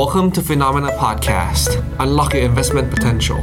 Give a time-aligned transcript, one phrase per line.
[0.00, 1.70] Welcome to Phenomena Podcast.
[2.04, 3.40] Unlock your investment potential.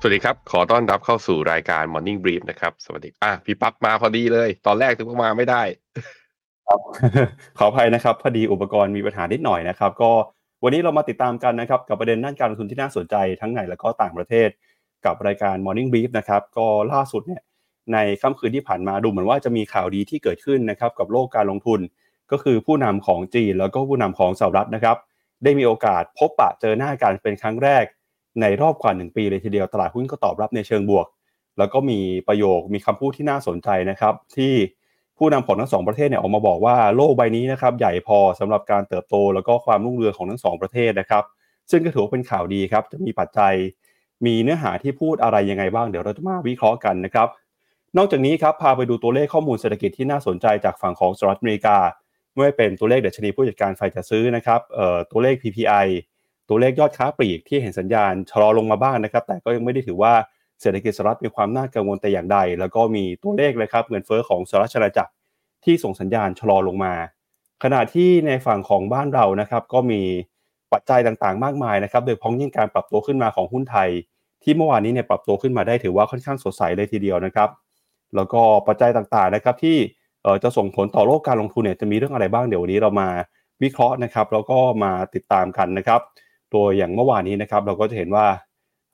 [0.00, 5.62] สวัสดีครับ ขอต้อนรับเข้าสู่รายการ Morning Brief นะครับ สวัสดี อะ พี่ปั๊บมาพอดีเลย ตอนแรกถึงว่ามาไม่ได้
[6.66, 6.80] ครับ
[7.58, 10.10] ขออภัยนะครับ พอดีอุปกรณ์มีปัญหานิดหน่อยนะครับ ก็
[10.64, 14.48] วันนี้เรามาติดตามกันนะครับ กับประเด็นด้านการลงทุนที่น่าสนใจทั้งในและก็ต่างประเทศ
[15.04, 17.42] กับรายการ Morning Brief นะครับ ก็ล่าสุดเนี่ย
[17.92, 21.80] ในค่ำคืนที่ผ่านมาดูเหมือนว่าจะมีข่าวดีที่เกิดขึ้นนะครับกับโลกการลงทุน
[22.32, 24.96] ก็คือผู้นำของจีนแล้วก็ผู้นำของสหรัฐนะครับ
[25.44, 27.84] ได้มีโอกาสพบปะเจอหน้ากันเป็นครั้งแรก
[28.40, 31.06] ในรอบกว่าหนึ่งปีเลยทีเดียวตลาดหุ้นก็ตอบรับในเชิงบวก
[31.58, 34.52] แล้วก็มีประโยคมีคำพูดที่น่าสนใจนะครับ ที่
[35.18, 41.24] ผู้นำของทั้งสองประเทศเนี่ยออกมาบอกว่าโลกใบนี้นะครับใหญ่พอสำหรับการเติบโตแล้วก็ความรุ่งเรืองของทั้งสองประเทศนะครับ
[41.70, 43.54] ซึ่งก็ถือว่าเป็นข่าวดีครับจะมีปัจจัย
[44.26, 47.28] มีเนื้อหาที่พูดอะไรยังไงบ้างเดี๋ยวเราจะมาวิเคราะห์กันนะครับ
[47.96, 51.76] นอกจากนี้ครับพาไปดูตัวเลขข้อมูลเศรษฐกิจที่น่าสนใจจากฝั่งของสหรัฐอเมริกา
[52.38, 54.60] ไม่ว่าเป็นตัวเลขเดัชนีผู้จัดการฝ่ายจัดซื้อนะครับ
[55.10, 55.86] ตัวเลข PPI
[56.48, 60.12] ตัวเลขยอดค้าปลีกที่เห็นสัญญาณชะลอลงมาบ้างนะครับ แต่ก็ยังไม่ได้ถือว่า
[60.60, 65.12] เศรษฐกิจสหรัฐมีความน่ากังวลแต่อย่างใด แล้วก็มีตัวเลขนะครับเงินเฟ้อของสหรัฐอาณาจักร
[65.64, 66.94] ที่ส่งสัญญาณชะลอลงมา
[67.62, 70.02] ขณะที่ในฝั่งของบ้านเรานะครับ ก็มี
[70.72, 73.88] ปัจจัยต่างๆ มากมายนะครับ โดยเฉพ้องยิ่งการปรับตัวขึ้นมาของหุ้นไทย
[74.42, 77.48] ที่เมื่อวานนี้เนี่ยปรับตัวขึ้นมาได้ถือว่าค่อนข้างสดใสเลยทีเดียวนะครับ
[78.16, 79.76] แล้วก็ปัจจัยต่างๆนะครับที่
[80.42, 83.08] จะส่งผลต่อโลกการลงทุนเนี่ยจะมีเรื่องอะไรบ้างเดี๋ยววันนี้เรามา
[83.62, 86.00] วิเคราะห์นะครับ แล้วก็มาติดตามกันนะครับ
[86.52, 88.26] โดยอย่างเมื่อวานนี้นะครับ เราก็จะเห็นว่า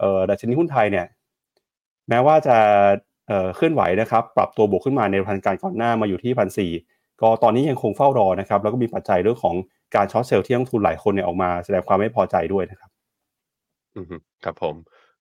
[0.00, 1.06] เอ่อดัชนีหุ้นไทยเนี่ย
[2.08, 2.56] แม้ว่าจะ
[3.28, 6.72] เอ่อเคลื่อนไหวนะครับ ปรับตัวบวกขึ้นมาในพันการก่อนหน้ามาอยู่ที่พันสี่
[7.20, 9.55] ก็ตอนนี้ยังคงเฝ้ารอนะครับ แล้วก็มีปัจจัยเรื่องของ
[9.95, 12.91] การช็อตเซลล์ที่นักลงทุนหลายคนเนี่ยออกมาแสดงความไม่พอใจด้วยนะครับ
[13.97, 14.77] อือฮึครับผม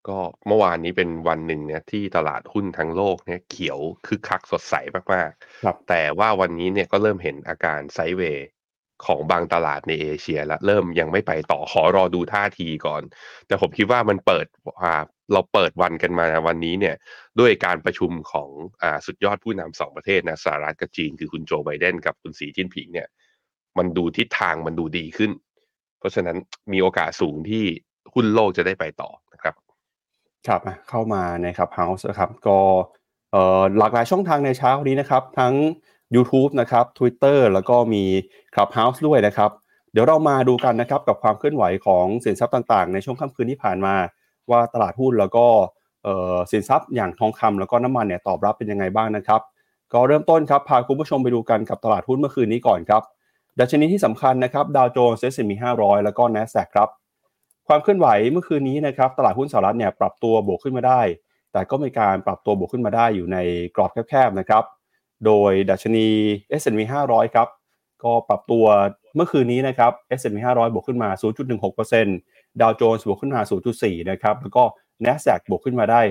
[0.08, 4.76] ก็เมื่อวานนี้เป็นวันหนึ่งเนี่ยที่ตลาดหุ้นทั้งโลกเนี่ยเขียวคึกคักสดใส
[5.14, 5.32] มาก
[5.64, 8.48] ครับๆแต่ว่าวันนี้เนี่ยก็เริ่มเห็นอาการไซด์เวย์
[9.06, 13.02] ของบางตลาดในเอเชียแล้วเริ่มยังไม่ไปต่อขอรอดูท่าทีก่อน
[13.48, 14.46] แต่ผมคิดว่ามันเปิด
[14.82, 16.96] อ่าเราเปิดวันกันมาวันนี้เนี่ย
[17.40, 18.50] ด้วยการประชุมของ
[18.82, 23.08] อ่าสุดยอดผู้นำสองประเทศนะสหรัฐกับจีนคือคุณโจไบเดนกับคุณสีจิ้นผิงเนี่ย
[23.78, 25.32] มันดูทิศทางมันดูดีขึ้น
[26.00, 26.38] เพราะฉะนั้น
[26.74, 27.66] มีโอกาสสูงที่
[28.14, 29.56] หุ้นโลกจะได้ไปต่อนะครับ
[30.48, 32.60] ครับอะเข้ามาในครับ House นะครับก็
[33.32, 35.54] เอ่อหลากหลายช่องทางในเช้านี้นะครับ ทั้ง
[36.16, 38.04] YouTube นะครับ Twitter แล้วก็มี
[38.54, 39.52] Clubhouse ด้วยนะครับ
[39.92, 43.96] เดี๋ยวเรามาดูกันนะครับกับความเคลื่อนไหวของสินทรัพย์ต่างๆ ในช่วงค่ำคืนที่ผ่านมา
[44.52, 45.46] ว่าตลาดหุ้นแล้วก็
[46.52, 49.42] สินทรัพย์อย่างทองคำแล้วก็น้ำมันเนี่ยตอบรับเป็นยังไงบ้างนะครับ
[49.94, 53.04] ก็เริ่มต้นครับพาคุณผู้ชมไปดูกันกับตลาดหุ้นเมื่อคืนนี้ก่อนครับ
[53.60, 56.90] ดัชนีที่สำคัญนะครับดาวโจนส์ S&P 500แล้วก็ NASDAQ ครับ
[57.68, 61.02] ความเคลื่อนไหวเมื่อคืนนี้นะครับตลาดหุ้นสหรัฐเนี่ยปรับตัวบวกขึ้นมาได้
[61.54, 63.38] แต่ก็มีการปรับตัวบวกขึ้นมาได้อยู่ใน
[63.76, 64.64] กรอบแคบๆนะครับ
[65.26, 66.08] โดยดัชนี
[66.62, 67.48] S&P 500 ครับ
[68.04, 68.66] ก็ปรับตัว
[69.16, 71.10] เมื่อคืนนี้นะครับ S&P 500 บวกขึ้นมา
[71.86, 73.42] 0.16%ดาวโจนส์บวกขึ้นมา
[73.76, 74.64] 0.4 นะครับแล้วก็
[75.06, 76.02] NASDAQ บวกขึ้นมาได้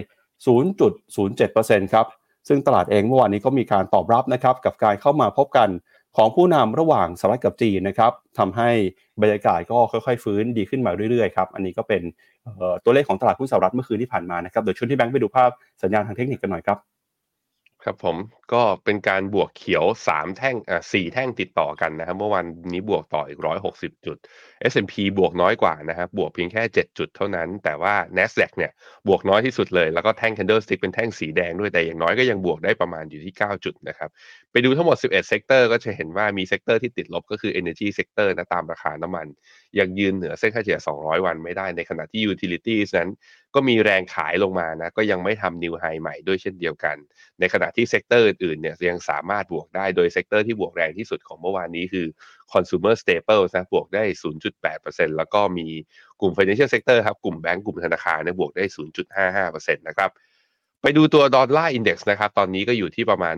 [0.77, 2.07] 0.07%ครับ
[2.49, 5.69] ซึ่งตลาดเองเมื่อวานนี้ก็มีการตอบรับนะครับกับการเข้ามาพบกัน
[6.17, 8.71] ของผู้นำระหว่างสหรัฐกับจีนนะครับทำให้
[9.23, 12.03] บรรยากาศก็ค่อยๆ ฟื้นดีขึ้นมาเรื่อยๆครับอันนี้ก็เป็น
[12.85, 15.51] ตัวเลขของตลาดหุ้นสหรัฐเมื่อคืนที่ผ่านมานะครับเดี๋ยวชวนที่แบงค์ไปดูภาพ
[15.83, 16.79] สัญญาณทางเทคนิคกันหน่อยครับ
[17.87, 18.17] ครับผม
[18.53, 23.41] ก็เป็นการบวกเขียว 3 แท่งอ่า4แท่งติดต่อกันนะครับ เมื่อวันนี้บวกต่ออีก
[23.73, 24.17] 160 จุด
[24.73, 28.73] S&P บวกน้อยกว่านะครับ บวกเพียงแค่ 7 จุดเท่านั้น แต่ว่า NASDAQ เนี่ย
[29.09, 34.11] บวกน้อยที่สุดเลย แล้วก็แท่ง candlestick เป็นแท่งสีแดงด้วยแต่อย่างน้อยก็ยังบวกได้ประมาณอยู่ที่ 9 จุดนะครับ
[34.53, 39.27] ไปดูทั้งหมด 11 sector ก็จะเห็นว่ามี sector ที่ติดลบก็คือ energy sector นะตามราคาน้ำมัน
[39.79, 43.09] ยังยืนเหนือเส้นค่าเฉลี่ย 200 วันไม่ได้ในขณะที่ utilities นั้น
[43.55, 46.97] ก็มีแรงขายลงมานะก็ยังไม่ทำ new high ใหม่ด้วยเช่นเดียวกัน
[47.41, 52.07] ในขณะที่ sector อื่นๆเนี่ยยังสามารถบวกได้โดย sector ที่บวกแรงที่สุดของเมื่อวานนี้คือ
[52.53, 54.05] consumer staples นะบวกได้
[54.61, 55.67] 0.8%แล้วก็มี
[56.21, 58.65] กลุ่ม financial sector ครับกลุ่มแบงก์กลุ่มธนาคารเนี่ยบวกได้
[59.21, 60.13] 0.55%นะครับ
[60.85, 63.35] ไปดูตัวดอลลาร์อินเด็กซ์นะครับ ตอนนี้ก็อยู่ที่ประมาณ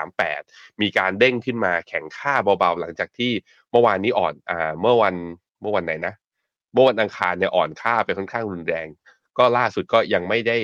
[0.00, 3.32] 104.38 มีการเด้งขึ้นมาแข็งค่าเบาๆ หลังจากที่
[3.76, 5.14] มื่อวานนี้อ่อนอ่าเมื่อวัน
[5.60, 6.14] เมื่อวันไหนนะ
[6.72, 8.86] เมื่อวันอังคารเนี่ยอ่อนค่าไปค่อนข้างรุนแรง
[9.38, 10.56] ก็ล่าสุดก็ยังไม่ได้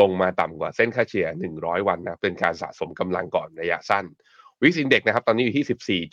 [0.00, 1.26] ลงมาต่ำกว่าเส้นค่าเฉลี่ย
[1.58, 4.04] 100 วันนะเป็นการสะสมกำลังก่อนระยะสั้น
[4.62, 6.04] วิกซินเด็กนะครับตอนนี้อยู่ที่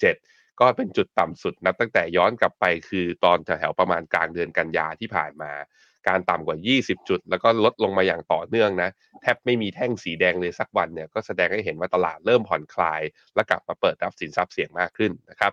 [0.00, 5.52] 14.17 ก็เป็นจุดต่ำสุดนับตั้งแต่ย้อนกลับไปคือตอนแถวๆประมาณกลางเดือนกันยาที่ผ่านมา
[6.08, 8.90] การต่ำกว่า 20 จุด แล้วก็ลดลงมาอย่างต่อเนื่องนะ
[9.22, 13.02] แทบไม่มีแท่งสีแดงเลยสักวันเนี่ยก็แสดงให้เห็นว่าตลาดเริ่มผ่อนคลาย
[13.34, 15.52] และกลับมาเปิดรับสินทรัพย์เสี่ยงมากขึ้นนะครับ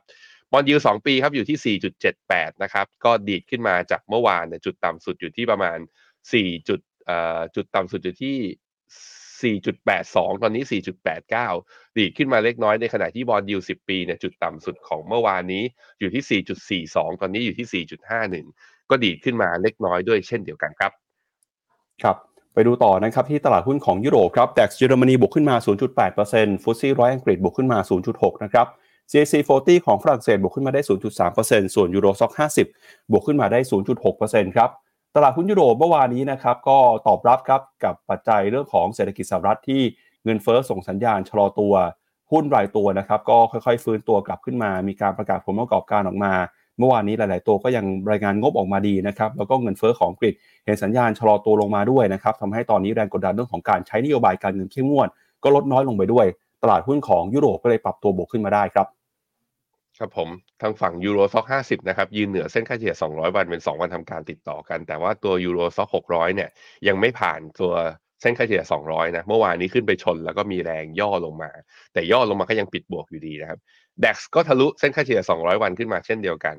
[0.51, 1.77] บอลยูสองปีครับอยู่ที่
[2.15, 5.77] 4.78 นะครับ ก็ดีดขึ้นมาจากเมื่อวานเนี่ยจุดต่ำสุดอยู่ที่ประมาณ
[6.23, 8.37] 4 จุดเอ่อจุดต่ำสุดอยู่ที่
[9.57, 10.63] 4.82 ตอนนี้
[11.29, 15.63] 4.89 ดีดขึ้นมาเล็กน้อยในขณะที่ bond yield 10 ปีเนี่ยจุดต่ำสุดของเมื่อวานนี้
[15.99, 17.85] อยู่ที่ 4.42 ตอนนี้อยู่ที่
[18.37, 20.91] 4.51 ก็ดีดขึ้นมาเล็กน้อยด้วยเช่นเดียวกันครับ
[22.03, 22.17] ครับ
[22.53, 25.55] ไปดูต่อนะครับที่ตลาดหุ้นของยุโรปครับ DAX เยอรมนีบวกขึ้นมา
[26.09, 27.79] 0.8% FTSE 100 อังกฤษบวกขึ้นมา
[28.11, 28.67] 0.6 นะครับ
[29.11, 30.81] CAC 40 ของฝรั่งเศสบวกขึ้นมาได้
[31.27, 32.31] 0.3%ส่วน Euro Stoxx
[32.71, 33.59] 50 บวกขึ้นมาได้
[34.07, 34.69] 0.6%ครับ
[35.15, 36.77] ตลาดหุ้นยุโรปเมื่อวานนี้นะครับก็
[37.07, 39.81] ตอบรับครับกับปัจจัยเรื่องของเศรษฐกิจสหรัฐที่
[40.23, 41.73] เงินเฟ้อส่งสัญญาณชะลอตัว
[42.31, 46.33] หุ้นรายตัวนะครับก็ค่อยๆ ฟื้นตัวกลับขึ้นมา มีการประกาศผลประกอบการออกมา
[46.79, 50.33] เมื่อวานนี้หลาย ๆ ตัวก็ยังรายงานงบออกมาดีนะครับแล้วก็เงินเฟ้อของอังกฤษ
[50.65, 55.09] เห็นสัญญาณชะลอตัวลงมาด้วยนะครับทำให้ตอนนี้แรงกดดันเรื่องของการใช้นโยบายการเงินเข้มงวด
[55.43, 56.25] ก็ลดน้อยลงไปด้วย
[56.63, 58.87] ตลาดหุ้นของยุโรปก็เลยปรับตัวบวกขึ้นมาได้ครับ
[59.99, 60.29] ครับผม
[60.61, 66.49] ทางฝั่ง Euro Stoxx 50นะครับยืนเหนือเส้นค่าเฉลี่ย 200 วันเป็น 2 วันทำการติดต่อกัน แต่ว่าตัว Euro Stoxx 600เนี่ย
[66.87, 67.73] ยังไม่ผ่านตัว
[68.21, 71.51] เส้นค่าเฉลี่ย 200 นะ เมื่อวานนี้ขึ้นไปชนแล้วก็มีแรงย่อลงมา
[71.93, 73.59] แต่ย่อลงมาก็ยังปิดบวกอยู่ดีนะครับ
[74.03, 76.55] DAX ก็ทะลุเส้นค่าเฉลี่ย 200 วันขึ้นมาเช่นเดียวกัน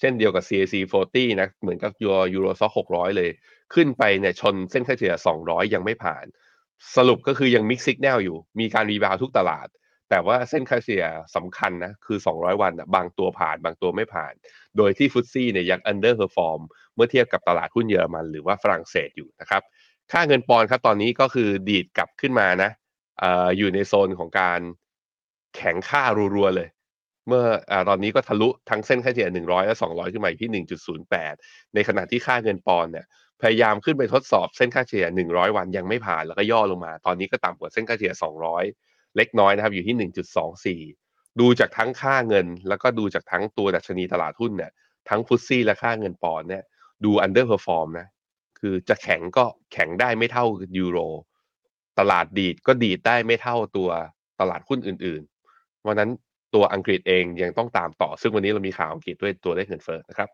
[0.00, 0.74] เช่นเดียวกับ CAC
[1.04, 3.30] 40 นะ เหมือนกับยู Euro Stoxx 600 เลย
[3.74, 5.14] ขึ้นไปเนี่ยชนเส้นค่าเฉลี่ย
[5.44, 6.24] 200 ยังไม่ผ่าน
[6.96, 9.68] สรุปก็คือยัง mixed signal อยู่ มีการ rebound ทุกตลาด
[10.10, 11.04] แต่ว่าเส้นค่าเฉลี่ย
[11.36, 14.32] สำคัญนะคือ 200 วันนะบางตัวผ่านบางตัวไม่ผ่าน
[14.76, 16.60] โดยที่ฟุตซี่เนี่ยยัง underperform
[16.94, 19.62] เมื่อเทียบกับตลาดหุ้นเยอรมันหรือว่าฝรั่งเศสอยู่นะครับ
[20.12, 22.70] ค่าเงินปอนด์ครับตอนนี้ก็คือดีดกลับขึ้นมานะ
[23.22, 24.60] อออยู่ในโซนของการ
[25.56, 26.02] แข็งค่า
[26.36, 26.68] รัวๆเลย
[27.28, 30.64] เมื่ออตอนนี้ก็ทะลุทั้งเส้นค่าเฉลี่ย 100 และ 200 ขึ้นมาที่
[31.12, 33.06] 1.08 ในขณะที่ค่าเงินปอนด์เนี่ย
[33.42, 38.14] พยายามขึ้นไปทดสอบเส้นค่าเฉลี่ย 100 วันยังไม่ผ่านแล้วก็ย่อลงมา ตอนนี้ก็ต่ำกว่าเส้นค่าเฉลี่ย
[38.52, 38.87] 200
[39.18, 39.96] เล็กน้อยนะครับอยู่ที่
[40.86, 44.72] 1.24 ดูจากทั้งค่าเงิน แล้วก็ดูจากทั้งตัวดัชนีตลาดหุ้นเนี่ย
[45.08, 46.62] ทั้งฟุตซี่และค่าเงินปอนด์เนี่ย
[47.04, 48.08] ดู underperform นะ
[48.58, 50.44] คือจะแข็งก็แข็งได้ไม่เท่า
[50.78, 50.98] ยูโร
[51.98, 53.88] ตลาดดีดก็ดีดได้ไม่เท่าตัว
[54.40, 56.10] ตลาดหุ้นอื่นๆวันนั้น
[56.54, 60.28] ตัวอังกฤษเองยังต้องตามต่อ ซึ่งวันนี้เรามีข่าวอังกฤษด้วยตัวเลขเงินเฟ้อนะครับ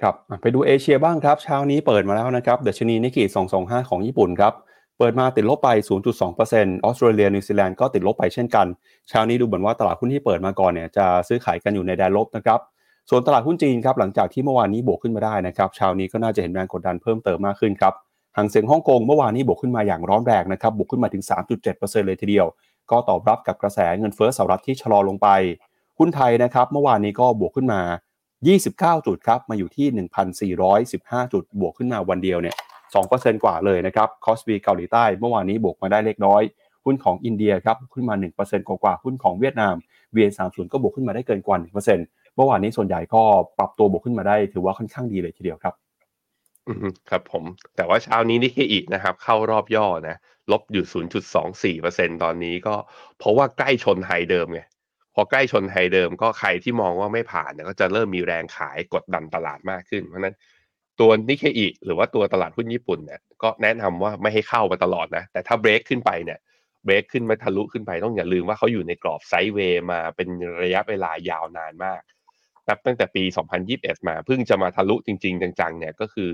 [0.00, 3.24] ครับไปดูเอเชียบ้างครับ เช้านี้เปิดมาแล้วนะครับดัชนีนิกเกิ
[3.58, 4.52] 225 ของญี่ปุ่นครับ
[4.98, 5.68] เปิดมาติดลบไป
[6.06, 8.66] 0.2%ออสเตรเลีย นิวซีแลนด์ก็ติดลบไปเช่นกัน
[9.08, 12.60] เช้านี้ดูเหมือนว่าตลาดหุ้นที่เปิดมาก่อนเนี่ยจะซื้อขายกันอยู่ในแดนลบนะครับ
[13.10, 17.94] ส่วนตลาดหุ้นจีนครับหลังจากที่เมื่อวานนี้บวกขึ้นมาได้นะครับ เช้านี้ก็น่าจะเห็นแรงกดดันเพิ่มเติมมากขึ้นครับ
[18.36, 21.22] ฮั่งเส็งฮ่องกงเมื่อวานนี้บวกขึ้นมาอย่างร้อนแรงนะครับ บวกขึ้นมาถึง
[21.64, 22.46] 3.7%เลยทีเดียว
[22.90, 25.28] ก็ตอบรับกับกระแสเงินเฟ้อสหรัฐที่ชะลอลงไป
[25.98, 27.80] หุ้นไทยนะครับเมื่อวานนี้ก็บวกขึ้นมา
[28.42, 32.56] 29 จุดครับ มาอยู่ที่ 1,415 จุด บวกขึ้นมาวันเดียวเนี่ย
[33.02, 36.42] 2%กว่าเลยนะครับ KOSPI เกาหลีใต้เมื่อวานนี้บวกมาได้เล็กน้อย
[36.84, 39.74] หุ้นของอินเดียครับขึ้นมา 1%กว่าๆหุ้นของเวียดนาม
[40.14, 43.22] VN30 ก็บวกขึ้นมาได้เกินกว่า 1%เมื่อวานนี้ส่วนใหญ่ก็
[43.58, 45.74] ปรับตัวบวกขึ้นมาได้ ถือว่าค่อนข้างดีเลยทีเดียวครับ
[46.68, 47.44] อืมครับผม
[47.76, 50.16] แต่ว่าเช้านี้นิเคอินะครับ เข้ารอบย่อนะ
[50.52, 52.74] ลบอยู่ 0.24%ตอนนี้ก็
[53.18, 54.60] เพราะว่าใกล้ชน high เดิมไง
[55.14, 60.36] พอใกล้ชน high เดิมก็ใครที่มองว่าไม่ผ่านเนี่ยก็จะเริ่มมีแรงขายกดดันตลาดมากขึ้น เพราะนั้น
[61.00, 66.38] ตัวนิเคอีหรือว่าตัวตลาดหุ้นญี่ปุ่นเนี่ยก็แนะนำว่าไม่ให้เข้ามาตลอดนะ แต่ถ้าเบรกขึ้นไปเนี่ย
[66.84, 70.28] เบรกขึ้นมาทะลุขึ้นไปต้องอย่าลืมว่าเขาอยู่ในกรอบไซด์เวย์มาเป็น
[70.62, 72.02] ระยะเวลายาวนานมาก
[72.68, 73.22] นับตั้งแต่ปี
[73.66, 76.32] 2021 มาเพิ่งจะมาทะลุจริง ๆ จังๆ เนี่ยก็คือ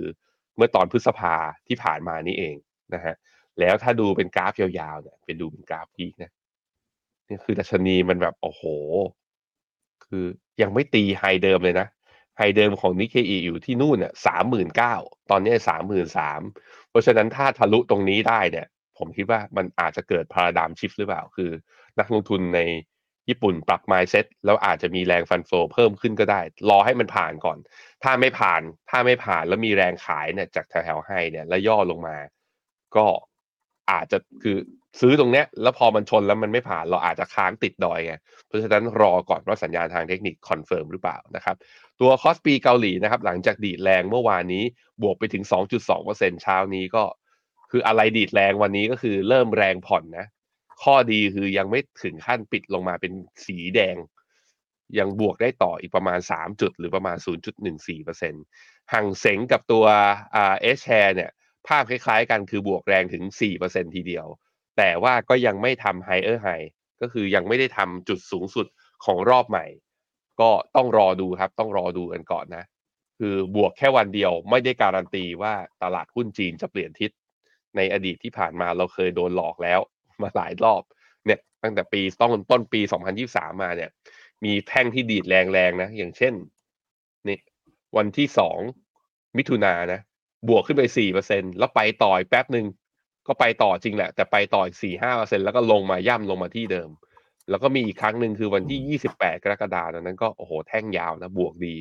[0.56, 1.34] เมื่อตอนพฤษภา
[1.66, 2.56] ที่ผ่านมานี่เอง
[2.94, 3.14] นะฮะ
[3.60, 6.32] แล้วถ้าดูเป็นกราฟยาวๆเนี่ยเป็นดูเป็นกราฟพีกนะ
[7.28, 8.62] นี่คือดัชนีมันแบบโอ้โห
[10.04, 10.24] คือ
[10.62, 11.86] ยังไม่ตี high เดิมเลยนะ
[12.40, 14.94] high เดิมของนิเคอิอยู่ที่นู่นเนี่ยสามหมื่นเก้า
[15.30, 16.40] ตอนนี้สามหมื่นสาม
[16.90, 18.66] เพราะฉะนั้นถ้าทะลุตรงนี้ได้เนี่ย
[18.98, 21.50] ผมคิดว่ามันอาจจะเกิด paradigm shift หรือเปล่า คือ
[21.98, 22.60] นักลงทุนใน
[23.28, 27.58] ญี่ปุ่นปรับ mindset แล้วอาจจะมีแรง fund flow เพิ่มขึ้นก็ได้ รอให้มันผ่านก่อน
[28.02, 32.16] ถ้าไม่ผ่านถ้าไม่ผ่านแล้วมีแรงขายเนี่ยจากแถวๆ high เนี่ยแล้วย่อลงมา
[32.96, 33.06] ก็
[33.90, 34.56] อาจจะคือ
[35.00, 38.14] ซื้อตรงเนี้ยแล้วพอมันชนแล้วมันไม่ผ่านเราอาจจะค้างติดดอยไง
[38.46, 41.56] เพราะฉะนั้นรอก่อนว่าสัญญาณทางเทคนิค confirm หรือเปล่านะครับ
[42.00, 44.64] ตัว KOSPI เกาหลีนะครับหลังจากดีดแรงเมื่อวานนี้
[45.02, 45.44] บวกไปถึง
[45.92, 47.04] 2.2%เช้านี้ก็
[47.70, 50.26] คืออะไรดีดแรงวันนี้ก็คือเริ่มแรงผ่อนนะ
[50.82, 53.12] ข้อดีคือยังไม่ถึงขั้นปิดลงมาเป็น
[53.46, 53.96] สีแดง
[54.98, 57.16] ยังบวกได้ต่ออีกประมาณ 3 จุดหรือประมาณ
[57.84, 59.84] 0.14%ฮั่งเส็งกับตัว
[60.30, 61.30] H-Share เนี่ย
[61.66, 63.24] ภาพคล้ายๆกันคือบวกแรงถึง
[63.60, 64.26] 4%ทีเดียว
[64.76, 66.48] แต่ว่าก็ยังไม่ทำไฮเออร์ไฮ
[67.00, 68.66] ก็คือยังไม่ได้ทำจุดสูงสุด
[69.04, 69.66] ของรอบใหม่
[70.40, 72.64] ก็ต้องรอดูครับ ต้องรอดูกันก่อนนะ
[73.18, 77.10] คือบวกแค่วันเดียวไม่ได้การันตีว่าตลาดหุ้นจีนจะเปลี่ยนทิศ
[77.76, 79.80] ในอดีตที่ผ่านมาเราเคยโดนหลอกแล้ว
[80.22, 80.82] มาหลายรอบ
[81.26, 82.80] เนี่ยตั้งแต่ปีต้องต้นปี
[83.22, 83.90] 2023 มาเนี่ย
[84.44, 86.34] มีแท่งที่ดีดแรงๆนะ อย่างเช่น
[87.28, 87.38] นี่
[87.96, 88.58] วันที่สอง
[89.36, 90.00] มิถุนานะ
[90.48, 90.82] บวกขึ้นไป
[91.22, 92.66] 4%แล้วไปต่อแป๊บหนึ่ง
[93.26, 96.90] ก็ไปต่อจริงแหละ แต่ไปต่ออีกสี่ห้าเปอร์เซ็นแล้วก็ลงมาย่ำลงมาที่เดิม
[97.50, 101.76] แล้วก็มีอีกครั้งหนึ่งคือวันที่ยี่สิบแปดกรกฎาคมนั้นก็โอ้โหแท่งยาวนะบวกดี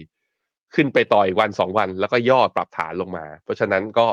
[0.75, 4.07] ขึ้นไปต่ออีกวันสองวัน แล้วก็ย่อปรับฐานลงมา เพราะฉะนั้นก็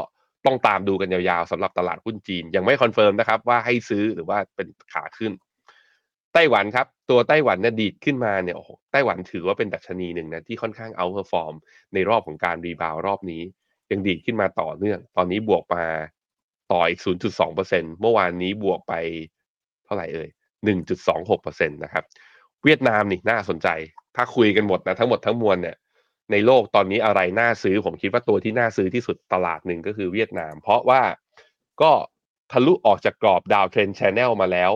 [0.47, 5.33] ต้องตามดูกันยาวๆสำหรับตลาดหุ้นจีน ยังไม่ confirm นะครับว่าให้ซื้อหรือว่าเป็นขาขึ้น
[6.35, 11.55] ไต้หวันครับ ตัวไต้หวันเนี่ยดีดขึ้นมาเนี่ยโอ้โหไต้หวันถือว่าเป็นดัชนีหนึ่งนะที่ค่อนข้าง outperform
[11.95, 13.43] ในรอบของการ rebound รอบนี้
[13.91, 15.85] ยังดีดขึ้นมาต่อเนื่อง ตอนนี้บวกมา
[16.73, 17.01] ต่ออีก
[17.45, 18.95] 0.2%เมื่อวานนี้บวกไป
[19.85, 20.29] เท่าไหร่เอ่ย
[20.67, 22.05] 1.26%นะครับ
[22.65, 23.69] เวียดนามนี่น่าสนใจ
[24.17, 25.77] ถ้าคุยกันหมดนะทั้งหมดทั้งมวลเนี่ย
[26.33, 31.03] ในโลกตอนนี้อะไรน่าซื้อผมคิดว่าตัวที่น่าซื้อที่สุดตลาดหนึ่งก็คือเวียดนาม เพราะว่า
[31.83, 31.93] ก็
[32.53, 34.73] ทะลุออกจากกรอบ downtrend channel มาแล้ว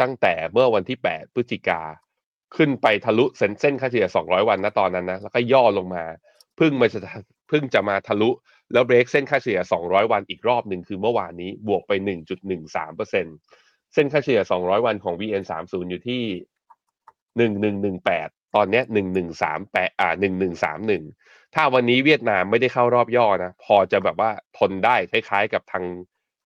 [0.00, 1.82] ตั้งแต่เมื่อวันที่ 8 พฤศจิกา
[2.56, 6.04] ขึ้นไปทะลุเส้นเส้นค่าเฉลี่ย 200 วันนะตอนนั้นนะ แล้วก็ย่อลงมา
[6.56, 7.00] เพิ่งมาจะ
[7.48, 8.30] เพิ่งจะมาทะลุ
[8.72, 11.92] แล้วเบรกเส้นค่าเฉลี่ย 200 วันอีกรอบหนึ่งคือเมื่อวานนี้บวกไป
[12.26, 16.22] 1.13%เส้นค่าเฉลี่ย 200 วันของ VN30 อยู่ที่
[17.78, 18.82] 1118 ตอนนี้
[19.40, 20.08] 1138อ่า
[20.78, 25.84] 1131 ถ้าวันนี้เวียดนามไม่ได้เข้ารอบย่อนะ พอจะแบบว่าทนได้คล้ายๆกับทาง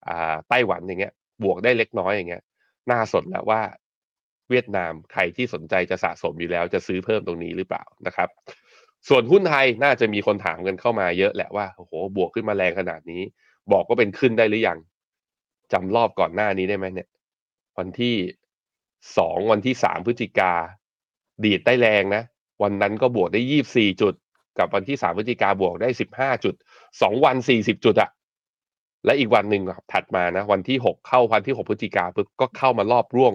[0.08, 2.42] อ่าไต้หวันอย่างเงี้ย บวกได้เล็กน้อยอย่างเงี้ย
[2.90, 3.60] น่าสนแล้วว่า
[4.50, 8.28] เวียดนามใครที่สนใจจะสะสมอยู่แล้วจะซื้อเพิ่มตรงนี้หรือเปล่านะครับ
[9.08, 13.22] ส่วนหุ้นไทยน่าจะมีคนถามกันเข้ามาเยอะแหละว่าโอ้โหบวกขึ้นมาแรงขนาดนี้
[13.72, 14.78] บอกว่าเป็นขึ้นได้หรือยัง
[15.72, 17.08] จำรอบก่อนหน้านี้ได้ไหมเนี่ย
[17.78, 18.16] วันที่
[19.18, 20.52] สองวันที่สามพฤศจิกา
[21.44, 22.22] ดีดได้แรงนะ
[22.62, 24.14] วันนั้นก็บวกได้ยี่บสี่จุด
[24.58, 26.54] กับวันที่สามพฤศจิกาบวกได้สิบห้าจุด
[27.02, 28.10] สองวันสี่สิบจุดอะ
[29.04, 29.62] และอีกวันหนึ่ง
[29.92, 33.34] ถัดมานะ วันที่หกเข้าวันที่หกพฤศจิกาปุ๊บก็เข้ามารอบร่วง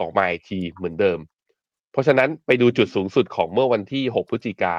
[0.00, 1.18] ออกมาอีกทีเหมือนเดิม
[1.92, 4.76] เพราะฉะนั้นไปดูจุดสูงสุดของเมื่อวันที่หกพฤศจิกา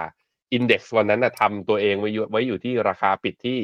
[0.53, 3.59] index วันนั้นนะทำตัวเองไว้อยู่ไว้อยู่ที่ราคาปิดที่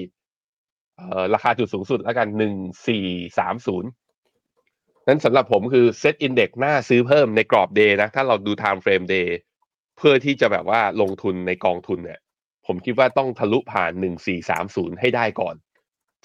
[0.97, 2.53] เออราคาจุดสูงสุดแล้วกันหนึ่ง
[2.88, 3.05] สี่
[3.38, 3.89] สามศูนย์
[5.07, 9.29] นั้นสำหรับผมคือ SET Index น่าซื้อเพิ่มในกรอบ day นะ ถ้าเราดู time frame day
[9.98, 12.19] เพื่อที่จะแบบว่าลงทุนในกองทุนเนี่ย
[12.67, 15.55] ผมคิดว่าต้องทะลุผ่านหนึ่งสี่สามศูนย์ให้ได้ก่อน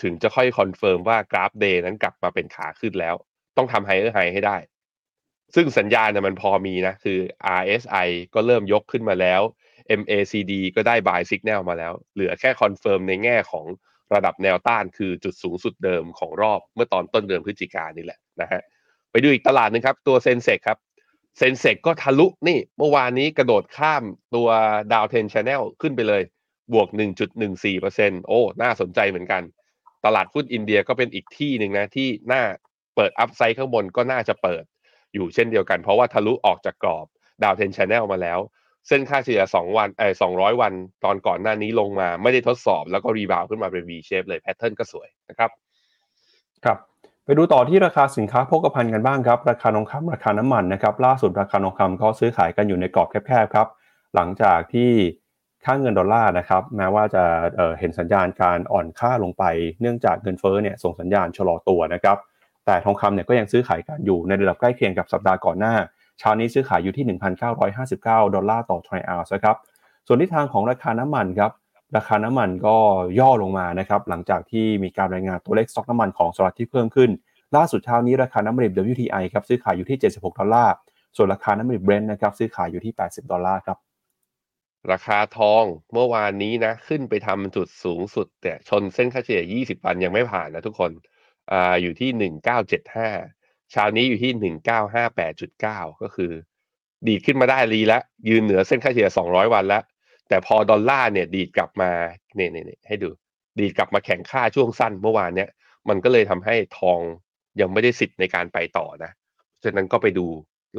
[0.03, 3.15] ถึงจะค่อย confirm ว่ากราฟ day นั้นกลับมาเป็นขาขึ้นแล้ว
[3.57, 4.57] ต้องทำ higher high ให้ได้
[5.55, 7.19] ซึ่งสัญญาณเนี่ยมันพอมีนะ คือ
[7.61, 9.41] RSI ก็เริ่มยกขึ้นมาแล้ว
[10.01, 13.67] MACD ก็ได้ buy signal มาแล้ว เหลือแค่ confirm ในแง่ของ
[14.15, 18.63] ระดับแนวต้านคือจุดสูงสุดเดิมของรอบเมื่อตอนต้นเดือนพฤศจิกายนนี่แหละนะฮะ
[19.11, 20.79] ไปดูอีกตลาดหนึ่งครับ ตัว Sensex ครับ
[21.39, 24.03] Sensex ก็ทะลุนี่เมื่อวานนี้กระโดดข้าม
[24.35, 24.49] ตัว
[24.93, 26.23] downtrend channel ขึ้นไปเลย
[26.73, 26.89] บวก
[27.59, 29.43] 1.14%โอ้ น่าสนใจเหมือนกัน
[30.05, 32.43] ตลาดหุ้นอินเดียก็เป็นอีกที่หนึ่งนะ ที่น่า
[32.97, 34.65] เปิด upside ข้างบนก็น่าจะเปิด
[35.15, 37.07] อยู่เช่นเดียวกันเพราะว่าทะลุออกจากกรอบ
[37.43, 38.39] downtrend channel มาแล้ว
[38.89, 40.73] เส้นค่าเฉลี่ย2วันเออ200 วัน
[41.05, 45.51] ตอนก่อนหน้านี้ลงมาไม่ได้ทดสอบแล้วก็ rebound ขึ้นมาเป็น V shape เลย pattern ก็สวยนะครับ
[46.65, 46.79] ครับ
[47.25, 53.67] ไปดูต่อที่ราคาสินค้าโภคภัณฑ์กันบ้างครับ ราคาทองคำราคาน้ำมันนะครับล่าสุดราคาทองคำก็ซื้อขายกันอยู่ในกรอบแคบๆครับ
[54.15, 54.91] หลังจากที่
[55.65, 57.25] ค่าเงินดอลลาร์นะครับแม้ว่าจะ
[57.57, 59.45] เเห็นสัญญาณการอ่อนค่าลงไป
[59.81, 62.19] เนื่องจากเงินเฟ้อเนี่ยส่งสัญญาณชะลอตัวนะครับ
[62.67, 65.75] แต่ทองคำเนี่ยก็ยังซื้อขายกันอยู่ในระดับใกล้เคียงกับสัปดาห์ก่อนหน้า
[66.19, 67.19] เช้านี้ซื้อขายอยู่ที่
[67.69, 69.57] 1,959 ดอลลาร์ต่อทรัลล์นะครับ
[70.07, 71.53] ส่วนทิศทางของราคาน้ำมันครับ
[71.97, 72.77] ราคาน้ำมันก็
[73.19, 77.11] ย่อลงมานะครับ หลังจากที่มีการรายงานตัวเลขสต็อกน้ำมันของสหรัฐที่เพิ่มขึ้น
[77.57, 80.75] ล่าสุดเช้านี้ราคาน้ำมันดิบ WTI ครับซื้อขายอยู่ที่ 76 ดอลลาร์
[81.17, 83.79] ส่วนราคาน้ำมันดิบเบรนท์นะครับซื้อขายอยู่ที่ 80 ดอลลาร์ครับ
[84.93, 90.91] ราคาทองเมื่อวานนี้นะขึ้นไปทำจุดสูงสุดแต่ชนเส้นค่าเฉลี่ย 20 วันยังไม่ผ่านนะทุกคน
[91.53, 93.38] อ่าอยู่ที่ 1975
[93.73, 94.55] เช้านี้อยู่ที่
[95.23, 96.33] 1958.9 ก็คือ
[97.07, 99.83] ดีดขึ้นมาได้ดีแล้ว ยืนเหนือเส้นค่าเฉลี่ย 200 วันแล้ว
[100.29, 101.91] แต่พอดอลลาร์เนี่ยดีดกลับมา
[102.37, 103.09] เนี่ยเนี่ยให้ดู
[103.59, 105.49] ดีดกลับมาแข็งค่าช่วงสั้นเมื่อวานเนี่ย
[105.89, 107.01] มันก็เลยทำให้ทอง
[107.61, 109.11] ยังไม่ได้สิทธิ์ในการไปต่อนะ
[109.65, 110.27] ฉะนั้นก็ไปดู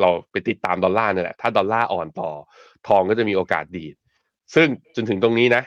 [0.02, 2.32] เราไปติดตามดอลลาร์นี่แหละ ถ้าดอลลาร์อ่อนต่อ
[2.88, 3.96] ทองก็จะมีโอกาสดีด
[4.56, 5.64] ซึ่งจนถึงตรงนี้นะ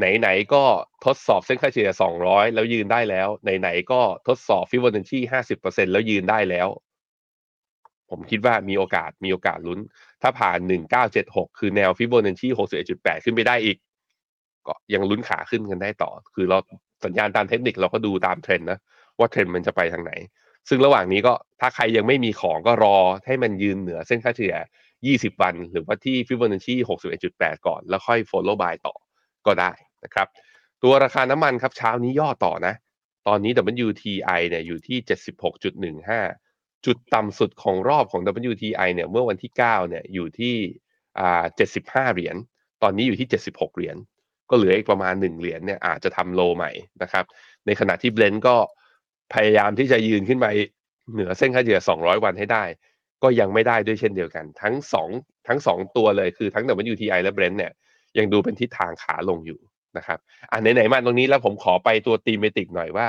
[0.00, 0.62] ไหนๆก็
[1.06, 1.92] ทดสอบเส้นค่าเฉลี่ย
[2.22, 3.28] 200 แล้วยืนได้แล้ว
[3.60, 5.18] ไหนๆก็ทดสอบฟิบอนัชชี
[5.56, 6.68] 50%แล้วยืนได้แล้ว
[8.10, 9.78] ผมคิดว่ามีโอกาสมีโอกาสลุ้น
[10.22, 10.58] ถ้าผ่าน
[11.08, 12.48] 1976 คือแนวฟิบอนัชชี
[12.86, 13.76] 61.8 ขึ้นไปได้อีก
[14.66, 16.58] ก็ยังลุ้นขาขึ้นกันได้ต่อ คือเรา
[17.04, 18.78] สัญญาณตามเทคนิคเราก็ดูตามเทรนด์นะ
[19.18, 20.12] ว่าเทรนด์มันจะไปทางไหน
[20.68, 24.56] ซึ่งระหว่างนี้ก็ถ้าใครยังไม่มีของก็รอให้มันยืนเหนือเส้นค่าเฉลี่ย
[24.98, 26.74] 20 วัน หรือว่าที่ฟิบอนัชชี
[27.20, 28.94] 61.8 ก่อน แล้วค่อย follow buy ต่อ
[29.46, 29.72] ก็ได้
[30.04, 30.28] นะครับ
[30.82, 32.74] ตัวราคาน้ำมันครับเช้านี้ย่อต่อนะ
[33.26, 33.52] ตอนนี้
[33.86, 34.98] WTI เนี่ยอยู่ที่
[36.10, 40.54] 76.15 จุดต่ำสุดของรอบของ WTI เนี่ยเมื่อวันที่ 9 เนี่ยอยู่ที่
[41.18, 41.44] อ่า
[41.78, 42.36] 75 เหรียญ
[42.82, 43.96] ตอนนี้อยู่ที่ 76 เหรียญ
[44.50, 46.70] ก็เหลืออีกประมาณ 1 เหรียญเนี่ยอาจจะทำโลใหม่
[47.02, 47.24] นะครับ
[47.66, 48.56] ในขณะที่เบลนก็
[49.34, 50.46] พยายามที่จะยืนขึ้นไป
[51.12, 52.64] เหนือเส้นค่าเฉลี่ย 200 วันให้ได้
[53.22, 55.08] ก็ยังไม่ได้ด้วยเช่นเดียวกัน ทั้งสอง
[55.48, 57.72] ทั้งสองตัวเลยคือทั้ง WTI และ Brent เนี่ย
[58.18, 59.60] ยังดูเป็นทิศทางขาลงอยู่
[59.96, 60.18] นะครับ
[60.50, 63.08] อ่าไหนๆมาตรงนี้แล้วผมขอไปตัวตีเมติกหน่อยว่า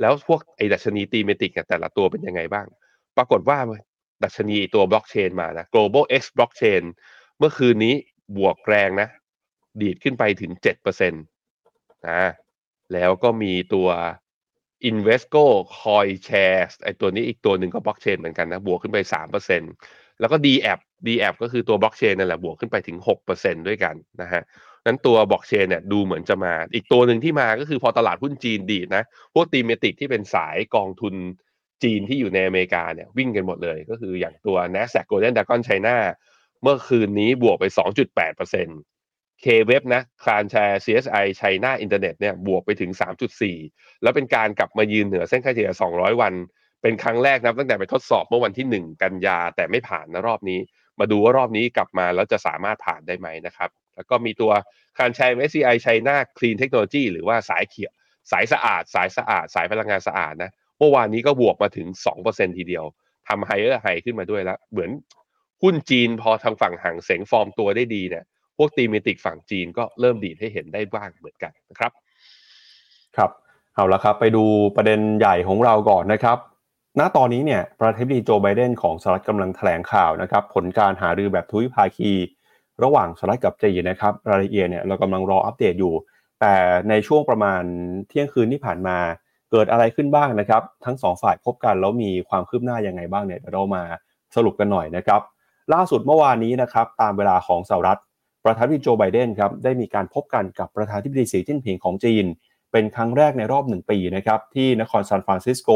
[0.00, 2.66] แล้วพวกไอ้ดัชนีตีเมติกแต่ละตัวเป็นยังไงบ้าง
[3.16, 3.58] ปรากฏว่า
[4.24, 6.82] ดัชนีตัวบล็อกเชนมานะ global x blockchain
[7.38, 7.94] เมื่อคืนนี้
[8.36, 9.08] บวกแรงนะ
[9.80, 10.52] ดีดขึ้นไปถึง
[11.04, 12.22] 7%นะ
[12.92, 13.88] แล้วก็มีตัว
[14.90, 15.44] Invesco
[15.78, 18.98] Coin Shares ไอตัวนี้อีกตัวหนึ่งก็บล็อกเชนเหมือนกันนะบวกขึ้นไป
[19.58, 24.42] 3%แล้วก็ d a p DApp ก็คือตัวบล็อกเชนนั่นแหละบวกขึ้นไปถึง6%ด้วยกันนะฮะ
[24.86, 31.14] นั้นตัวบล็อกเชนเนี่ยดูเหมือนจะมา อีกตัวหนึ่งที่มาก็คือพอตลาดหุ้นจีนดีดนะ พวกตีเมติกที่เป็นสายกองทุน
[31.82, 35.96] จีนที่อยู่ในอเมริกาเนี่ยวิ่งกันหมดเลยก็คืออย่างตัว NASDAQ Golden Dragon China
[36.62, 37.64] เมื่อคืนนี้บวกไป
[38.74, 42.90] 2.8% K-Web นะคารแชร์ CSI China Internet เนี่ยบวกไปถึง
[43.46, 46.34] 3.4 แล้วเป็นการกลับมายืนเหนือเส้นค่าเฉลี่ย 200 วัน
[46.82, 50.58] เป็นครั้งแรกนะตั้งแต่ไปทดสอบเมื่อวันที่ 1 กันยาแต่ไม่ผ่านนะรอบนี้
[51.00, 54.52] มาดูว่ารอบนี้กลับมาแล้วจะสามารถผ่านได้ไหมนะครับ แล้วก็มีตัว
[54.98, 57.92] คารแชร์ SCI China Clean Technology หรือว่าสายเขียว
[58.30, 61.86] สายสะอาด สายสะอาด สายพลังงานสะอาดนะเมื่อวานนี้ก็บวกมาถึง
[62.22, 62.84] 2%ทีเดียว
[63.28, 64.90] ทำ higher high ขึ้นมาด้วยแล้วเหมือน
[65.62, 68.24] หุ้นจีนพอทางฝั่งฮั่งเส็งฟอร์มตัวได้ดีเนี่ย
[68.56, 71.92] พวก thematic ฝั่งจีนก็เริ่มดีดให้เห็นได้บ้างเหมือนกันนะครับ
[73.16, 73.30] ครับ
[73.74, 74.44] เอาละครับ ไปดู
[74.76, 76.38] ประเด็นใหญ่ของเราก่อนนะครับ
[76.98, 82.12] ณตอนนี้เนี่ยประธานาธิบดีโจไบเดนของสหรัฐกำลังแถลงข่าวนะครับ ผลการหารือแบบทวิภาคี
[82.84, 85.94] ระหว่างสหรัฐกับจีนนะครับรายละเอียดเนี่ยเรากำลังรออัปเดตอยู่
[86.40, 86.54] แต่
[86.88, 87.62] ในช่วงประมาณ
[88.08, 88.96] เที่ยงคืนที่ผ่านมา
[89.50, 93.82] เกิดอะไรขึ้นบ้างนะครับ ทั้งสองฝ่ายพบกันแล้วมีความคืบหน้ายังไงบ้างเนี่ยเดี๋ยวเรามา
[94.36, 95.20] สรุปกันหน่อยนะครับ
[95.74, 98.00] ล่าสุดเมื่อวานนี้นะครับตามเวลาของสหรัฐ
[98.44, 102.24] ประธานาธิบดีโจไบเดนครับได้มีการพบกันกับประธานาธิบดีสีจิ้นผิงของจีน
[102.72, 105.70] เป็นครั้งแรกในรอบหนึ่งปีนะครับที่นครซานฟรานซิสโก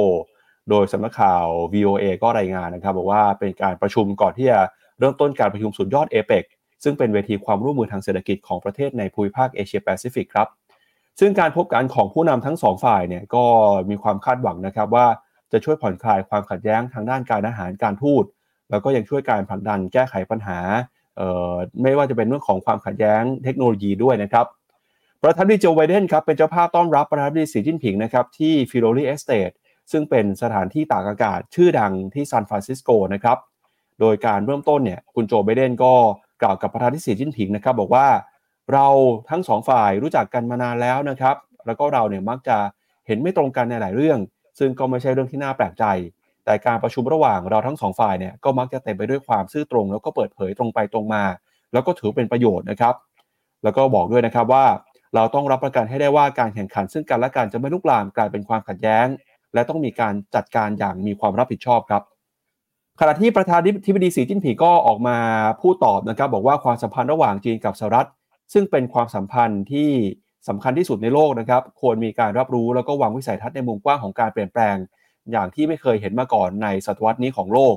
[0.70, 4.60] โดยสำนักข่าว VOA ก็รายงานนะครับบอกว่าเป็นการประชุมก่อนที่จะ
[4.98, 6.44] เริ่มต้นการประชุมสุดยอดเอเปก
[6.84, 10.48] ซึ่งเป็นเวทีความร่วมมือทางเศรษฐกิจของประเทศในภูมิภาคเอเชียแปซิฟิกครับ
[11.20, 13.44] ซึ่งการพบกันของผู้นำทั้งสองฝ่ายเนี่ยก็
[13.90, 15.06] มีความคาดหวังนะครับว่า
[15.52, 18.24] จะช่วยผ่อนคลายความขัดแย้งทางด้านการทหารการทูต
[18.70, 20.58] แล้วก็ยังช่วยการผลักดันแก้ไขปัญหา
[21.82, 24.46] ไม่ว่าจะเป็นเรื่องของความขัดแย้งเทคโนโลยีด้วยนะครับ
[25.22, 29.50] ประธานาธิบดีโจไบเดนครับเป็นเจ้าภาพต้อนรับประธานาธิบดีสีจิ้นผิงนะครับที่ Filoli Estate
[29.92, 33.38] ซึ่งเป็นสถานที่ตากอากาศชื่อดังที่ซานฟรานซิสโกนะครับ
[34.00, 35.92] โดยการเริ่มต้นเนี่ยคุณโจไบเดนก็
[36.42, 38.06] กล่าวกับประธานาธิบดีสีจิ้นผิงนะครับ บอกว่า
[38.72, 38.86] เรา
[39.30, 42.56] ทั้งสองฝ่ายรู้จักกันมานานแล้วนะครับ แล้วก็เราเนี่ยมักจะ
[43.06, 44.18] เห็นไม่ตรงกันในหลายเรื่อง
[44.58, 45.84] ซึ่งก็ไม่ใช่เรื่องที่น่าแปลกใจ
[46.44, 51.24] แต่การประชุมระหว่างเราทั้งสองฝ่ายเนี่ยก็มักจะเต็มไปด้วยความซื่อตรง แล้วก็เปิดเผยตรงไปตรงมา
[51.72, 52.94] แล้วก็ถือเป็นประโยชน์นะครับ
[53.64, 54.66] แล้วก็บอกด้วยนะครับว่า
[55.14, 59.06] เราต้องรับประกันให้ได้ว่าการแข่งขัน ซึ่งกันและกันจะไม่ลุกลามกลายเป็นความขัดแย้ง
[59.54, 62.02] และต้องมีการจัดการอย่างมีความรับผิดชอบครับ
[63.02, 65.16] ขณะที่ประธานธิบดีสีจิ้นผิงก็ออกมา
[65.60, 68.08] พูดตอบนะครับ บอกว่าความสัมพันธ์ระหว่างจีนกับสหรัฐ
[68.52, 69.90] ซึ่งเป็นความสัมพันธ์ที่
[70.48, 74.76] สำคัญที่สุดในโลกนะครับ ควรมีการรับรู้แล้วก็วางวิสัยทัศน์ในมุมกว้างของการเปลี่ยนแปลง
[75.32, 77.76] อย่างที่ไม่เคยเห็นมาก่อนในศตวรรษนี้ของโลก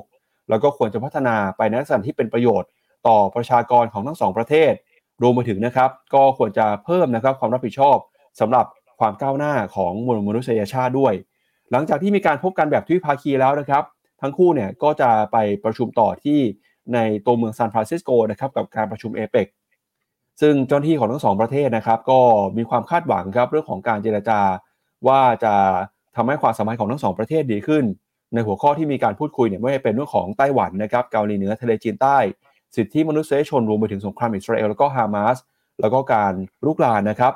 [0.50, 2.68] แล้วก็ควรจะพัฒนาไปในลักษณะที่เป็นประโยชน์
[3.08, 4.72] ต่อประชากรของทั้งสองประเทศ
[5.22, 7.96] รวมไปถึงนะครับ ก็ควรจะเพิ่มนะครับความรับผิดชอบ
[8.40, 8.66] สำหรับ
[9.00, 11.14] ความก้าวหน้าของมวลมนุษยชาติด้วย
[11.70, 13.84] หลังจากที่มีการพบกันแบบทวิภาคีแล้วนะครับ
[14.24, 16.38] ทั้งคู่เนี่ยก็จะไปประชุมต่อที่
[16.94, 19.46] ในตัวเมืองซานฟรานซิสโกนะครับกับการประชุมเอเปก
[20.40, 22.20] ซึ่งเจ้าหน้าที่ของทั้งสองประเทศนะครับ ก็
[22.56, 24.40] มีความคาดหวังครับเรื่องของการเจรจา
[25.08, 25.54] ว่าจะ
[26.16, 27.84] ทำให้ความสัมพันธ์ของทั้งสองประเทศดีขึ้น
[28.34, 32.18] ในหัวข้อที่มีการพูดคุยเนี่ยไม่ว่าเป็นเรื่องของไต้หวันนะครับเกาหลีเหนือทะเลจีนใต้
[32.76, 35.36] สิทธิมนุษยชนรวมไปถึงสงครามอิสราเอลแล้วก็ฮามาส
[35.80, 36.34] แล้วก็การ
[36.66, 37.32] ลุกลานนะครับ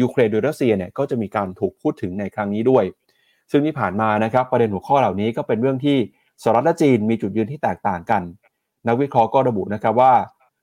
[0.00, 2.84] ยูเครนโดยรัสเซียเนี่ยก็จะมีการถูกพูดถึงในครั้งนี้ด้วย
[3.50, 5.96] ซึ่งที่ผ่านมานะครับประเด็นหัวข้อเหล่านี้ก็เป็นเรื่องที่
[6.42, 8.22] สหรัฐและจีนมีจุดยืนที่แตกต่างกัน
[8.86, 10.12] นักวิเคราะห์ก็ระบุนะครับว่า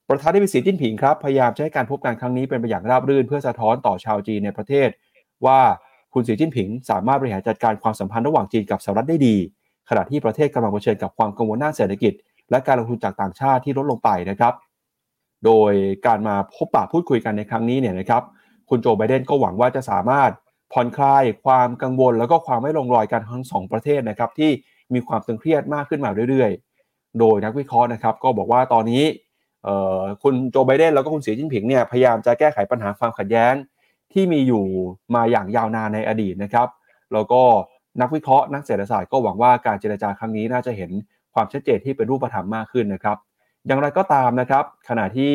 [0.09, 4.89] ประธานาธิบดีสีจิ้นผิงครับพยายามจะให้การพบกันครั้งนี้เป็นไปอย่างราบรื่น เพื่อสะท้อนต่อชาวจีนในประเทศ
[5.45, 5.59] ว่า
[6.13, 9.35] คุณสีจิ้นผิง สามารถบริหารจัดการความสัมพันธ์ระหว่างจีนกับสหรัฐได้ดี
[9.89, 12.13] ขณะที่ประเทศกำลังเผชิญกับความกังวลด้านเศรษฐกิจ
[12.51, 14.53] และการลงทุนจากต่างชาติที่ลดลงไปนะครับ
[15.45, 15.73] โดย
[16.05, 18.23] การมาพบปะพูดคุยกันในครั้งนี้เนี่ยนะครับ
[18.69, 20.31] คุณโจไบเดนก็หวังว่าจะสามารถ
[20.73, 24.51] ผ่อนคลายความกังวล แล้วก็ความไม่ลงรอยกันทั้งสองประเทศนะครับที่
[24.93, 29.03] มีความตึงเครียดมากขึ้นมาเรื่อยๆ โดยนักวิเคราะห์นะครับก็บอกว่าตอนนี้
[30.23, 33.53] คุณโจไบเดนแล้วก็คุณสีจิ้นผิงเนี่ยพยายามจะแก้ไขปัญหาความขัดแย้ง
[34.13, 34.63] ที่มีอยู่
[35.15, 36.67] มาอย่างยาวนานในอดีตนะครับ
[37.13, 37.41] แล้วก็
[38.01, 40.91] นักวิเคราะห์นักเศรษฐศาสตร์ก็หวังว่าการเจรจาครั้งนี้น่าจะเห็น
[41.33, 43.17] ความชัดเจนที่เป็นรูปธรรมมากขึ้นนะครับ
[43.67, 45.33] อย่างไรก็ตามนะครับ ขณะที่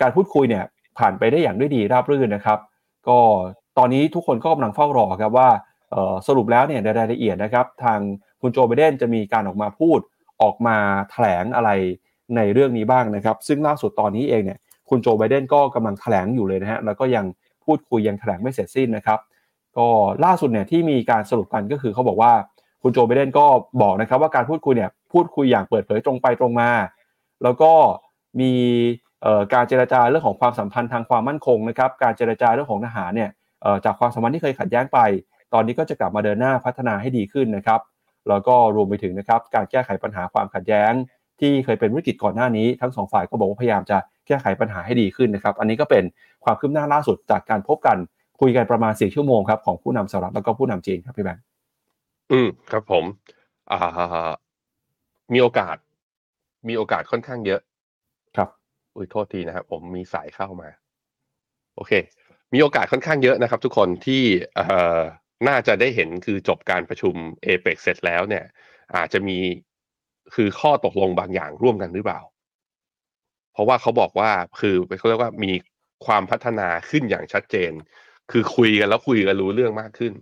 [0.00, 0.64] การพูดคุยเนี่ย
[0.98, 2.58] ผ่านไปได้อย่างด้วยดีราบรื่นนะครับ
[3.08, 3.18] ก็
[3.82, 5.48] ตอนนี้ทุกคนก็กำลังเฝ้ารอครับว่า
[6.26, 7.98] สรุปแล้วเนี่ยในรายละเอียดนะครับ ทาง
[8.40, 9.98] คุณโจไบเดนจะมีการออกมาพูด
[10.42, 10.76] ออกมา
[11.10, 11.70] แถลงอะไร
[12.36, 17.24] ในเรื่องนี้บ้างนะครับ ซึ่งล่าสุดตอนนี้เองเนี่ยคุณโจไบเดนก็กำลังแถลงอยู่เลยนะฮะแล้วก็ยัง
[17.64, 19.18] พูดคุยยังแถลงไม่เสร็จสิ้นนะครับ
[19.76, 19.86] ก็
[20.24, 22.32] ล่าสุดเนี่ยที่มีการสรุปกันก็คือเขาบอกว่า
[22.82, 23.46] คุณโจไบเดนก็
[23.82, 26.70] บอกนะครับว่าการพูดคุยเนี่ยพูดคุยอย่างเปิดเผยตรงไปตรงมา
[27.42, 27.72] แล้วก็
[28.40, 28.52] มี
[29.54, 33.30] การเจรจาเรื่องของความสัมพันธ์ทางความมั่นคงนะครับ การเจรจาเรื่องของทหารเนี่ย
[33.84, 34.98] จากความสัมพันธ์ที่เคยขัดแย้งไป
[35.54, 37.80] ตอนนี้ก็จะกลับมาเดินหน้าพัฒนาให้ดีขึ้นนะครับ
[38.28, 40.92] แล้วก็รวมไปถึงนะครับการแก้ไขปัญหาความขัดแย้ง
[41.40, 46.04] ที่เคยเป็นวิกฤตก่อนหน้านี้ ทั้งสองฝ่ายก็บอกว่าพยายามจะแก้ไขปัญหาให้ดีขึ้นนะครับ อันนี้ก็เป็น
[46.44, 47.96] ความคืบหน้าล่าสุดจากการพบกัน
[48.40, 51.44] คุยกันประมาณสี่ชั่วโมงครับของผู้นำสหรัฐแล้วก็ผู้นำจีนครับพี่แบงค์
[52.32, 53.04] อืมครับผม
[53.72, 54.30] อ่า
[55.32, 55.76] มีโอกาส
[56.68, 57.60] มีโอกาสค่อนข้างเยอะ
[58.36, 58.48] ครับ
[58.94, 60.68] อุ้ยโทษทีนะครับผมมีสายเข้ามา
[61.74, 61.92] โอเค
[62.54, 64.22] มีโอกาสค่อนข้างเยอะนะครับทุกคนที่
[65.48, 68.44] น่าจะได้เห็นคือจบการประชุมเอเปกเสร็จแล้วเนี่ย
[68.96, 69.38] อาจจะมี
[70.34, 72.20] คือข้อตกลงบางอย่างร่วมกันหรือเปล่า
[73.52, 75.52] เพราะว่าเขาบอกว่าคือเขาเรียกว่ามี
[76.06, 77.72] ความพัฒนาขึ้นอย่างชัดเจน
[78.30, 80.12] คือคุยกันแล้วคุยกันรู้เรื่องมากขึ้น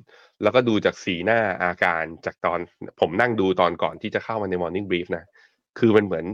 [0.42, 2.58] แล้วก็ดูจากสีหน้าอาการจากตอน
[3.00, 5.24] ผมนั่งดูตอนก่อนที่จะเข้ามาใน Morning Brief นะ
[5.78, 6.24] คือมันเหมือน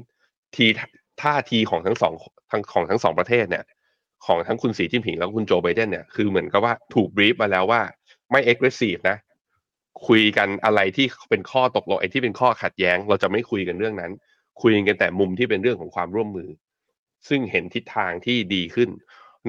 [0.54, 0.66] ที
[1.22, 2.14] ท่าทีของทั้งสอง
[2.50, 3.64] ทั้งของทั้งสองประเทศเนี่ย
[4.26, 7.80] ของทั้งคุณสีจิ้นผิงแล้วคุณโจไบเดนเนี่ยคือเหมือนกับว่าถูกบรีฟมาแล้วว่า
[8.30, 9.18] ไม่เอ็กซ์เรสซีฟนะ
[10.06, 14.12] คุยกันอะไรที่เป็นข้อตกลงไอ้ที่เป็นข้อขัดแย้ง เราจะไม่คุยกันเรื่องนั้น
[14.62, 16.48] คุยกันแต่มุมที่เป็นเรื่องของความร่วมมือ
[17.28, 18.90] ซึ่งเห็นทิศทางที่ดีขึ้น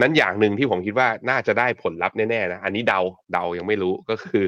[0.01, 2.99] นั้นอย่างหนึ่งที่ผมคิดว่าน่าจะได้ผลลัพธ์แน่ๆนะอันนี้เดา
[3.33, 4.45] เดายังไม่รู้ก็คือ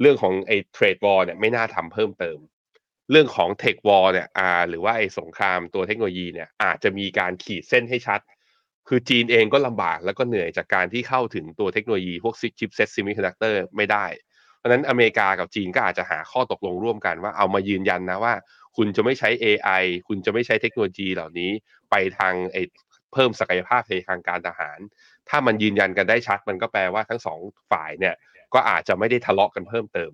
[0.00, 2.38] เรื่องของไอ้ trade war เนี่ยไม่น่าทำเพิ่มเติม
[3.10, 8.20] เรื่องของ tech war เนี่ยอ่าหรือว่าไอ้สงครามตัวเทคโนโลยีเนี่ยอาจจะมีการขีดเส้นให้ชัด
[8.88, 14.06] คือจีนเองก็ลำบากแล้วก็เหนื่อยจากการที่เข้าถึงตัวเทคโนโลยีพวก chipset semiconductor ไม่ได้
[14.58, 18.34] เพราะนั้นอเมริกากับจีนก็อาจจะหาข้อตกลงร่วมกันว่าเอามายืนยันนะว่า
[18.76, 21.50] คุณจะไม่ใช้ AI คุณจะไม่ใช้เทคโนโลยีเหล่านี้
[21.90, 22.58] ไปทางไอ
[23.12, 24.78] เพิ่มศักยภาพในทางการทหาร
[25.28, 27.38] ถ้ามันยืนยันกันได้ชัด มันก็แปลว่าทั้งสอง
[27.72, 28.14] ฝ่ายเนี่ย
[28.54, 30.10] ก็อาจจะไม่ได้ทะเลาะกันเพิ่มเติม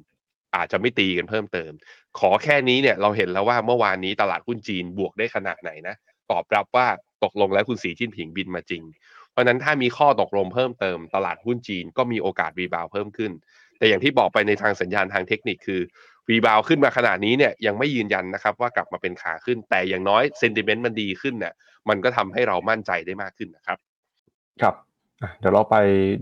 [0.56, 1.72] อาจจะไม่ตีกันเพิ่มเติม
[2.18, 5.94] ขอแค่นี้เนี่ยเราเห็นแล้วว่าเมื่อวานนี้ตลาดหุ้นจีนบวกได้ขนาดไหนนะ
[6.30, 6.86] ตอบรับว่า
[7.24, 8.82] ตกลงแล้วคุณสีจิ้นผิงบินมาจริง
[9.30, 13.32] เพราะนั้นถ้ามีข้อตกลงเพิ่มเติมตลาดหุ้นจีนก็มีโอกาสรีบาวเพิ่มขึ้น
[13.78, 15.80] แต่อย่างที่บอกไปในทางสัญญาณทางเทคนิคคือ
[16.30, 21.54] รีบาวขึ้นมาขนาดนี้เนี่ยยังไม่ยืนยันนะครับว่ากลับมาเป็นขาขึ้น แต่อย่างน้อยเซนติเมนต์มันดีขึ้นเนี่ย
[21.88, 23.78] มันก็ทำให้เรามั่นใจได้มากขึ้นนะครับ
[24.62, 24.74] ครับ
[25.40, 25.76] เดี๋ยวเราไป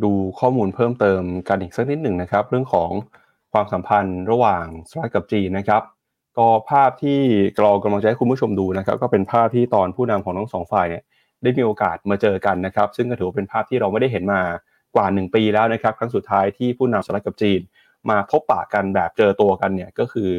[0.05, 2.91] ดูข้อมูลเพิ่มเติมกันอีกสักนิดหนึ่งนะครับ เรื่องของ
[3.53, 5.83] ความสัมพันธ์ระหว่างสหรัฐกับจีนนะครับ
[6.39, 7.21] ก็ภาพที่
[7.61, 11.03] เรากำลังจะให้คุณผู้ชมดูนะครับ ก็เป็นภาพที่ตอนผู้นำของทั้งสองฝ่ายเนี่ย
[11.43, 14.41] ได้มีโอกาสมาเจอกันนะครับ ซึ่งก็ถือว่าเป็นภาพที่เราไม่ได้เห็นมา
[14.95, 17.61] กว่า 1 ปีแล้วนะครับ ครั้งสุดท้ายที่ผู้นำสหรัฐกับจีน
[18.11, 20.31] มาพบปะกันแบบเจอตัวกันเนี่ยก็คือ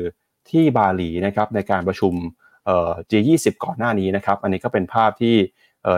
[0.50, 2.14] ที่บาหลีนะครับในการประชุม
[2.66, 5.36] เอ่อ G20 ก่อนหน้านี้นะครับ อันนี้ก็เป็นภาพที่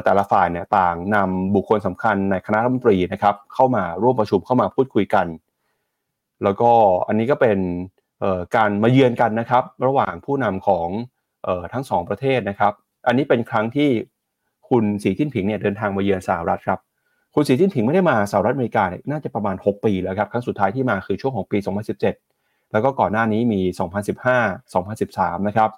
[0.05, 5.27] แต่ละฝ่ายเนี่ยต่างนำบุคคลสำคัญในคณะรัฐมนตรีนะครับเข้ามาร่วมประชุมเข้ามาพูดคุยกัน
[6.43, 6.71] แล้วก็
[7.07, 7.57] อันนี้ก็เป็น
[8.55, 10.87] การมาเยือนกันนะครับ ระหว่างผู้นำของ
[11.73, 12.73] ทั้งสองประเทศนะครับ
[13.07, 13.89] อันนี้เป็นครั้งที่
[14.69, 16.79] คุณสีจิ้นผิงเนี่ยเดินทางมาเยือนสหรัฐครับ
[17.35, 21.57] คุณสีจิ้นผิงไม่ได้มาสหรัฐอเมริกาเนี่ยน่าจะประมาณ 6 ปีแล้วครับ ครั้งสุดท้ายที่มาคือช่วงของปี
[22.15, 23.61] 2017 แล้วก็ก่อนหน้านี้มี
[24.33, 25.69] 2015 2013 นะครับ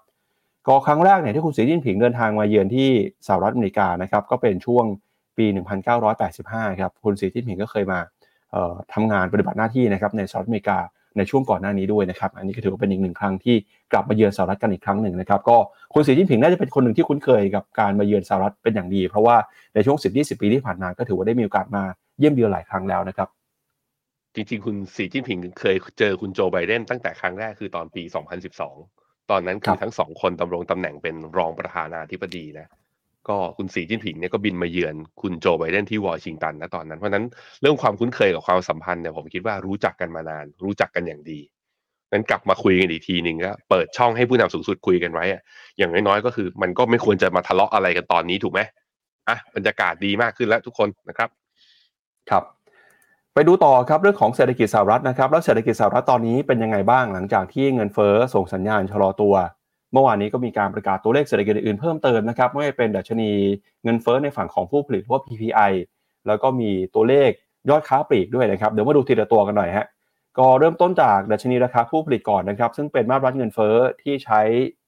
[0.68, 2.90] ก็ครั้งแรกเนี่ยที่คุณสีจิ้นผิงเดินทางมาเยือนที่
[3.28, 4.86] สหรัฐอเมริกานะครับ ก็เป็นช่วง
[5.38, 5.46] ปี
[6.14, 8.00] 1985 ครับ คุณสีจิ้นผิงก็เคยมา
[8.94, 10.80] ทำงานปฏิบัติหน้าที่นะครับในสหรัฐอเมริกา
[11.18, 13.56] ในช่วงก่อนหน้านี้ด้วยนะครับ อันนี้ก็ถือว่าเป็นอีกหนึ่งครั้งที่
[13.92, 15.58] กลับมาเยือนสหรัฐกันอีกครั้งหนึ่งนะครับ ก็
[15.94, 19.36] คุณสีจิ้นผิงน่าจะเป็นคนหนึ่งที่คุ้นเคยกับการมาเยือนสหรัฐเป็นอย่างดี เพราะว่า
[19.74, 21.84] ในช่วง 10-20 ปีที่ผ่านมาก็ถือว่าได้มีโอกาสมา
[22.20, 23.30] เยี่ยมเยือนหลายครั้งแล้วนะครับ
[24.36, 28.04] จริงๆ คุณสีจิ้นผิงเคยเจอคุณโจไบเดนตั้งแต่ครั้งแรกคือตอนปี
[28.66, 32.70] 2012 ตอนนั้นคือทั้งสองคนดำรงตำแหน่งเป็นรองประธานาธิบดีนะ
[33.30, 37.26] ก็คุณสีจิ้นผิงเนี่ยก็บินมาเยือนคุณโจไบเดนที่วอชิงตันนะตอนนั้น เพราะนั้น
[37.62, 41.40] เรื่องความคุ้นเคยกับความสัมพันธ์เนี่ยผมคิดว่ารู้จักกันมานาน รู้จักกันอย่างดี
[42.12, 45.42] งั้นกลับมาคุยกันอีกทีหนึ่งก็เปิดช่องให้ผู้นำสูงสุดคุยกันไว้อะ
[45.78, 48.62] อย่างน้อยๆก็คือ มันก็ไม่ควรจะมาทะเลาะอะไรกันตอนนี้ถูกไหม
[49.30, 51.30] อะบรรยากาศดีมากขึ้นแล้วทุกคนนะครับ
[52.30, 52.44] ครับ
[53.34, 59.36] ไปดูต่อครับเรื่องของเศรษฐกิจสหรัฐนะครับ แล้วเศรษฐกิจสหรัฐตอนนี้เป็นยังไงบ้างหลังจากที่เงินเฟ้อส่งสัญญาณชะลอตัว
[59.96, 63.32] เมื่อวานนี้ก็มีการประกาศตัวเลขเศรษฐกิจอื่นเพิ่มเติมนะครับไม่ว่าเป็นดัชนี
[63.84, 65.72] เงินเฟ้อในฝั่งของผู้ผลิตว่า PPI
[66.28, 67.30] แล้วก็มีตัวเลข
[67.70, 69.86] ยอดค้าปลีกด้วยนะครับเดี๋ยวมาดูทีละตัวกันหน่อยฮะ
[70.38, 74.42] ก็เริ่มต้นจากดัชนีราคาผู้ผลิตก่อนนะครับ ซึ่งเป็นมาตรวัดเงินเฟ้อที่ใช้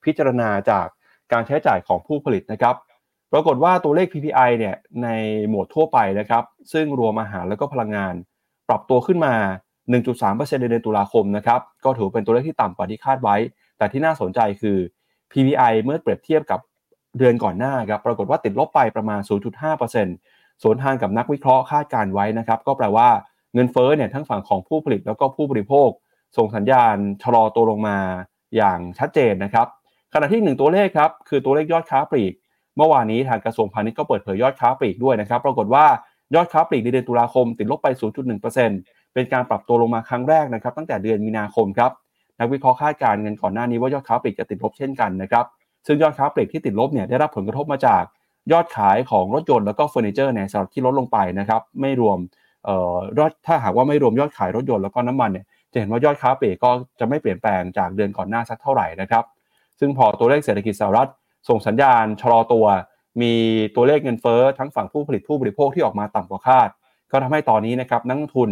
[0.03, 0.87] พิจารณาจาก
[1.31, 2.75] การใช้จ่ายของผู้ผลิตนะครับ
[3.33, 5.07] ปรากฏว่าตัวเลข PPI เนี่ยใน
[5.49, 6.43] หมวดทั่วไปนะครับ
[6.73, 8.13] ซึ่งรวมอาหารแล้วก็พลังงาน
[8.69, 9.33] ปรับตัวขึ้นมา
[9.97, 13.35] 1.3%ในเดือนตุลาคมนะครับ ก็ถือเป็นตัวเลขที่ต่ำกว่าที่คาดไว้
[13.77, 14.77] แต่ที่น่าสนใจคือ
[15.31, 16.59] PPI เมื่อเปรียบเทียบกับ
[17.17, 19.19] เดือนก่อนหน้าครับปรากฏว่าติดลบไปประมาณ
[19.91, 23.09] 0.5%สวนทางกับนักวิเคราะห์คาดการไว้นะครับก็แปลว่า
[23.53, 25.89] เงินเฟ้อเนี่ยทั้งฝั่งของผู้ผลิตแล้วก็ผู้บริโภค
[26.37, 27.97] ส่งสัญญาณชะลอตัวลงมา
[28.55, 29.67] อย่างชัดเจนนะครับ
[30.13, 32.33] ขณะที่หนึ่งตัวเลขครับคือตัวเลขยอดค้าปลีก
[32.77, 35.85] เมื่อวานนี้ทางกระทรวงพาณิชย์ก็เปิดเผยยอดค้าปลีกด้วยนะครับ ปรากฏว่า
[36.35, 37.87] ยอดค้าปลีกในเดือนตุลาคมติดลบไป
[38.51, 41.91] 0.1%เป็นการปรับตัวลงมาครั้งแรกนะครับตั้งแต่เดือนมีนาคมครับ
[42.39, 45.45] นักวิเคราะห์คาดการณ์เงินก่อนหน้านี้ว่ายอดค้าปลีกจะติดลบเช่นกันนะครับ
[45.87, 48.03] ซึ่งยอดค้าปลีกที่ติดลบเนี่ยได้รับผลกระทบมาจาก
[48.51, 52.17] ยอดขายของรถยนต์แล้วก็เฟอร์นิเจอร์ในสหรัฐที่ลดลงไปนะครับไม่รวม
[52.65, 56.69] เอ่อยอดถ้าหากว่าไม่รวมยอดขายรถยนต์แล้วก็น้ำมันเนี่ยจะเห็นว่ายอดค้าปลีกก็
[56.99, 59.23] จะไม่เปลี่ยนแปลงจากเดือนก่อนหน้าสักเท่าไหร่นะครับ
[59.79, 61.09] ซึ่งพอตัวเลขเศรษฐกิจสหรัฐ
[61.49, 62.65] ส่งสัญญาณชะลอตัว
[63.21, 63.33] มี
[63.75, 66.69] ตัวเลขเงินเฟ้อทั้งฝั่งผู้ผลิตผู้บริโภคที่ออกมาต่ำกว่าคาด
[67.11, 68.49] ก็ทำให้ตอนนี้นะครับนักลงทุน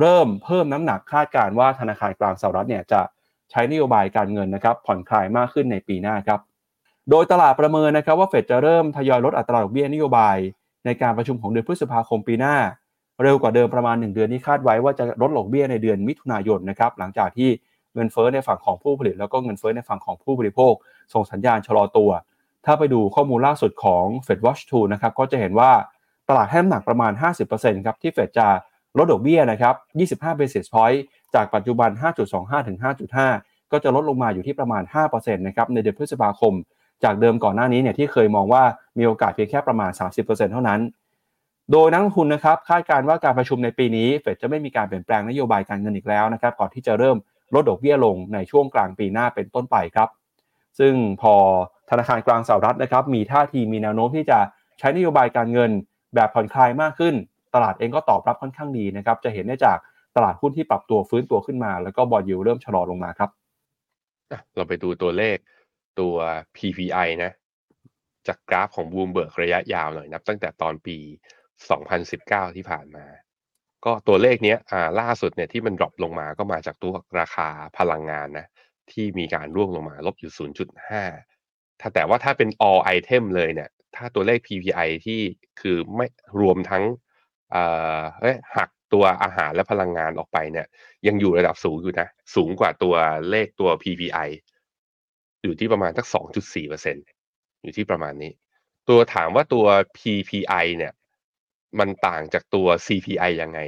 [0.00, 3.00] เริ่มเพิ่มน้ำหนักคาดการว่าธนาคารกลางสหรัฐเนี่ยจะ
[3.52, 6.40] ใช้นโยบายการเงินนะครับผ่อนคลายมากขึ้นในปีหน้าครับ
[7.10, 10.36] โดยตลาดประเมินนะครับว่าเฟดจะเริ่มทยอยลดอัตราดอกเบี้ยนโยบาย
[10.84, 12.56] ในการประชุมของเดือนพฤษภาคมปีหน้า
[13.22, 17.50] เร็วกว่าเดิมประมาณ 1 เดือนที่คาดไว้ว่าจะลดดอกเบี้ยในเดือนมิถุนายนนะครับหลังจากที่
[17.94, 20.72] เงินเฟ้อในฝั่งของผู้ผลิต แล้วก็เงินเฟ้อในฝั่งของผู้บริโภค
[21.14, 22.10] ส่งสัญญาณชะลอตัว
[22.66, 25.70] ถ้าไปดูข้อมูลล่าสุดของ Fed Watch 2นะครับก็จะเห็นว่า
[26.28, 27.12] ตลาดให้น้ำหนักประมาณ
[27.48, 28.48] 50%ครับที่เฟดจะ
[28.98, 29.74] ลดดอกเบี้ยนะครับ
[30.20, 31.00] 25 basis point
[31.34, 31.90] จากปัจจุบัน
[32.28, 32.78] 5.25 ถึง
[33.24, 36.54] 5.5 ก็จะลดลงมาอยู่ที่ประมาณ 5%นะครับในเดือนพฤษภาคม
[37.04, 38.62] จากเดิมก่อนหน้านี้เนี่ยที่เคยมองว่า
[38.98, 39.90] มีโอกาสเพียงแค่ประมาณ
[40.20, 40.80] 30%เท่านั้น
[41.72, 47.16] โดยนักลงทุนนะครับคาดการณ์ว่าการประชุมในปีนี้เฟดจะไม่มีการเปลี่ยนแปลงนโยบายการเงินอีกแล้วนะครับก่อนที่จะเริ่ม
[47.54, 50.08] ลดดอกเบี้ยลงในช่วงกลางปีหน้าเป็นต้นไปครับ
[50.78, 51.34] ซึ่งพอ
[51.90, 54.38] ธนาคารกลางสหรัฐนะครับมีท่าทีมีแนวโน้มที่จะ
[54.78, 55.70] ใช้นโยบายการเงิน
[56.14, 57.14] แบบผ่อนคลายมากขึ้น
[57.54, 59.78] ตลาดเองก็ตอบรับค่อนข้างดีนะครับจะเห็นได้จาก
[60.16, 63.30] ตลาดหุ้นที่ปรับตัวฟื้นตัวขึ้นมา แล้วก็บอลยูเริ่มชะลอลงมาครับ
[64.56, 65.36] เราไปดูตัวเลข
[66.00, 66.14] ตัว
[66.56, 67.32] PPI นะ
[68.26, 70.96] จากกราฟของ Bloomberg ระยะยาวหน่อยนับตั้งแต่ตอนปี
[71.76, 73.06] 2019 ที่ผ่านมา
[73.84, 77.48] ก็ตัวเลขเนี้ยอ่าล่าสุดเนี่ยที่มันดรอปลงมาก็มาจากตัวราคา
[77.78, 78.46] พลังงานนะ
[78.90, 80.32] ที่มีการร่วงลงมาลบอยู่
[81.02, 85.20] 0.5 ถ้าแต่ว่าถ้าเป็น all item เลยเนี่ย ถ้าตัวเลข PPI ที่
[85.60, 86.06] คือไม่
[86.40, 86.84] รวมทั้ง
[87.50, 87.64] เอ่
[87.98, 88.00] อ
[88.56, 90.66] หัก ตัวอาหารและพลังงานออกไปเนี่ย
[91.06, 92.94] ยังอยู่ระดับสูงอยู่นะ สูงกว่าตัว
[93.30, 94.28] เลขตัว PPI
[95.42, 96.06] อยู่ที่ประมาณสัก
[96.38, 96.96] 2.4เปอร์เซ็น
[97.62, 98.32] อยู่ที่ประมาณนี้
[98.88, 99.66] ตัวถามว่าตัว
[99.98, 100.92] PPI เนี่ย
[101.78, 103.60] มันต่างจากตัว CPI ยังไง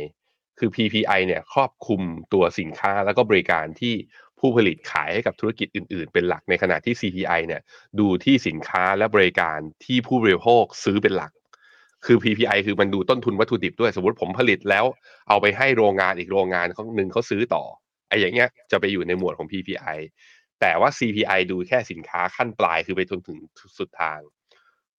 [0.58, 3.94] คือ PPI เนี่ยครอบคลุมตัวสินค้าแล้วก็บริการที่
[4.38, 7.62] ผู้ผลิตขายให้กับธุรกิจอื่น ๆ เป็นหลักในขณะที่ CPI เนี่ย
[7.98, 11.32] ดูที่สินค้าและบริการที่ผู้บริโภคซื้อเป็นหลัก
[12.06, 14.84] คือ PPI คือมันดูต้นทุนวัตถุดิบด้วยสมมติผมผลิตแล้ว
[15.28, 17.64] เอาไปให้โรงงานอีกโรงงานเขาหนึ่งเขาซื้อต่อ
[18.08, 19.98] ไอ้อย่างเงี้ยจะไปอยู่ในหมวดของ PPI
[20.60, 23.38] แต่ว่า CPI ดูแค่สินค้าขั้นปลายคือไปจนถึง
[23.78, 24.20] สุดทาง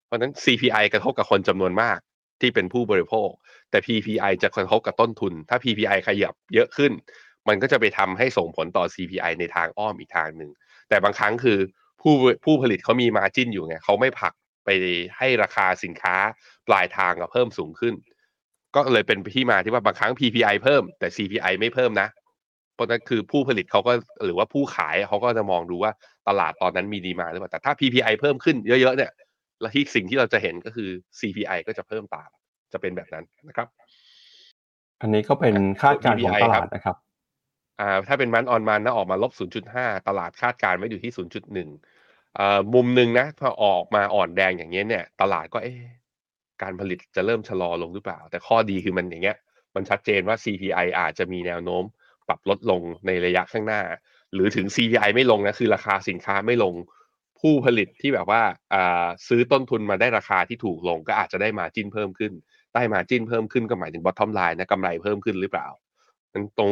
[0.06, 1.98] เพราะฉะนั้น CPI กระทบกับคนจำนวนมาก
[2.40, 3.30] ที่เป็นผู้บริโภค
[3.70, 6.92] แต่ PPI จะกระทบกับต้นทุน ถ้า PPI ขยับเยอะขึ้น
[7.48, 10.50] มันก็จะไปทำให้ส่งผลต่อ CPI ในทางอ้อมอีกทางหนึ่ง
[10.88, 11.58] แต่บางครั้งคือ
[12.02, 12.14] ผู้
[12.44, 14.32] ผู้ผลิตเขามีมาจิ้นอยู่ไงเขาไม่ผลัก
[14.66, 14.70] ไป
[15.16, 16.16] ให้ราคาสินค้า
[16.68, 17.94] ปลายทางเพิ่มสูงขึ้น
[18.74, 22.08] ก็เลยเป็นที่มาที่ว่าบางครั้ง PPI เพิ่มแต่ CPI ไม่เพิ่มนะ
[22.74, 23.92] เพราะนั้นคือผู้ผลิตเขาก็
[24.24, 25.92] หรือว่าผู้ขายเขาก็จะมองดูว่า
[26.28, 29.12] ตลาดตอนนั้นมีดีมาหรือเปล่าแต่ถ้า PPI เพิ่มขึ้นเยอะๆเนี่ย
[29.60, 32.28] แล้วที่สิ่งที่เราจะเห็นก็คือ CPI ก็จะเพิ่มตาม
[32.72, 33.68] จะเป็นแบบนั้นนะครับ
[35.00, 36.96] อันนี้ก็เป็นคาดการณ์ของตลาดนะครับ
[37.80, 39.32] อ่าถ้าเป็นมันออนมันนะออกมาลบ
[39.70, 41.70] 0.5 ตลาดคาดการณ์ไว้อยู่ที่ 0.1อ่า
[42.74, 45.80] มุมหนึ่งนะพอออกมาอ่อนแดงอย่างเงี้ยเนี่ย ตลาดก็เอ๊ะ
[46.62, 49.36] การผลิตจะเริ่มชะลอลงหรือเปล่า แต่ข้อดีคือมันอย่างเงี้ย
[49.74, 51.84] มันชัดเจนว่า CPI อาจจะมีแนวโน้ม
[52.28, 53.82] ปรับลดลงในระยะข้างหน้า
[54.34, 56.74] หรือถึง CPI ไม่ลงนะคือราคาสินค้าไม่ลง
[57.40, 58.42] ผู้ผลิตที่แบบว่า
[58.74, 62.32] อ่าซื้อต้นทุนมาได้ราคาที่ถูกลง ก็อาจจะได้มาจิ้นเพิ่มขึ้น
[62.74, 65.68] ได้มาจิ้นเพิ่มขึ้นก็หมายถึง bottom line นะกำไรเพิ่มขึ้นหรือเปล่า
[66.32, 66.70] มันตรง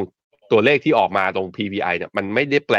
[0.52, 2.78] ตัวเลขที่ออกมาตรง PPI เนี่ยมันไม่ได้แปล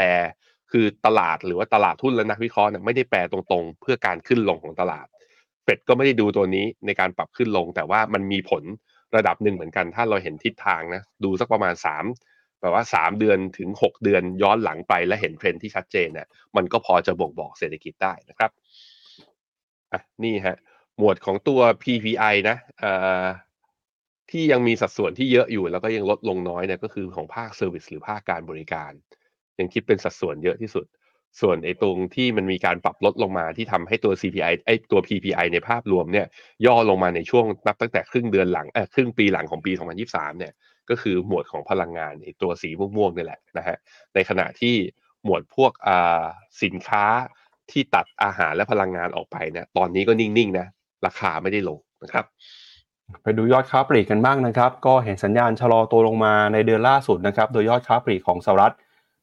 [0.72, 5.06] คือตลาดหรือว่าตลาดทุนและนักวิเคราะห์เนี่ยไม่ได้แปลตรงๆ เพื่อการขึ้นลงของตลาด
[5.64, 8.62] เฟดก็ไม่ได้ดูตัวนี้ในการปรับขึ้นลง แต่ว่ามันมีผล
[9.16, 12.04] ระดับหนึ่งเหมือนกัน ถ้าเราเห็นทิศทางนะดูสักประมาณสาม
[12.60, 16.26] แบบว่าสามเดือนถึงหกเดือนย้อนหลังไปและเห็นเทรนด์ที่ชัดเจนเนี่ย
[16.56, 18.50] มันก็พอจะบ่งบอกเศรษฐกิจได้นะครับ
[19.92, 20.56] อะนี่ฮะ
[20.98, 23.24] หมวดของตัว PPI นะเอ่อ
[24.30, 28.92] ที่ยังมีสัดส่วนที่เยอะอยู่แล้วก็ยังลดลงน้อยเนี่ยก็คือของภาค service หรือภาคการบริการ
[29.58, 30.86] ยังคิดเป็นสัดส่วนเยอะที่สุด
[31.40, 36.26] ส่วนไอ้ตรงที่มันมีการปรับลดลงมาที่ทำให้ตัว CPI ไอ้ตัว PPI ในภาพรวมเนี่ย
[36.66, 39.72] ย่อลงมาในช่วงนับตั้งแต่ครึ่งเดือนหลังเออครึ่งปีหลังของปี
[40.06, 40.52] 2023 เนี่ย
[40.90, 43.76] ก็คือหมวดของพลังงานไอ้ตัวสีม่วงๆนี่แหละนะฮะ
[44.14, 44.74] ในขณะที่
[45.24, 46.24] หมวดพวกอ่า
[46.62, 47.04] สินค้า
[47.70, 50.66] ที่ตัดอาหารและพลังงานออกไปเนี่ยตอนนี้ก็นิ่งๆนะ
[51.06, 52.24] ราคาไม่ได้ลงนะครับ
[53.22, 58.74] ไปดูยอดค้าปลีกกันบ้างนะครับ ก็เห็นสัญญาณชะลอตัวลงมาในเดือนล่าสุดนะครับ โดยยอดค้าปลีกของสหรัฐ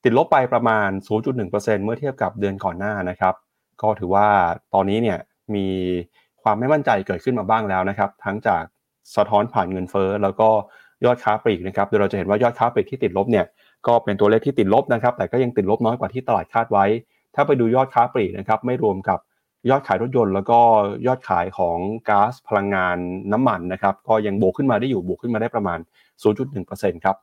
[0.04, 0.90] ติดลบไปประมาณ
[1.22, 3.34] 0.1%เมื่อเทียบกับเดือนก่อนหน้านะครับ
[3.82, 4.28] ก็ถือว่า
[4.74, 5.20] ตอนนี้เนี่ย
[5.56, 5.68] มี
[6.44, 8.64] ความไม่มั่นใจเกิดขึ้นมาบ้างแล้วนะครับ ทั้งจาก
[9.16, 10.50] สะท้อนผ่านเงินเฟ้อแล้วก็
[11.06, 13.46] ยอดค้าปลีกนะครับโดยเราจะเห็นว่ายอดค้าปลีกที่ติดลบเนี่ย
[13.88, 16.86] ก็เป็นตัวเลขที่ติดลบนะครับ แต่ก็ยังติดลบน้อยกว่าที่ตลาดคาดไว้
[17.36, 19.20] ถ้าไปดูยอดค้าปลีกนะครับ ไม่รวมกับ
[19.70, 20.60] ยอดขายรถยนต์ แล้วก็
[21.08, 21.78] ยอดขายของ
[22.10, 22.98] ก๊าซพลังงาน
[23.34, 25.80] น้ำมันนะครับ ก็ยังบวกขึ้นมาได้อยู่บวกขึ้นมาได้ประมาณ
[26.42, 27.16] 0.1%ครับ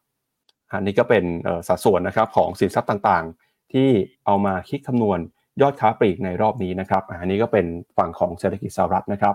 [0.72, 1.24] อันนี้ก็เป็น
[1.68, 3.88] สัดส่วนนะครับของสินทรัพย์ต่างๆ ที่
[4.26, 5.18] เอามาคิดคำนวณ
[5.62, 9.34] ยอดค้าปลีกในรอบนี้นะครับ อันนี้ก็เป็นฝั่งของเศรษฐกิจสหรัฐนะครับ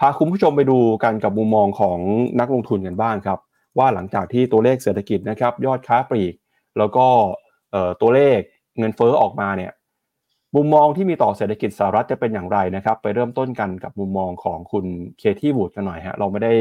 [0.00, 1.98] พาคุณผู้ชมไปดูกันกับมุมมองของ
[2.40, 3.38] นักลงทุนกันบ้างครับ
[3.78, 6.34] ว่าหลังจากที่ตัวเลขเศรษฐกิจนะครับยอดค้าปลีก
[6.78, 7.06] แล้วก็
[8.00, 8.38] ตัวเลข
[8.78, 9.72] เงินเฟ้อออกมาเนี่ย
[10.56, 14.84] มุมมองที่มีต่อเศรษฐกิจสหรัฐจะเป็นอย่างไรนะครับ ไปเริ่มต้นกันกับมุมมองของคุณ
[15.18, 16.52] เคที่วูดกันหน่อยฮะเราไม่ได้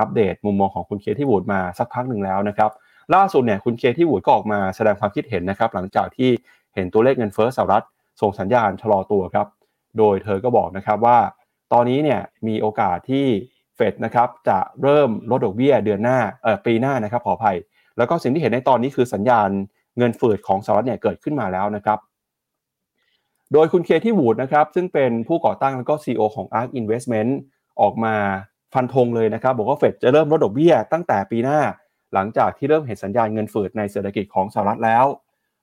[0.00, 2.70] อัปเดตมุมมองของคุณเคที่วูดมาสักพักหนึ่งแล้วนะครับ
[3.14, 6.30] ล่าสุดเนี่ยคุณเคที่วูดก็ออกมาแสดงความคิดเห็นนะครับหลังจากที่
[6.74, 7.84] เห็นตัวเลขเงินเฟ้อสหรัฐ
[8.20, 9.46] ส่งสัญญาณชะลอตัวครับ
[9.98, 11.18] โดยเธอก็บอกนะครับว่า
[11.72, 13.26] ตอนนี้เนี่ยมีโอกาสที่
[13.76, 17.56] เฟดนะครับจะเริ่มลดดอกเบี้ยเดือนหน้าเออปีหน้านะครับขออภัย
[17.98, 19.48] แล้วก็สิ่งที่เห็นในตอนนี้คือสัญญาณ
[19.98, 21.98] เงินฝืดของสหรัฐเนี่ยเกิดขึ้นมาแล้วนะครับ
[23.52, 27.30] โดยคุณเคที่วูดนะครับซึ่งเป็นผู้ก่อตั้งแล้วก็ CEO ของ ARK Investment
[27.80, 28.14] ออกมา
[28.74, 31.58] ฟันธงเลยนะครับบอกว่าเฟดจะเริ่มลดดอกเบี้ยตั้งแต่ปีหน้า
[32.14, 35.04] หลังจากที่เริ่มเห็นสัญญาณเงินฝืดในเศรษฐกิจของสหรัฐแล้ว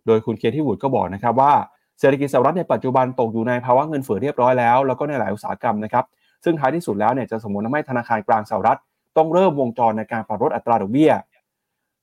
[0.07, 1.53] โดยคุณเคที่วูดก็บอกนะครับว่า
[1.99, 6.05] เศรษฐกิจสหรัฐในปัจจุบันตกอยู่ในภาวะเงินเฟ้อเรียบร้อยแล้ว แล้วก็ในหลายอุตสาหกรรมนะครับ
[6.43, 8.79] ซึ่งท้ายที่สุดแล้วเนี่ยจะสมมติทำให้ธนาคารกลางสหรัฐ
[9.17, 11.11] ต้องเริ่มวงจรในการปรับลดอัตราดอกเบี้ย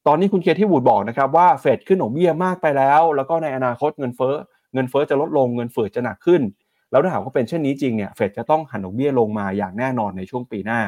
[0.07, 4.35] ตอนนี้คุณเคที่วูดบอกนะครับว่าเฟดขึ้นดอกเบี้ยมากไปแล้ว แล้วก็ในอนาคตเงินเฟ้อ
[4.75, 6.43] เงินเฟ้อจะลดลงเงินเฟ้อจะหนักขึ้น
[6.91, 10.81] แล้วถ้าหากว่าเป็นเช่นนี้จริงเนี่ยเฟดจะต้องหันดอกเบี้ยลงมาอย่างแน่นอนในช่วงปีหน้า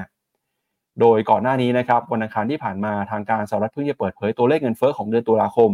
[1.01, 5.71] โดยก่อนหน้านี้นะครับวันอังคารที่ผ่านมาทางการสหรัฐเพิ่งจะเปิดเผยตัวเลขเงินเฟ้อของเดือนตุลาคม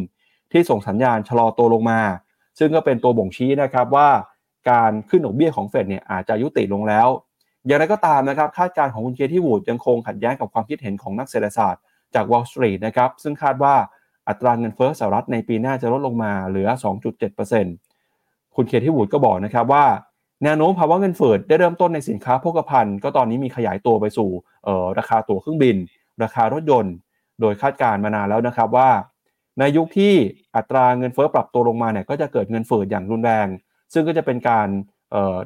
[0.52, 2.00] ที่ส่งสัญญาณชะลอตัวลงมา
[2.58, 4.08] ซึ่งก็เป็นตัวบ่งชี้นะครับว่า
[4.70, 7.08] การขึ้นดอกเบี้ยของเฟดเนี่ยอาจจะยุติลงแล้ว
[7.66, 11.82] อย่างไรก็ตามนะครับคาดการณ์ของคุณเคที่วูดยังคงขัดแย้งกับความคิดเห็นของนักเศรษฐศาสตร์
[12.14, 13.74] จาก Wall Street นะครับซึ่งคาดว่า
[14.28, 16.68] อัตราเงินเฟ้อสหรัฐในปีหน้าจะลดลงมาเหลือ
[17.82, 19.84] 2.7%คุณเคที่วูดก็บอกนะครับว่า
[20.44, 24.30] แนวโน้มภาวะเงินเฟ้อได้เริ่มต้นในสินค้าโภคภัณฑ์ก็ตอนนี้มีขยายตัวไปสู่
[24.98, 25.76] ราคาตั๋วเครื่องบิน
[26.22, 26.94] ราคารถยนต์
[27.40, 28.90] โดยคาดการณ์มานานแล้วนะครับว่า
[29.58, 30.14] ในยุคที่
[30.56, 33.48] อัตราเงินเฟ้อปรับตัวลงมาเนี่ยก็จะเกิดเงินเฟ้ออย่างรุนแรง
[33.92, 34.68] ซึ่งก็จะเป็นการ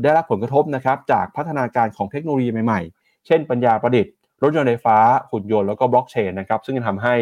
[0.02, 4.96] ได้รับผลกระทบนะครับจากพัฒนาการของเทคโนโลยีใหม่ๆ เช่น ปัญญาประดิษฐ์รถยนต์ไฟฟ้า
[5.31, 7.14] หุ่นยนต์แล้วก็บล็อกเชนนะครับซึ่งจะทำให้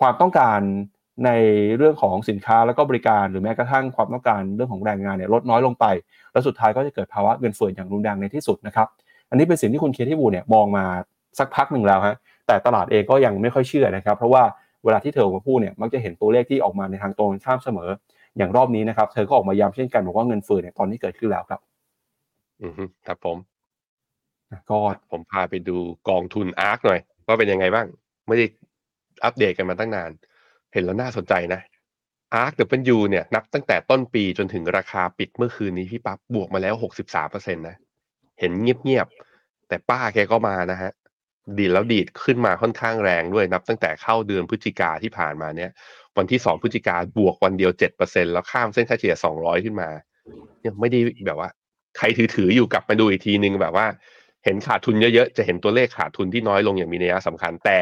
[0.00, 0.60] ความต้องการ
[1.24, 1.30] ใน
[1.76, 5.84] เรื่องของสินค้าแล้วก็บริการหรือแม้กระทั่งความต้องการเรื่องของแรงงานเนี่ยลดน้อยลงไป
[6.32, 8.88] แล้วสุดท้ายก็จะเกิดภาวะเงินเฟ้ออย่างรุนแรงในที่สุดนะครับ
[9.30, 10.84] อันนี้เป็นสิ่งที่คุณเคที่บูเนี่ยมองมา
[11.38, 14.42] สักพักหนึ่งแล้วฮะแต่ตลาดเองก็ยังไม่ค่อยเชื่อนะครับ เพราะว่า
[14.84, 17.90] เวลาที่เธอออกมาพูดเนี่ยมักจะเห็นตัวเลขที่ออกมาในทางตรงข้ามเสมอ
[18.38, 21.60] อย่างรอบนี้นะครับ เธอก็ออกมาย้ำเช่นกันบอกว่าเงินเฟ้อเนี่ยตอนนี้เกิดขึ้นแล้วครับ
[22.60, 22.72] อืม
[23.06, 23.36] ครับผม
[24.70, 24.78] ก็
[25.10, 25.76] ผมพาไปดู
[26.08, 27.86] กองทุนอาร์คหน่อยว่าเป็นยังไงบ้าง
[28.28, 28.44] ไม่ได้
[29.24, 30.10] อัปเดตกันมาตั้งนาน
[30.74, 31.60] เห็นแล้วน่าสนใจนะ
[32.34, 37.76] อาร์คเดเป็นยูเนี่ยนับตั้งแต่ต้นปีจนถึงราคาปิดเมื่อคืนนี้พี่ปั๊บบวกมาแล้วหกสิบสามเปอร์เซ็นตนะ
[38.40, 40.90] เห็นเงียบๆ แต่ป้าแกก็มานะฮะ
[41.58, 45.70] ดีดแล้วดีดขึ้นมาค่อนข้างแรงด้วยนับตั้งแต่เข้าเดือนพฤศจิกาที่ผ่านมาเนี่ย
[46.16, 49.88] วันที่สองพฤศจิกาบวกวันเดียวเจ็ดเปอร์เซ็นแล้วข้ามเส้นค่าเฉลี่ยสองร้อยขึ้นมา
[50.66, 51.48] ยังไม่ได้แบบว่า
[51.96, 53.86] ใครถือถืออยู่กลับมาดูอีกทีนึงแบบว่า
[54.44, 57.78] เห็นขาดทุนเยอะๆ จะเห็นตัวเลขขาดทุนที่น้อยลงอย่างมีนัยสำคัญแต่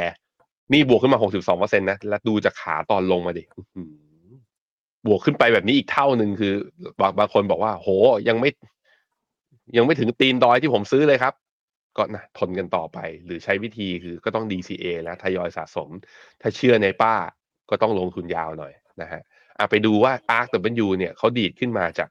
[0.72, 3.44] นี่บวกขึ้นมาหกสิบสองเปอร์เซ็นต์นะ แล้วดูจากขาตอนลงมาดิ
[5.06, 6.54] บวกขึ้นไปแบบนี้อีกเท่าหนึ่งคือ
[7.00, 7.88] บางบางคนบอกว่า โห
[8.28, 8.50] ยังไม่
[9.76, 11.34] ยังไม่ถึงตีนดอยที่ผมซื้อเลยครับ
[11.96, 15.88] ก็นะทนกันต่อไป หรือใช้วิธีคือก็ต้อง DCA แล้วทยอยสะสม
[16.40, 17.14] ถ้าเชื่อในป้า
[17.70, 19.20] ก็ต้องลงทุนยาวหน่อยนะฮะ
[19.58, 20.48] อะไปดูว่า ARK
[20.84, 22.08] W เนี่ยเขาดีดขึ้นมาจาก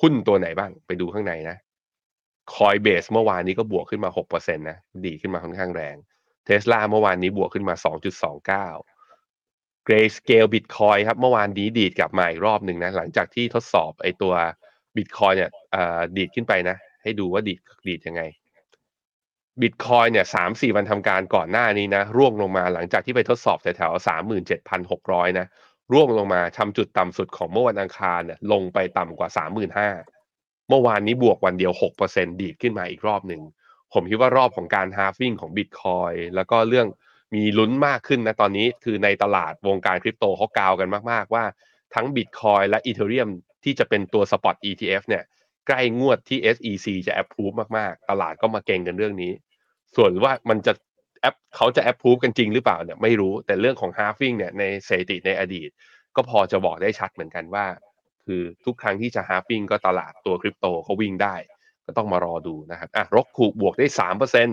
[0.00, 1.56] หุ้นตัวไหนบ้าง ไปดูข้างในนะ
[2.54, 5.96] คอยเบสเมื่อวานนี้ก็บวกขึ้นมา 6%นะ ดีขึ้นมาค่อนข้างแรง
[6.46, 7.74] เทสลาเมื่อวานนี้บวกขึ้นมา
[8.60, 14.34] 2.29 Grayscale Bitcoin ครับ เมื่อวานนี้ดีดกลับมาอีกรอบหนึ่งนะ หลังจากที่ทดสอบไอตัว
[14.96, 15.50] Bitcoin เนี่ย
[16.16, 18.22] ดีดขึ้นไปนะ ให้ดูว่าดีดดีดยังไง
[19.60, 25.46] Bitcoin เนี่ยสามสี่วันทำการก่อนหน้านี้นะ ร่วงลงมาหลังจากที่ไปทดสอบแถวๆสามหมื่นเจ็ดพันหกร้อยนะ
[25.92, 29.88] ร่วงลงมาทำจุดต่ำสุดของเมื่อวันอังคารเนี่ยลงไปต่ำกว่าสามหมื่นห้า
[30.68, 31.72] เมื่อวานนี้บวกวันเดียว
[32.06, 33.40] 6%ดีดขึ้นมาอีกรอบหนึ่ง
[33.92, 36.86] ผมคิดว่ารอบของการฮาฟิ่งของบิตคอยแล้วก็เรื่อง
[37.34, 41.44] มีลุ้นมากขึ้นนะตอนนี้คือในตลาดวงการคริปโตเขากาวกันมาก ๆ ว่า
[41.94, 43.30] ทั้ง Bitcoin และ Ethereum
[43.64, 45.22] ที่จะเป็นตัว Spot ETF เนี่ย
[45.66, 49.32] ใกล้งวดที่ SEC จะ approve มาก ๆ ตลาดก็มาเก่งกันเรื่องนี้
[49.96, 50.72] ส่วนว่ามันจะ
[51.20, 55.70] แอปเขาจะ approve กันจริงหรือเปล่าเนี่ยไม่รู้แต่เรื่องของ halving เนี่ยในสถิติในอดีต
[56.16, 57.66] ก็พอจะบอกได้ชัดเหมือนกันว่า
[58.24, 61.34] คือทุกครั้งที่จะ halving ก็ตลาดตัวคริปโตเขาวิ่งได้
[61.86, 64.48] ก็ต้องมารอดูนะครับ ARKQ บวกได้สามเปอร์เซ็น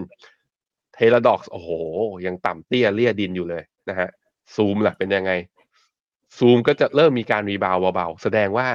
[0.93, 1.70] Teladoc โอ้โห
[2.26, 4.10] ยังต่ำเตี้ยเรี่ยดินอยู่เลยนะฮะ
[4.56, 5.32] ซูมล่ะเป็นยังไง
[6.38, 8.68] ซูมก็จะเริ่มมีการ rebound เบาๆ แสดงว่า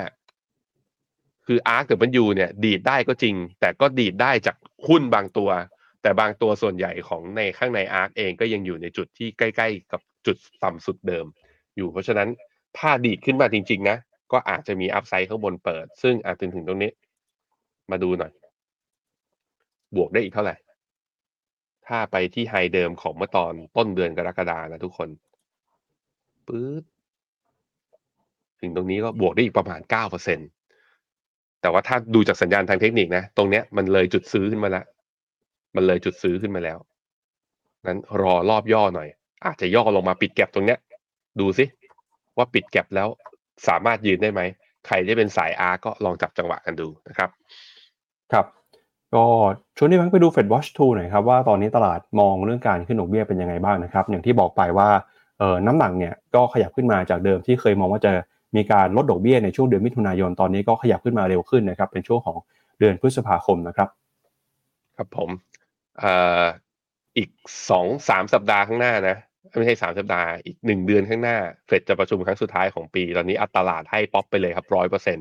[1.46, 4.56] คือ ARKW เนี่ย ดีดได้ก็จริง แต่ก็ดีดได้จาก
[4.88, 5.50] หุ้นบางตัว
[6.02, 11.26] แต่บางตัวส่วนใหญ่ของในข้างในอาร์คเองก็ยังอยู่ในจุดที่ใกล้ ๆ กับจุดต่ำสุดเดิม
[11.76, 12.28] อยู่เพราะฉะนั้น
[12.78, 13.96] ถ้าดีดขึ้นมาจริง ๆ นะ
[14.32, 16.90] ก็อาจจะมีอัพไซด์ข้างบนเปิด ซึ่งอาจถึงถึงตรงนี้
[17.90, 18.32] มาดูหน่อย
[19.96, 20.56] บวกได้อีกเท่าไหร่
[21.86, 25.08] ถ้าไปที่ไฮเดิมของเมื่อตอนต้นเดือนกรกฎานะทุกคน
[26.46, 26.82] ปื๊ด
[28.60, 30.38] ถึงตรงนี้ก็บวกได้อีกประมาณเก้าเปอร์เซ็น
[31.60, 34.84] แต่ว่าถ้าดูจากสัญญาณทางเทคนิคนะ ตรงเนี้ยมันเลยจุดซื้อขึ้นมาแล้ว
[35.76, 36.78] มันเลยจุดซื้อขึ้นมาแล้ว
[37.86, 39.08] นั้นรอรอบย่อหน่อย
[39.46, 40.78] อาจจะย่อลงมาปิดแก็บตรงเนี้ย
[41.40, 41.64] ดูสิ
[42.36, 43.08] ว่าปิดแก็บแล้ว
[43.68, 44.40] สามารถยืนได้ไหม
[44.86, 47.30] ใครที่เป็นสายอาร์ก็ลองจับจังหวะกันดูนะครับ
[48.32, 48.46] ครับ
[49.14, 49.24] ก็
[49.76, 54.88] ชวนนี้พังไปดู Fed Watch 2หน่อยครับว่าตอนนี้ตลาดมองเรื่องการขึ้นดอกเบี้ยเป็นยังไงบ้างนะครับ อย่างที่บอกไปว่า
[55.38, 58.12] เออน้ำหนักเนี่ยก็ขยับขึ้นมาจากเดิมที่เคยมองว่าจะ
[58.56, 62.36] มีการลดดอกเบี้ยในช่วงเดือนมิถุนายนตอนนี้ก็ขยับขึ้นมาเร็วขึ้นนะครับเป็นช่วงของ
[62.78, 63.88] เดือนพฤษภาคมนะครับ
[64.96, 65.30] ครับผม
[67.16, 67.28] อีก
[67.70, 69.16] สองสามสัปดาห์ข้างหน้านะ
[69.58, 71.36] ไม่ใช่สามสัปดาห์อีกหนึ่งเดือนข้างหน้า
[71.66, 75.18] เฟดจะประชุมครั้งสุดท้ายของปี ตอนนี้อัตลาดให้ป๊อปไปเลยครับร้อยเปอร์เซ็น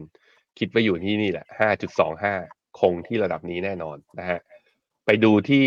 [0.59, 2.33] คิดว่าอยู่ที่นี่แหละห้าจุดสองห้า
[2.79, 4.39] คงที่ระดับนี้แน่นอนนะฮะ
[5.05, 5.65] ไปดูที่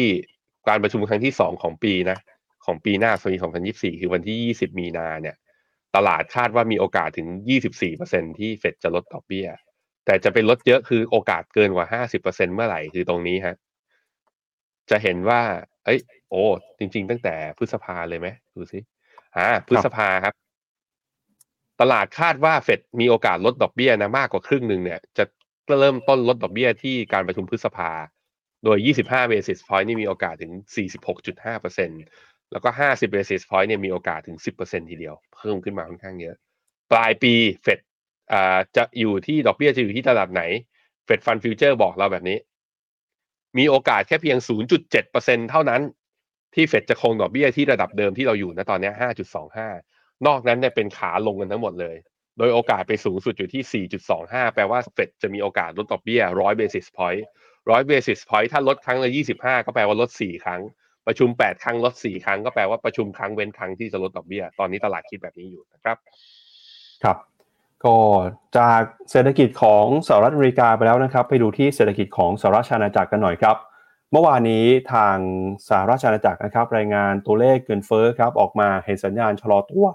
[0.68, 2.18] การประชุมครั้งที่สองของปีนะ
[2.66, 3.36] ของปีหน้าปี
[3.66, 5.36] 2024 คือวันที่ 20 มีนาเนี่ย
[5.96, 7.28] ตลาดคาดว่ามีโอกาสถึง
[7.84, 9.48] 24%ที่เฟดจะลดดอกเบี้ย
[10.06, 13.56] แต่จะเป็นลดเยอะคือโอกาสเกินกว่า 50%เมื่อไหร่คือตรงนี้ฮะ
[14.90, 15.40] จะเห็นว่า
[15.84, 16.00] เอ้ย
[16.30, 16.44] โอ้
[16.78, 18.78] จริง ๆ ตั้งแต่พฤษภาเลยไหมดูสิ
[19.36, 20.34] อ่าพฤษภาครับ
[21.80, 25.24] ตลาดคาดว่าเฟดมีโอกาสลดดอกเบี้ยนะมากกว่าครึ่งหนึ่งเนี่ย จะ
[25.80, 27.90] เริ่มต้นลดดอกเบี้ยที่การประชุมพฤษภา
[28.64, 30.52] โดย 25 basis point นี่มีโอกาสถึง
[31.32, 36.36] 46.5%แล้วก็ 50 basis point เนี่ยมีโอกาสถึง 10%ทีเดียว เพิ่มขึ้นมาค่อนข้างเยอะ
[36.92, 37.80] ปลายปีเฟด
[38.32, 40.42] อ่าจะอยู่ที่ดอกเบี้ยจะอยู่ที่ระดับไหน
[41.04, 42.38] Fed Funds Futures บอกเราแบบนี้
[43.58, 44.38] มีโอกาสแค่เพียง
[44.94, 45.82] 0.7%เท่านั้น
[46.54, 48.90] ที่เฟดจะคงดอกเบี้ยที่ระดับเดิมที่เราอยู่นะตอนนี้
[49.58, 51.96] 5.25 นอกนั้นเนี่ยเป็นขาลงกันทั้งหมดเลย
[52.38, 53.84] โดยโอกาสไปสูงสุดอยู่ที่
[54.18, 57.22] 4.25 แปลว่าเฟดจะมีโอกาสลดดอกเบี้ย 100 basis point
[57.60, 60.60] 100 basis point ถ้าลดครั้งละ 25 ก็แปลว่าลด 4 ครั้ง
[61.06, 65.96] ประชุม 8 ครั้งลด 4 ครั้ง ก็แปลว่าประชุมครั้งเว้นครั้งที่จะลดดอกเบี้ย ตอนนี้ตลาดคิดแบบนี้อยู่นะครับ
[67.04, 67.16] ครับ
[67.84, 67.96] ก็
[68.58, 73.56] จากเศรษฐกิจของสหรัฐอเมริกาไปแล้วนะครับ ไปดูที่เศรษฐกิจของสหรัฐอาณาจักรกันหน่อยครับ
[74.12, 75.16] เมื่อวานนี้ทาง
[75.68, 79.86] สหรัฐอาณาจักรนะครับ รายงานตัวเลขเงินเฟ้อครับออกมาเห็นสัญญาณชะลอตัว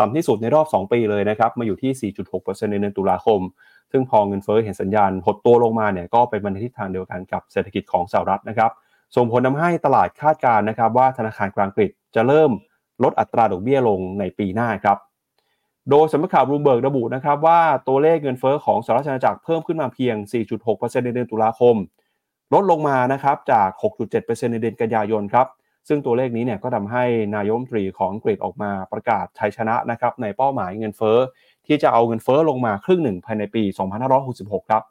[0.00, 3.40] ต่ำที่สุดในรอบ 2 ปีเลยนะครับมาอยู่ที่ 4.6%ในเดือนตุลาคม
[3.92, 8.70] ซึ่งพอเงินเฟ้อเห็นสัญญาณหดตัวลงมาเนี่ยก็เป็นในทิศทางเดียวกันกับเศรษฐกิจของสหรัฐนะครับ
[9.16, 12.50] ส่งผลทำให้ตลาดคาดการณ์นะครับว่าธนาคารกลางอังกฤษจะเริ่ม
[13.04, 14.98] ลดอัตราดอกเบี้ยลงในปีหน้าครับ
[15.90, 20.16] โดยสำนักข่าวบลูเบิร์กระบุนะครับว่าตัวเลขเงินเฟ้อของสหรัฐอาณาจักรเพิ่มขึ้นมาเพียง
[20.60, 21.76] 4.6%ในเดือนตุลาคม
[22.54, 25.46] ลดลงมานะครับจาก 6.7%ในเดือนกันยายนครับ
[25.88, 27.04] ซึ่งตัวเลขนี้เนี่ยก็ทำให้
[27.36, 31.18] นายมตรีของอังกฤษออกมาประกาศชัยชนะนะครับในเป้าหมายเงินเฟ้อ
[31.66, 33.62] ที่จะเอาเงินเฟ้อลงมาครึ่งหนึ่งภายในปี
[34.16, 34.84] 2566 ครับ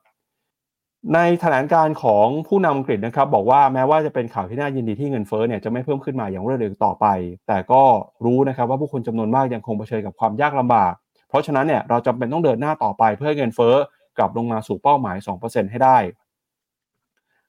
[1.14, 7.06] ในแถลงการของผู้นำอังกฤษนะครับ บอกว่าแม้ว่าจะเป็นข่าวที่น่ายินดีที่เงินเฟ้อเนี่ยจะไม่เพิ่มขึ้นมาอย่างรวดเร็วต่อไป
[7.48, 7.82] แต่ก็
[8.26, 10.94] รู้นะครับว่าผู้คนจำนวนมากยังคงเผชิญกับความยากลำบาก
[11.30, 13.76] เพราะฉะนั้นเนี่ยเราจำเป็นต้องเดินหน้าต่อไปเพื่อเงินเฟ้อ
[14.18, 15.98] กลับลงมาสู่เป้าหมาย 2%ให้ได้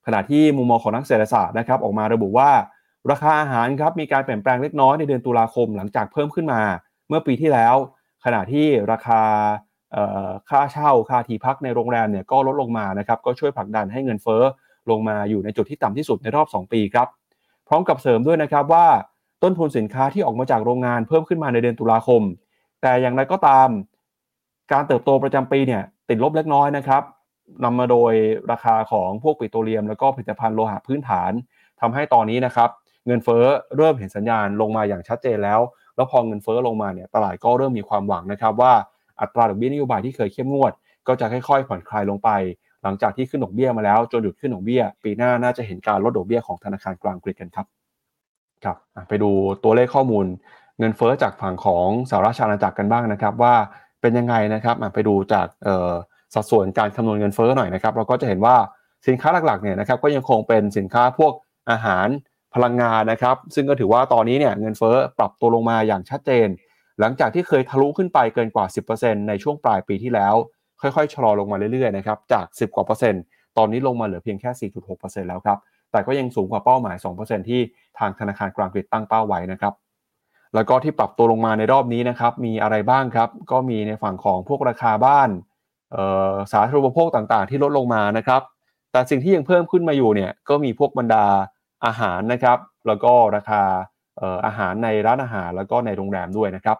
[0.06, 2.50] ขณะที่มุมมองของนักเศรษฐศาสตร์นะครับ ออกมาระบุว่า
[3.10, 6.62] ราคาอาหารครับมีการเปลี่ยนแปลงเล็กน้อยในเดือนตุลาคมหลังจากเพิ่มขึ้นมา
[7.08, 7.74] เมื่อปีที่แล้ว
[8.24, 9.22] ขณะที่ราคา
[10.50, 14.42] ค่าเช่าค่าที่พักในโรงแรมเนี่ยก็ลดลงมานะครับก็ช่วยผลักดันให้เงินเฟ้อ
[14.90, 17.08] ลงมาอยู่ในจุดที่ต่ำที่สุดในรอบ 2 ปีครับ
[17.68, 18.86] พร้อมกับเสริมด้วยนะครับว่า
[19.42, 22.22] ต้นทุนสินค้าที่ออกมาจากโรงงานเพิ่มขึ้นมาในเดือนตุลาคม
[22.82, 23.68] แต่อย่างไรก็ตาม
[24.72, 27.02] การเติบโตประจำปีเนี่ยติดลบเล็กน้อยนะครับ
[27.64, 28.12] นำมาโดย
[28.50, 31.32] ราคาของพวกปิโตรเลียม แล้วก็ผลิตภัณฑ์โลหะพื้นฐาน
[31.80, 32.70] ทำให้ตอนนี้นะครับ
[33.06, 33.44] เงินเฟ้อ
[33.76, 35.60] เริ่มเห็นสัญญาณลงมาอย่างชัดเจนแล้ว
[35.96, 38.72] แล้วพอเงินเฟ้อลงมาเนี่ยตลาดก็เริ่มมีความหวังนะครับว่า
[39.20, 40.72] อัตราดอกเบี้ยนโยบายที่เคยเข้มงวด
[41.06, 42.30] ก็จะค่อยๆผ่อนคลายลงไป
[42.82, 47.66] หลังจากที่ขึ้นดอกเบี้ยมาแล้วจนหยุดขึ้นดอกเบี้ย ปีหน้าน่าจะเห็นการลดดอกเบี้ยของธนาคารกลางอังกฤษกันครับ
[48.64, 48.76] ครับ
[49.08, 49.30] ไปดู
[49.64, 50.26] ตัวเลขข้อมูล
[50.78, 53.54] เงินเฟ้อจากฝั่งของสหรัฐอาณาจักรกันบ้างนะครับ ว่า
[54.00, 55.46] เป็นยังไงนะครับไปดูจาก
[56.34, 58.56] สัดส่วนการคำนวณเงินเฟ้อหน่อยนะครับ เราก็จะเห็นว่า
[59.06, 61.32] สินค้าหลักๆเนี่ยนะครับก็ยังคงเป็นสินค้าพวก
[61.70, 62.06] อาหาร
[62.54, 66.48] พลังงานนะครับ ซึ่งก็ถือว่าตอนนี้เนี่ยเงินเฟอ้อปรับตัวลงมาอย่างชัดเจน
[67.00, 70.34] หลังจากที่เคยทะลุขึ้นไปเกินกว่า 10%ในช่วงปลายปีที่แล้ว
[70.80, 73.22] ค่อยๆชะลอลงมาเรื่อยๆนะครับจาก 10 กว่าเปอร์เซ็นต์
[73.58, 75.58] ตอนนี้ลงมาเหลือเพียงแค่ 4.6%แล้วครับ
[75.92, 77.60] แต่ก็ยังสูงกว่าเป้าหมาย 2%ที่
[77.98, 79.74] ทางธนาคารกลางอังกตั้งเป้าไว้นะครับ
[80.54, 85.28] แล้วก็ที่ปรับตัวลงมาในรอบนี้นะครับมีอะไรบ้างครับ ก็มีในฝั่งของพวกราคาบ้าน
[86.52, 88.42] สาธารณูปโภคต่างๆ ที่ลดลงมานะครับ
[88.92, 91.24] แต่สิ่งที่ยังเพิ่มขึ้นมาอยู่เนี่ยก็มีพวกบรรดา
[91.86, 93.62] อาหารนะครับ แล้วก็ราคา
[94.46, 96.78] อาหารในร้านอาหารแล้วก็ในโรงแรมด้วยนะครับ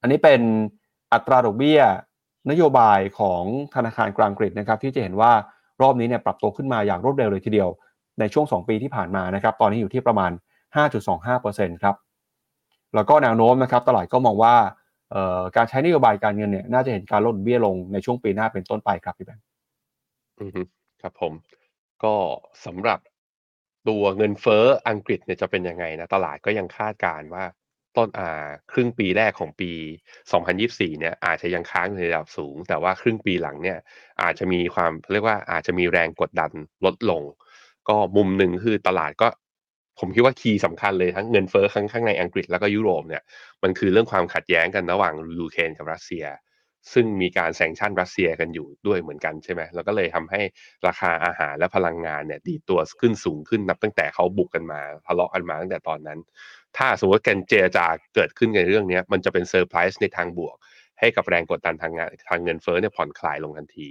[0.00, 0.40] อันนี้เป็น
[1.12, 1.80] อัตราดอกเบี้ย
[2.50, 3.42] นโยบายของ
[3.74, 5.32] ธนาคารกลางอังกฤษนะครับ ที่จะเห็นว่า
[5.82, 7.68] รอบนี้เนี่ยปรับตัวขึ้นมาอย่างรวดเร็วเลยทีเดียว
[8.20, 10.30] ในช่วง 2 ปีที่ผ่านมานะครับ ตอนนี้อยู่ที่ประมาณ
[11.06, 11.96] 5.25%ครับ
[12.94, 14.54] แล้วก็แนวโน้มนะครับ ตลาดก็มองว่า
[15.56, 19.44] การใช้นโยบายการเงินเนี่ยน่าจะเห็นการลดเบี้ยลงในช่วงปีหน้าเป็นต้นไปครับพี่แบงค์
[21.02, 21.32] ครับผม
[22.04, 22.14] ก็
[22.66, 22.98] สำหรับ
[23.88, 27.44] ตัวเงินเฟ้ออังกฤษเนี่ยจะเป็นยังไงนะตลาดก็ยังคาดการว่า
[27.96, 29.72] ต้นอ่าครึ่งปีแรกของปี
[30.32, 33.78] 2024 เนี่ยอาจจะยังค้างในระดับสูง แต่ว่าครึ่งปีหลังเนี่ย
[34.22, 36.50] อาจจะมีความเรียกว่าอาจจะมีแรงกดดัน
[36.84, 37.22] ลดลง
[37.88, 39.28] ก็มุมหนึ่งคือตลาดก็
[39.98, 43.22] ผมคิดว่า key สำคัญเลยทั้งเงินเฟ้อข้างข้างในอังกฤษแล้วก็ยุโรปเนี่ย
[43.62, 46.24] มันคือเรื่องความขัดแย้งกันระหว่างยูเครนกับรัสเซีย
[46.92, 50.40] ซึ่งมีการ sanction รัสเซียกันอยู่ด้วยเหมือนกันใช่ไหมแล้วก็เลยทำให้
[50.86, 56.18] ราคาอาหารและพลังงานเนี่ยดีดตัวขึ้นสูงขึ้นนับตั้งแต่เขาบุกกันมาทะเลาะกันมาตั้งแต่ตอนนั้น
[56.76, 60.56] ถ้าสมมติว่าการเจรจาเกิดขึ้นในเรื่องนี้มันจะเป็นเซอร์ไพรส์ในทางบวก
[61.00, 63.88] ให้กับแรงกดดันทางงานทางเงินเฟ้อเนี่ยผ่อนคลายลงทันที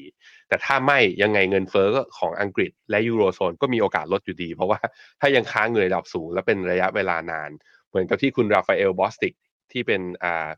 [0.48, 4.80] แต่ถ้าไม่ยังไงเงินเฟ้อของอังกฤษและยูโรโซนก็มีโอกาสลดอยู่ดี เพราะว่า
[5.22, 7.50] ถ้ายังค้างเงินระดับสูง และเป็นระยะเวลานาน
[7.90, 9.34] เหมือนกับที่คุณราฟาเอลบอสติก
[9.72, 10.50] ที่เป็นอ่า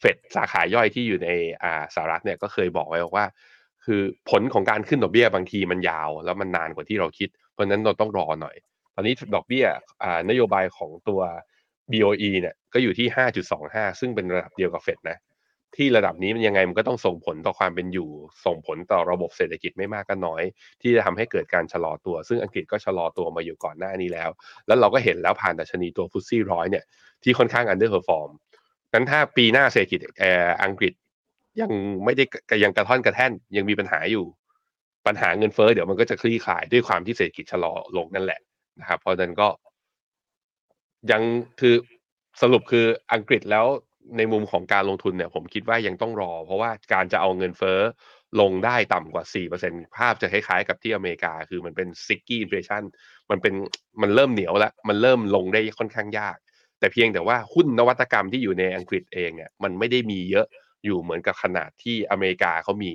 [0.00, 1.28] เฟดสาขาย่อยที่อยู่ใน
[1.62, 3.26] อ่าสหรัฐเนี่ยก็เคยบอกไว้ว่า
[3.84, 8.56] คือผลของการขึ้นดอกเบี้ยบางทีมันยาว แล้วมันนานกว่าที่เราคิด เพราะนั้นเราต้องรอหน่อย
[8.94, 9.64] ตอนนี้ดอกเบี้ย
[10.04, 11.20] อ่านโยบายของตัว
[11.92, 13.06] BOE เนี่ยก็อยู่ที่
[13.54, 15.18] 5.25 ซึ่งเป็นระดับเดียวกับเฟดนะ
[15.76, 18.10] ที่ระดับนี้มันยังไงมันก็ต้องส่งผลต่อความเป็นอยู่
[18.46, 20.42] ส่งผลต่อระบบเศรษฐกิจไม่มากก็น้อย
[20.82, 24.30] ที่จะทำให้เกิดการชะลอตัว ซึ่งอังกฤษก็ชะลอตัวมาอยู่ก่อนหน้านี้แล้ว
[24.66, 26.84] แล้วเราก็เห็นแล้วผ่านดัชนีตัว FTSE ร้อยเนี่ย
[27.22, 28.30] ที่ค่อนข้าง underperform
[28.92, 30.24] งั้นถ้าปีหน้าเศรษฐกิจแอ
[30.64, 30.92] อังกฤษ
[31.60, 31.72] ยัง
[32.04, 32.24] ไม่ได้
[32.64, 34.24] ยังกระท่อนกระแท่นยังมีปัญหาอยู่
[35.06, 38.40] ปัญหาเงินเฟ้อเดี๋ยวมันก็จะคลี่คลายด้วยความที่เศรษฐกิจชะลอลงนั่นแหละ
[38.80, 39.48] นะครับ เพราะฉะนั้นก็
[41.10, 41.22] ยัง
[41.60, 41.74] คือ
[42.42, 43.66] สรุปคืออังกฤษแล้ว
[44.16, 47.78] ในมุมของการลงทุนเนี่ย ผมคิดว่ายังต้องรอ เพราะว่าการจะเอาเงินเฟ้อ
[48.40, 49.24] ลงได้ต่ำกว่า
[49.60, 52.82] 4%ภาพจะคล้ายๆกับที่อเมริกา คือมันเป็นซิกกี้อินเฟชัน
[53.30, 53.54] มันเป็น
[54.02, 56.36] มันเริ่มเหนียวแล้ว มันเริ่มลงได้ค่อนข้างยาก
[56.80, 60.46] แต่เพียงแต่ว่าหุ้นนวัตกรรมที่อยู่ในอังกฤษเองเนี่ยมันไม่ได้มีเยอะ
[60.84, 62.92] อยู่เหมือนกับขนาดที่อเมริกาเขามี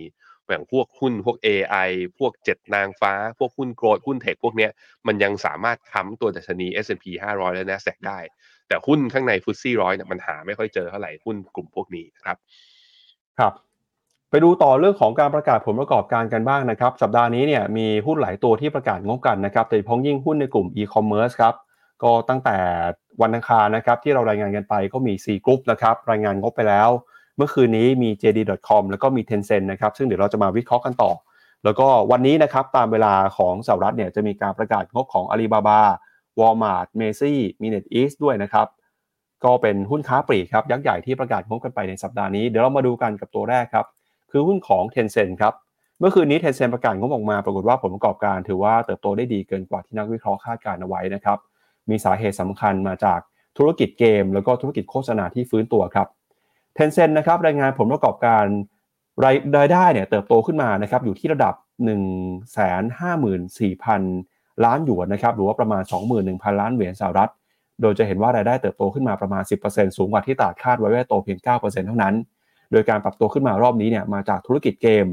[0.50, 4.72] อย่างพวกหุ้นพวก AI พวกเจ็ดนางฟ้า พวกหุ้นโกลด์หุ้นเทคพวกเนี้ย
[5.08, 8.20] มันยังสามารถค้ำตัวดัชนี S&P 500 และ NASDAQ ได้
[8.68, 12.38] แต่หุ้นข้างในฟุตซี่ร้อยเนี่ยมันหาไม่ค่อยเจอเท่าไหร่หุ้นกลุ่มพวกนี้ครับ
[13.40, 13.54] ครับ
[14.30, 21.54] ไปดูต่อเรื่องของการประกาศผลประกอบการกันบ้างนะครับ สัปดาห์นี้เนี่ยมีหุ้นหลายตัวที่ประกาศงบกันนะครับโดยเฉพาะยิ่งหุ้นในกลุ่มอีคอมเมิร์ซครับ
[22.04, 22.58] ก็ตั้งแต่
[23.22, 26.90] วันอังคารนะครับที่เรารายงานกันไปก็มี4กลุ่มนะครับรายงานงบไปแล้ว
[27.38, 31.12] เมื่อคืนนี้มี JD.com แล้วก็มี Tencent นะครับซึ่งเดี๋ยวเราจะมาวิเคราะห์กันต่อ
[31.64, 35.82] แล้วก็วันนี้นะครับตามเวลาของสหรัฐเนี่ยจะมีการประกาศงบของ Alibaba
[36.40, 38.68] Walmart Macy มี NetEase ด้วยนะครับ
[39.44, 43.86] ก็เป็นหุ้นค้าปลีกครับยักษ์ใหญ่ที่ประกาศงบกันไปในสัปดาห์นี้เดี๋ยวเรามาดูกันกับตัวแรกครับ
[44.32, 45.54] คือหุ้นของ Tencent ครับ
[46.00, 51.38] เมื่อคืนนี้ Tencent ประกาศงบออกมาปรากฏว่าผลประกอบการถือว่าเติบโตได้ดีเกินกว่าที่นักวิเคราะห์คาดการเอาไว้นะครับ
[51.90, 53.20] มีสาเหตุสำคัญมาจาก
[53.58, 56.08] ธุรกิจเกม แล้วก็ธุรกิจโฆษณาที่ฟื้นตัวครับ
[56.78, 58.46] Tencent นะครับรายงานผลประกอบการ
[59.56, 61.54] รายได้เนี่ยเติบโตขึ้นมานะครับอยู่ที่ระดับ
[62.70, 65.84] 154,000 ล้านหยวนนะครับหรือว่าประมาณ
[66.22, 67.32] 21,000 ล้านเหรียญสหรัฐ
[67.82, 72.16] โดยจะเห็นว่ารายได้เติบโตขึ้นมาประมาณ 10%สูงกว่าที่ตลาดคาดไว้ว่าโตเพียง 9%เท่านั้น
[72.72, 75.06] โดยการปรับตัวขึ้นมารอบนี้เนี่ยมาจากธุรกิจเกม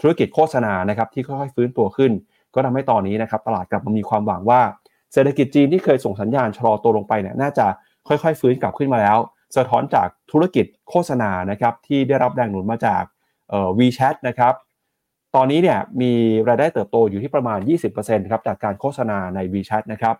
[0.00, 2.12] ธุรกิจโฆษณานะครับที่ค่อยๆฟื้นตัวขึ้น
[2.54, 4.60] ก็ทำให้ตอนนี้นะครับตลาดกลับมามีความหวังว่า
[5.12, 7.66] เศรษฐกิจจีนที่เคยส่งสัญญาณชะลอตัวลงไปเนี่ยน่าจะ
[8.08, 9.18] ค่อยๆ ฟื้นกลับขึ้นมาแล้ว
[9.56, 13.02] สะท้อนจากธุรกิจโฆษณานะครับที่ได้รับแรงหนุนมาจาก
[13.50, 14.54] เอ่อ WeChat นะครับ
[15.36, 16.12] ตอนนี้เนี่ยมี
[16.48, 17.58] รายได้เติบโตอยู่ที่ประมาณ
[17.94, 20.16] 20%ครับจากการโฆษณาใน WeChat นะครับ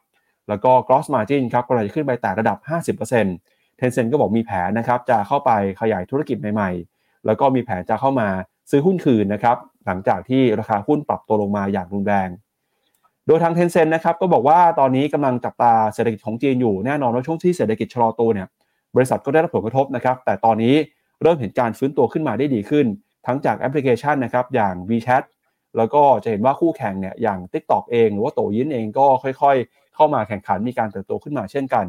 [0.48, 2.58] แล้วก็ gross margin ครับก็เลยขึ้นไปแต่ระดับ
[3.00, 8.28] 50% Tencent ก็บอกมีแผนนะครับจะเข้าไปขยายธุรกิจใหม่ๆ แล้วก็มีแผนจะเข้ามา
[8.70, 12.28] ซื้อหุ้นคืนนะครับหลังจากที่ราคาหุ้นปรับตัวลงมาอย่างรุนแรง
[13.30, 18.48] โดยทางเทนเซ็นนะครับก็บอกว่าตอนนี้กำลังจับตาเศรษฐกิจของจีนอยู่แน่นอนว่าช่วงที่เศรษฐกิจชะลอตัวเนี่ย
[18.96, 20.74] บริษัทก็ได้รับผลกระทบนะครับ แต่ตอนนี้
[21.22, 22.86] เริ่มเห็นการฟื้นตัวขึ้นมาได้ดีขึ้น
[23.26, 25.24] ทั้งจากแอปพลิเคชันนะครับอย่าง WeChat
[25.76, 31.86] แล้วก็จะเห็นว่าคู่แข่งเนี่ยอย่าง TikTok เอง หรือว่าโตยินเองก็ค่อยๆ เข้ามาแข่งขันมีการเติบโตขึ้นมาเช่นกัน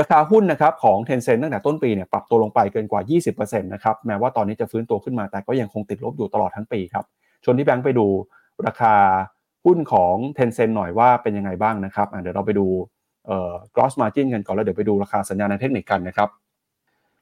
[0.00, 3.00] ราคาหุ้นนะครับของ Tencent ตั้งแต่ต้นปีเนี่ยปรับตัวลงไปเกินกว่า
[3.32, 7.04] 20%นะครับแม้ว่าตอนนี้จะฟื้นตัวขึ้นมาแต่ก็ยังคงติดลบอยู่ตลอดทั้งปีครับ
[7.44, 8.06] ชวนที่แบงค์ไปดู
[8.66, 8.94] ราคา
[9.64, 12.66] หุ้นของ Tencent หน่อยว่าเป็นยังไงบ้างนะครับเดี๋ยวเราไปดู
[13.26, 16.28] เอ่อ gross margin กันก่อนแล้วเดี๋ยวไปดูราคาสัญญาณในเทคนิคกันนะครับ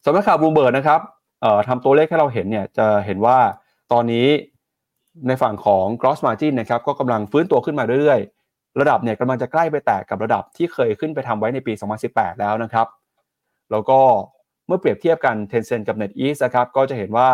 [0.04, 1.00] สำนักข่าวบูมเบิร์ดนะครับ
[1.68, 3.38] ทำตัวเลขให้เราเห็นเนี่ยจะเห็นว่า
[3.92, 4.26] ตอนนี้
[5.28, 11.72] ในฝั่งของ gross margin นะครับก็กำลังฟื้นตัวขึ้นมาเรื่อยๆ ระดับเนี่ยกำลังจะใกล้ไปแตะกับระดับที่เคยขึ้นไปทำไว้ในปี
[12.06, 12.86] 2018 แล้วนะครับ
[13.70, 14.00] แล้วก็
[14.66, 17.30] เมื่อเปรียบเทียบกัน Tencent กับ NetEase นะครับก็จะเห็นว่า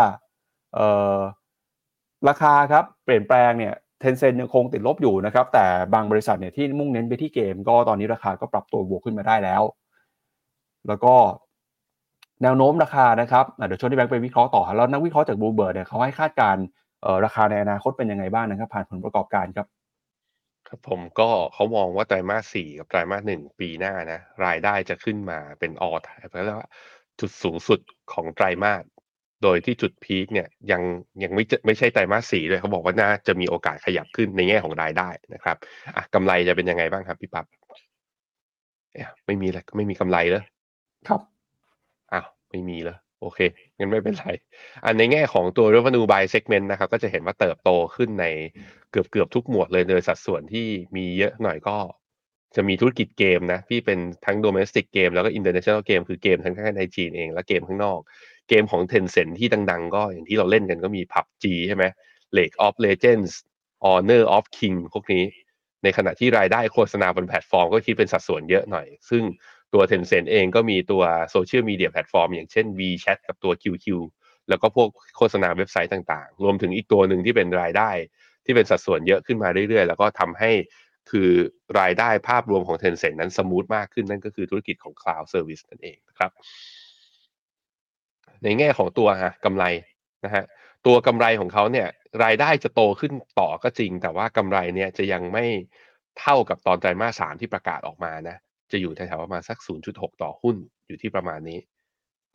[2.29, 9.63] ราคาครับเปลี่ยนแปลงเนี่ย Tencent ยังคงติดลบอยู่นะครับ แต่บางบริษัทเนี่ยที่มุ่งเน้นไปที่เกม ก็ตอนนี้ราคาก็ปรับตัวบวกขึ้นมาได้แล้ว
[10.89, 11.15] แล้วก็
[12.43, 16.65] แนวโน้มราคานะครับเดี๋ยวชวนพี่แบงค์ไปวิเคราะห์ต่อ แล้วนักวิเคราะห์จากบูเบิร์ดเนี่ยเขาให้คาดการณ์
[17.25, 19.67] ราคาในอนาคตเป็นยังไงบ้างนะครับ ผ่านผลประกอบการครับ
[20.69, 26.69] ครับผมก็เขามองว่าไตรมาสสี่กับไตรมาสหนึ่งปีหน้านะรายได้จะขึ้นมาเป็นออทเพราะว่า
[27.21, 27.81] จุดสูงสุด
[28.13, 28.83] ของไตรมาส
[29.45, 30.83] โดยที่จุดพีคเนี่ยยัง
[31.23, 35.57] ยังไม่ไม่ใช่ไตรมาสสี่เลยเขาบอกว่าน่าจะมีโอกาสขยับขึ้นในแง่ของรายได้นะครับ
[35.97, 37.47] อะกำไรจะเป็นยังไงบ้างครับพี่ปั๊บ
[39.27, 40.45] ไม่มีเลยไม่มีกำไรเลย
[41.09, 41.21] ครับ
[42.13, 43.41] อ้าวไม่มีเลยโอเค
[43.79, 44.29] งั้นไม่เป็นไร
[44.85, 48.27] อันในแง่ของตัว revenue by segment นะครับ ก็จะเห็นว่าเติบโตขึ้นใน
[48.91, 50.67] เกือบเกือบทุกหมวดเลยโดยสัดส่วนที่
[50.97, 51.77] มีเยอะหน่อยก็
[52.57, 58.01] จะมีธุรกิจเกมนะที่เป็นทั้ง domestic เกมแล้วก็ international เกมคือเกมทั้งในจีนเอง และเกมข้างนอก
[58.49, 61.85] เกมของ Tencent ที่ดังๆ ก็อย่างที่เราเล่นกันก็มี PUBG ใช่ไหม
[62.37, 63.33] League of Legends
[63.87, 65.25] Honor of King พวกนี้
[65.83, 69.23] ในขณะที่รายได้โฆษณาบนแพลตฟอร์มก็คิดเป็นสัดส่วนเยอะหน่อย ซึ่ง
[69.75, 73.87] ตัว Tencent เองก็มีตัวโซเชียลมีเดียแพลตฟอร์มอย่างเช่น WeChat กับตัว QQ
[74.49, 77.91] แล้วก็พวกโฆษณาเว็บไซต์ต่างๆ รวมถึงอีกตัวหนึ่งที่เป็นรายได้
[78.45, 80.51] ที่เป็นสัดส่วนเยอะขึ้นมาเรื่อยๆ แล้วก็ทำให้
[81.11, 81.31] คือ
[81.81, 86.31] รายได้ภาพรวมของ Tencent นั้น smooth มากขึ้นนั่นก็คือธุรกิจของ Cloud Service นั่นเองนะครับ
[88.45, 89.65] ในแง่ของตัวฮะกำไร
[90.25, 90.45] นะฮะ
[90.87, 91.89] ตัวกำไรของเขาเนี่ย
[92.25, 95.45] รายได้จะโตขึ้นต่อก็จริง แต่ว่ากำไรเนี่ยจะยังไม่
[96.21, 98.37] เท่ากับตอนไตรมาสสามที่ประกาศออกมานะ
[98.73, 99.59] จะอยู่แถวๆประมาณสัก
[99.91, 101.59] 0.6 ต่อหุ้นอยู่ที่ประมาณนี้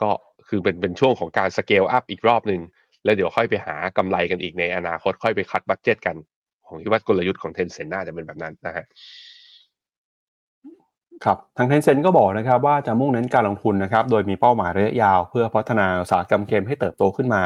[0.02, 0.12] ก็
[0.48, 2.62] คือเป็นเป็นช่วงของการ scale up อีกรอบหนึ่ง
[3.04, 6.16] แล้วเดี๋ยวค่อยไปหากำไรกันอีกในอนาคตค่อยไป cut budget กัน
[6.68, 8.86] ของที่ว่ากลยุทธ์ของ Tencent น่าจะเป็นแบบนั้นนะฮะ
[11.26, 17.44] ครับทาง Tencent ก็บอกนะครับว่าจะมุ่งเน้นการลงทุนนะครับโดยมีเป้าหมายระยะยาว เพื่อพัฒนาอุตสาหกรรมเกมให้เติบโตขึ้นมา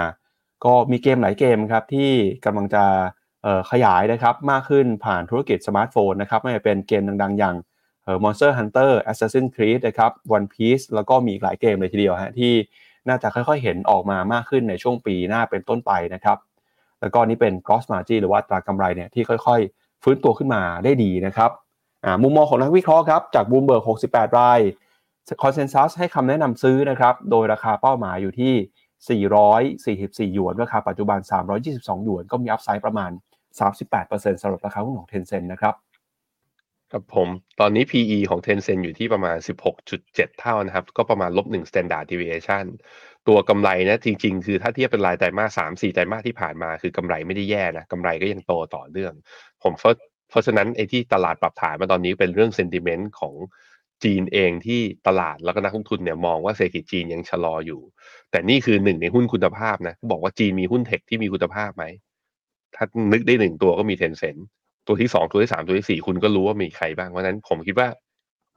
[0.65, 2.09] ก็มีเกมหลายเกมครับที่
[2.45, 2.83] กำลังจะ
[3.71, 7.55] ขยายนะครับมากขึ้นผ่านธุรกิจสมาร์ทโฟนนะครับไม่ว่าเป็นเกมดังๆ อย่าง
[8.23, 12.53] Monster Hunter Assassin's Creed นะครับ One Piece แล้วก็มีอีกหลายเกมเลยทีเดียวฮะที่
[13.07, 16.37] น่าจะค่อยๆเห็นออกมามากขึ้นในช่วงปีหน้าเป็นต้นไปนะครับ
[17.01, 21.51] แล้วก็นี่เป็น gross margin หรือว่าตรากำไรเนี่ยที่ค่อยๆ ฟื้นตัวขึ้นมาได้ดีนะครับ
[22.23, 24.59] มุมมองของนักวิเคราะห์ครับจากบูมเบิร์ก68 ราย
[25.43, 28.53] คอนเซนแซสให้คำแนะนำซื้อนะครับ โดยราคาเป้าหมายอยู่ที่
[30.29, 31.19] 444 หยวน ราคาปัจจุบัน
[31.63, 33.11] 322 หยวน ก็มีอัพไซด์ประมาณ
[33.59, 35.75] 38%สำหรับราคาหุ้นของ Tencent นะครับ
[36.91, 37.27] ครับผม
[37.59, 39.37] ตอนนี้ PE ของ Tencent อยู่ที่ประมาณ
[39.87, 42.65] 16.7 เท่านะครับ ก็ประมาณลบ1 standard deviation
[43.27, 49.13] ตัวกำไรนะจริงๆ คือถ้าเทียบเป็นรายไตรมาส3 4 ไตรมาสที่ผ่านมาคือกำไรไม่ได้แย่นะกำไรก็ยังโตต่อเนื่อง
[49.63, 49.73] ผม
[50.33, 53.33] เพราะฉะนั้นไอ้ที่ตลาดปรับฐานมาตอนนี้เป็นเรื่องเซนติเมนต์ของ
[54.03, 57.81] จีนเองที่ตลาดแล้วก็นักลงทุนเนี่ยมองว่าเศรษฐกิจจีนยังชะลออยู่
[58.31, 61.85] แต่นี่คือหนึ่งในหุ้นคุณภาพนะบอกว่าจีนมีหุ้นเทคที่มีคุณภาพไหม
[62.75, 64.35] ถ้านึกได้หนึ่งตัวก็มีเทนเซ็น
[64.87, 67.87] ตัวที่สองตัวที่สามตัวที่สี่คุณก็รู้ว่ามีใครบ้างเพราะนั้นผมคิดว่า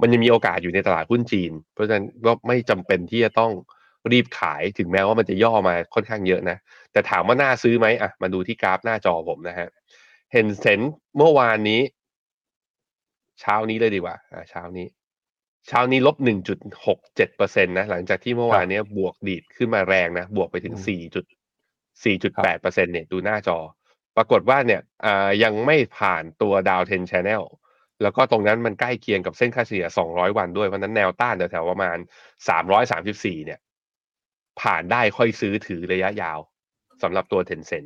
[0.02, 3.52] มันยังมีโอกาสอยู่ในตลาดหุ้นจีน เพราะฉะนั้นก็ไม่จำเป็นที่จะต้อง
[4.12, 6.56] รีบขายถึงแม้ว่ามันจะย่อมาค่อนข้างเยอะนะ
[6.92, 9.68] แต่ถามว่าน่าซื้อไหมอะมาดูที่กราฟหน้าจอผมนะฮะ
[10.32, 10.80] เห็นเซน
[11.16, 11.80] เมื่อวานนี้
[13.40, 14.86] เช้านี้เลยดีกว่า อ่า เช้านี้
[15.68, 21.24] เช้านี้ลบหนึ่งจุดหกเจ็ดเปอร์เซ็นตนะ หลังจากที่เมื่อวานนี้บวกดีดขึ้นมาแรงนะ บวกไปถึงสี่จุด
[22.04, 23.58] สี่จุดแปดเปอร์เซ็นเนี่ยดูหน้าจอ
[24.16, 27.42] ปรากฏว่าเนี่ยอ่ายังไม่ผ่านตัว downtrend channel
[28.02, 31.96] แล้วก็ตรงนั้นมันใกล้เคียงกับเส้นค่าเฉลี่ย 200 วันด้วย เพราะนั้นแนวต้านแถวๆประมาณ
[32.70, 33.60] 334 เนี่ย
[34.60, 36.38] ผ่านได้ค่อยซื้อถือระยะยาว
[37.02, 37.84] สำหรับตัว Tencent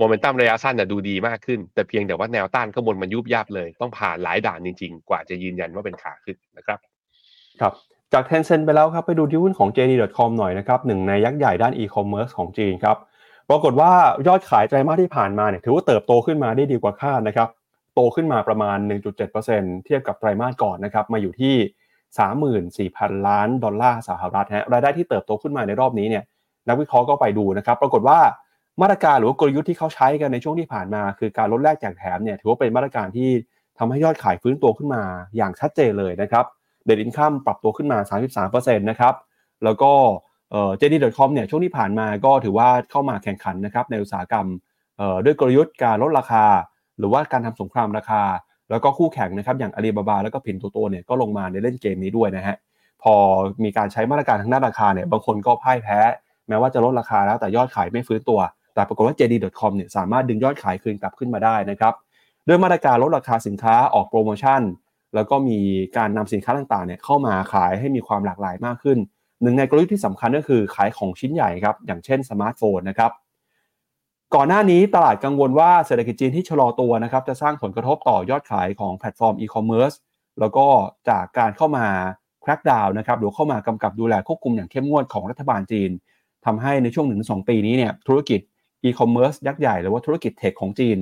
[0.00, 6.78] โมเมนตัมระยะสั้นดูดีมากขึ้น แต่เพียงแต่ว่าแนวต้านข้างบนมันยุบยับเลย ต้องผ่านหลายด่านจริงๆ กว่าจะยืนยันว่าเป็นขาขึ้นนะครับ
[7.60, 7.72] ครับ
[8.12, 12.96] จาก Tencent ไปแล้วครับ ไปดูที่หุ้นของ JD.com หน่อยนะครับหนึ่งในยักษ์ใหญ่ด้านอีคอมเมิร์ซของจีนครับ
[13.50, 13.92] ปรากฏว่า
[14.26, 17.48] ยอดขายไตรมาสที่ผ่านมาเนี่ยถือว่าเติบโตขึ้นมาได้ดีกว่าคาดนะครับ
[17.94, 18.78] โตขึ้นมาประมาณ
[19.30, 21.54] 1.7%เทียบกับไตรมาสก่อนนะครับมาอยู่ที่
[22.96, 26.24] 34,000 ล้านดอลลาร์สหรัฐฮะรายได้ที่เติบโตขึ้นมาในรอบนี้เนี่ย
[26.68, 28.18] นักวิเคราะห์ก็ไปดูนะครับ ปรากฏว่า
[28.80, 33.30] มาตรการหรือว่ากลยุทธ์ที่เขาใช้กันในช่วงที่ผ่านมา คือการลดแลกแจกแถมเนี่ยถือว่าเป็นมาตรการที่
[33.78, 35.02] ทำให้ยอดขายฟื้นตัวขึ้นมา
[35.36, 36.44] อย่างชัดเจนเลยนะครับ
[36.84, 37.98] เดดอินคัมปรับตัวขึ้นมา
[38.48, 39.14] 33%นะครับ
[39.64, 39.92] แล้วก็
[40.50, 44.46] JD.com เนี่ยช่วงที่ผ่านมาก็ถือว่าเข้ามาแข่งขันนะครับในอุตสาหกรรม
[45.24, 46.44] ด้วยกลยุทธ์การลดราคา
[46.98, 48.22] หรือว่าการทำสงครามราคา
[48.70, 52.56] แล้วก็คู่แข่งนะครับอย่างอาลีบาบาแล้วก็ Pinduoduo เนี่ยก็ลงมาในเล่นเกมนี้ด้วยนะฮะ
[53.02, 53.14] พอ
[53.64, 56.00] มีการใช้มาตรการทางด้านราคาเนี่ยบางคนก็พ่ายแพ้
[56.48, 58.40] แม้ว่าจะลดราคาแล้วแต่ยอดขายไม่ฟื้นตัว
[58.74, 61.94] แต่ปรากฏว่า JD.com เนี่ยสามารถดึงยอดขายคืนกลับขึ้นมาได้นะครับ
[62.48, 64.60] ด้วยมาตรการลดราคาสินค้าออกโปรโมชั่น
[65.14, 65.58] แล้วก็มี
[65.96, 68.98] การนำสินค้าต่างๆเนี่ยเข้ามาขายให้มีความหลากหลายมากขึ้น
[69.42, 73.10] หนึ่งในกลยุทธ์ที่สำคัญก็คือขายของชิ้นใหญ่ครับอย่างเช่นสมาร์ทโฟนนะครับ
[74.34, 79.92] ก่อนหน้านี้ตลาดกังวลว่าเศรษฐกิจจีนที่ชะลอตัวนะครับจะสร้างผลกระทบต่อยอดขายของแพลตฟอร์มอีคอมเมิร์ซ
[80.40, 80.66] แล้วก็
[81.08, 81.86] จากการเข้ามา
[82.42, 85.90] crackdown นะครับหรือเข้ามากำกับดูแลควบคุมอย่างเข้มงวดของรัฐบาลจีน
[86.46, 88.40] ทำให้ในช่วงหนึ่งสองปีนี้เนี่ยธุรกิจ
[88.84, 90.98] อีคอมเมิร์ซยักษ์ใหญ่หรือว่าธุรกิจเทคของจีน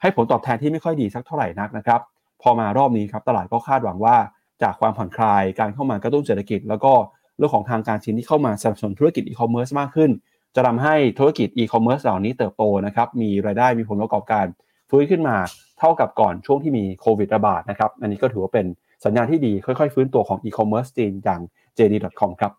[0.00, 2.00] ให้ผลตอบแทนที่ไม่ค่อยดีสักเท่าไหร่นักนะครับ
[2.42, 4.16] พอมารอบนี้ครับตลาดก็คาดหวังว่า
[4.62, 6.92] จากความผ่อนคลายการเข้ามากระตุ้นเศรษฐกิจ แล้วก็
[7.36, 10.10] เรื่องของทางการจีนที่เข้ามาสนับสนุนธุรกิจอีคอมเมิร์ซมากขึ้น
[10.54, 14.46] จะทำให้ธุรกิจอีคอมเมิร์ซเหล่านี้เติบโตนะครับมีรายได้มีผลประกอบการ
[14.90, 15.36] ฟื้นขึ้นมา
[15.78, 18.66] เท่ากับก่อนช่วงที่มีโควิดระบาดนะครับอันนี้ก็ถือว่าเป็น
[19.04, 21.40] สัญญาณที่ดีค่อยๆ ฟื้นตัวของอีคอมเมิร์ซจีนอย่าง
[21.78, 22.52] JD.com ครับ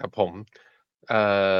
[0.00, 0.30] ครับผม
[1.08, 1.20] เอ่
[1.54, 1.56] อ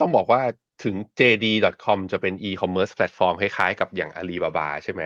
[0.00, 0.40] ต้องบอกว่า
[0.82, 5.02] ถึง JD.com จะเป็น e-commerce แพลตฟอร์มคล้ายๆ กับอย่าง Alibaba ใช่ไหม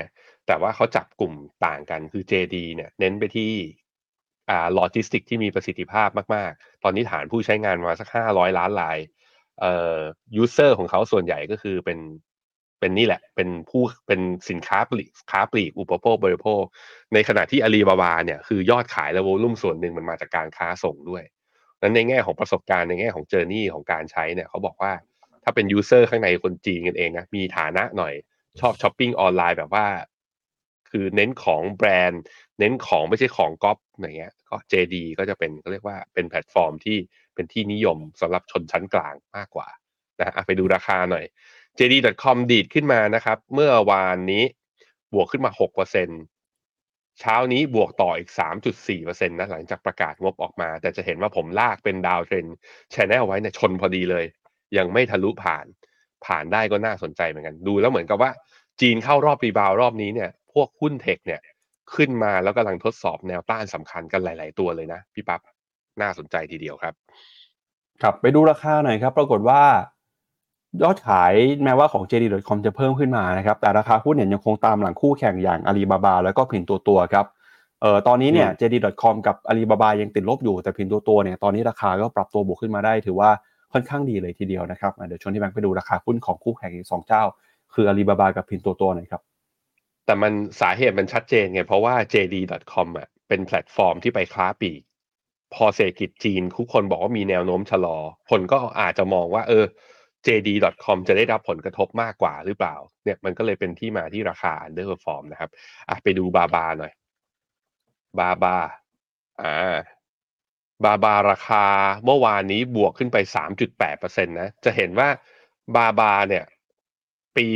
[0.47, 1.33] แต่ว่าเขาจับกลุ่ม
[1.67, 3.53] ต่างกันคือ JD เนี่ยเน้นไปที่
[4.51, 8.99] อ่าโลจิสติกที่มีประสิทธิภาพมากๆ ตอนนี้ฐานผู้ใช้งานมาสักห้าร้อยล้านราย
[9.61, 9.97] เอ่อ
[10.37, 11.99] user ของเขาส่วนใหญ่ก็คือเป็น
[12.81, 16.63] เป็นนี่แหละ เป็นผู้เป็นสินค้าปลีกค้าปลีกอุปโภคบริโภค
[17.15, 21.23] ในขณะที่อาลีบาบาเนี่ยคือยอดขายและ volume ส่วนหนึ่งมันมาจากการค้าส่งด้วย
[21.83, 24.93] นั้นในแง่ของประสบการณ์ในแง่ของ journey ของการใช้เนี่ยเขาบอกว่า
[25.49, 28.15] ถ้าเป็น user ข้างในคนจีนกันเองนะมีฐานะหน่อย
[28.61, 29.87] ชอบช้อปปิ้งออนไลน์แบบว่า
[30.91, 32.23] คือเน้นของแบรนด์
[32.59, 36.99] เน้นของไม่ใช่ของก๊อปอย่างเงี้ย ก็ JD ก็จะเป็นก็เรียกว่าเป็นแพลตฟอร์มที่
[37.35, 39.69] เป็นที่นิยมสำหรับชนชั้นกลางมากกว่า
[40.19, 41.25] นะไปดูราคาหน่อย
[41.79, 44.45] JD.com ดีดขึ้นมานะครับ เมื่อวานนี้
[45.15, 45.61] บวกขึ้นมา 6%
[47.21, 48.31] เช้านี้บวกต่ออีก
[48.79, 52.47] 3.4%นะหลังจากประกาศงบออกมา แต่จะเห็นว่าผมลากเป็น downtrend
[52.95, 54.25] channel ไว้เนี่ยชนพอดีเลย
[54.77, 55.67] ยังไม่ทะลุผ่าน
[56.27, 58.31] ผ่านได้ก็น่าสนใจเหมือนกัน ดูแล้วเหมือนกับว่า
[58.81, 61.41] จีนเข้ารอบ rebound รอบนี้เนี่ย พวกหุ้น tech เนี่ย
[61.95, 65.41] ขึ้นมาแล้วกำลังทดสอบแนวต้านสำคัญกันหลาย ๆ ตัวเลยนะพี่ปั๊บ
[66.01, 66.95] น่าสนใจทีเดียวครับ
[68.03, 69.63] ครับไปดูราคาหน่อยครับ ปรากฏว่า
[70.83, 71.33] ยอดขาย
[71.65, 77.27] แม้ว่าของ JD.com จะเพิ่มขึ้นมานะครับ แต่ราคาหุ้นเนี่ยยังคงตามหลังคู่แข่งอย่างอาลีบาบาแล้วก็ Pinduoduo ครับ
[77.81, 83.31] เอ่อตอนนี้เนี่ย JD.com กับอาลีบาบายังติดลบอยู่แต่พินตัวตัวเนี่ยตอนนี้ราคาก็ปรับตัวบวกขึ้นมาได้ ถือว่า
[83.73, 87.23] ค่อนข้างดีเลยทีเดียวนะครับเดี๋ยวชวนที่แบงค์ไปดูราคาหุ้นของคู่แข่งอีกสองเจ้า
[87.75, 89.23] คืออาลีบาบากับพินตัวตัวหน่อยครับ
[90.07, 94.83] แต่มันสาเหตุมันชัดเจนไง เพราะว่า JD.com อะเป็นแพลตฟอร์มที่ไปค้าปีก
[95.55, 97.97] พอเศรษฐกิจจีนทุกคนบอกว่ามีแนวโน้มชะลอ
[98.31, 99.65] คนก็อาจจะมองว่า เออ
[100.27, 105.51] JD.com จะได้รับผลกระทบมากกว่าหรือเปล่า เนี่ยมันก็เลยเป็นที่มาที่ราคา underperform นะครับ
[105.89, 106.93] อะไปดูบาบาหน่อย
[108.19, 108.57] บาบา
[109.43, 109.77] อ่า
[110.85, 111.65] บาบาราคา
[112.05, 113.17] เมื่อวานนี้บวกขึ้นไป
[113.67, 115.09] 3.8%นะ จะเห็นว่า
[115.77, 116.45] บาบาเนี่ย
[117.37, 117.47] ปี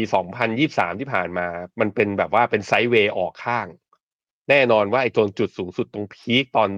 [0.47, 1.47] 2023 ที่ผ่านมา
[1.81, 3.67] มันเป็นแบบว่าเป็นไซด์เวย์ออกข้าง
[4.51, 6.69] แน่นอนว่าไอ้ตรงจุดสูงสุดตรงพีคตอน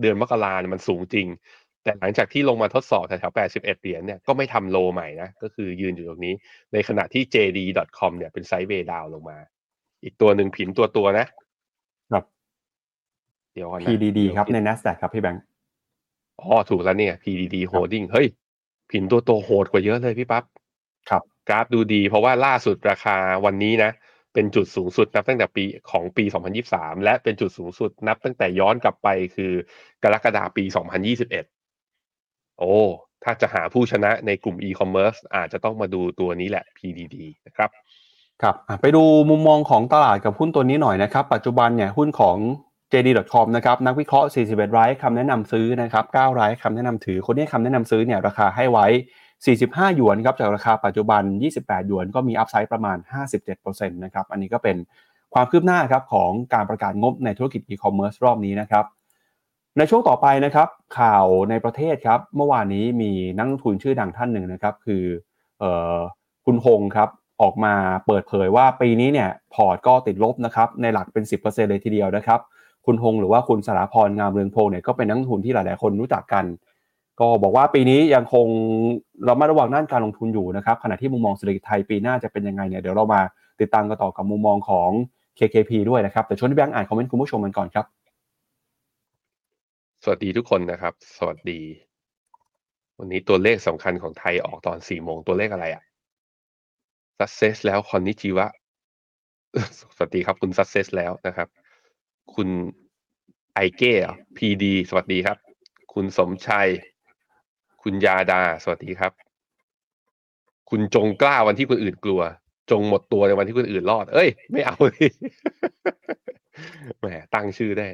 [0.00, 1.26] เดือนมกราเนี่ยมันสูงจริง
[1.82, 6.34] แต่หลังจากที่ลงมาทดสอบแถวๆ 81 เหรียญเนี่ย ก็ไม่ทำโลใหม่นะ ก็คือยืนอยู่ตรงนี้
[6.72, 9.38] ในขณะที่ JD.com เนี่ยเป็นไซด์เวย์ดาวลงมา
[10.04, 11.26] อีกตัวหนึ่งผินตัวตัวนะ
[12.12, 12.24] ครับ
[13.54, 15.42] เดี๋ยวก่อนนะ PDD ครับใน NASDAQ ครับพี่แบงค์
[16.40, 18.26] อ๋อถูกแล้วเนี่ย PDD Holding เฮ้ย
[18.90, 20.44] ผินตัวโตโหดกว่าเยอะเลยพี่ปับ๊บ
[21.10, 23.90] ครับ กราฟดูดี เพราะว่าล่าสุดราคาวันนี้นะ
[24.34, 26.24] เป็นจุดสูงสุดนับตั้งแต่ปีของปี
[26.64, 29.52] 2023 และเป็นจุดสูงสุดนับตั้งแต่ย้อนกลับไปคือ
[30.02, 30.64] กรกฎาปี
[31.82, 32.74] 2021 โอ้
[33.24, 37.16] ถ้าจะหาผู้ชนะในกลุ่ม e-commerce อาจจะต้องมาดูตัวนี้แหละ PDD
[37.46, 37.70] นะครับ
[38.42, 42.36] ครับอะไปดูมุมมองของตลาดกับหุ้นตัวนี้หน่อยนะครับ ปัจจุบันเนี่ยหุ้นของ
[42.92, 48.86] JD.com นะครับนักวิเคราะห์ 41 รายคำแนะนำซื้อนะครับ9รายคำแนะนำถือ คนที่คำแนะนำซื้อเนี่ยราคาให้ไว้
[49.42, 51.22] 45 หยวนครับจากราคาปัจจุบัน
[51.54, 52.96] 28 หยวนก็มี upside ประมาณ
[53.46, 54.76] 57%นะครับอันนี้ก็เป็น
[55.34, 58.84] ความคืบหน้าครับของการประกาศงบในธุรกิจอีคอมเมิร์ซรอบนี้นะครับ
[59.78, 60.68] ในช่วงต่อไปนะครับ
[60.98, 65.04] ข่าวในประเทศครับเมื่อวานนี้มีนักลงทุนชื่อดังท่านหนึ่งนะครับคือ
[65.62, 65.64] อ
[65.96, 65.98] อ
[66.46, 67.08] คุณฮงครับ
[67.42, 67.74] ออกมา
[68.06, 72.40] เปิดเผยว่าปีนี้เนี่ยพอร์ตก็ติดลบนะครับในหลักเป็น 10%เลยทีเดียวนะครับ
[72.86, 76.44] คุณฮงหรือว่าคุณสราพรงามเรืองโพเนี่ยก็เป็นนักทุนที่หลาย ๆ คนรู้จักกัน
[77.20, 78.46] ก็บอกว่าปีนี้ยังคง
[79.24, 83.20] เราไม่ระวังด้านการลงทุนอยู่นะครับขณะที่มุมมองเศรษฐกิจไทยปีหน้าจะเป็นยังไงเนี่ยเดี๋ยวเรามา
[83.60, 84.90] ติดตามกันต่อกับมุมมองของ
[85.38, 87.86] KKP ด้วยนะครับแต่ชวนที่แบงค์อ่านคอมเมนต์คุณผู้ชมกันก่อนครับ
[90.02, 91.60] สวัสดีทุกคนนะครับ สวัสดี
[92.98, 95.82] วันนี้ตัวเลขสำคัญของไทยออกตอนสี่โมงตัวเลขอะไรอะ
[97.18, 98.46] success แล้วคอนนิจิวะ
[99.96, 101.48] สวัสดีครับคุณ success แล้วนะครับ
[102.32, 102.48] คุณ
[103.54, 103.92] ไอเก้
[104.36, 105.38] พีดี สวัสดีครับ
[105.94, 106.68] คุณสมชัย
[107.82, 109.12] คุณยาดา สวัสดีครับ
[110.70, 112.22] คุณจงกล้าวันที่คนอื่นกลัว
[112.70, 115.08] จงหมดตัวในวันที่คนอื่นรอด เอ้ย ไม่เอาเลย
[117.00, 117.88] แหมตั้งชื่อได้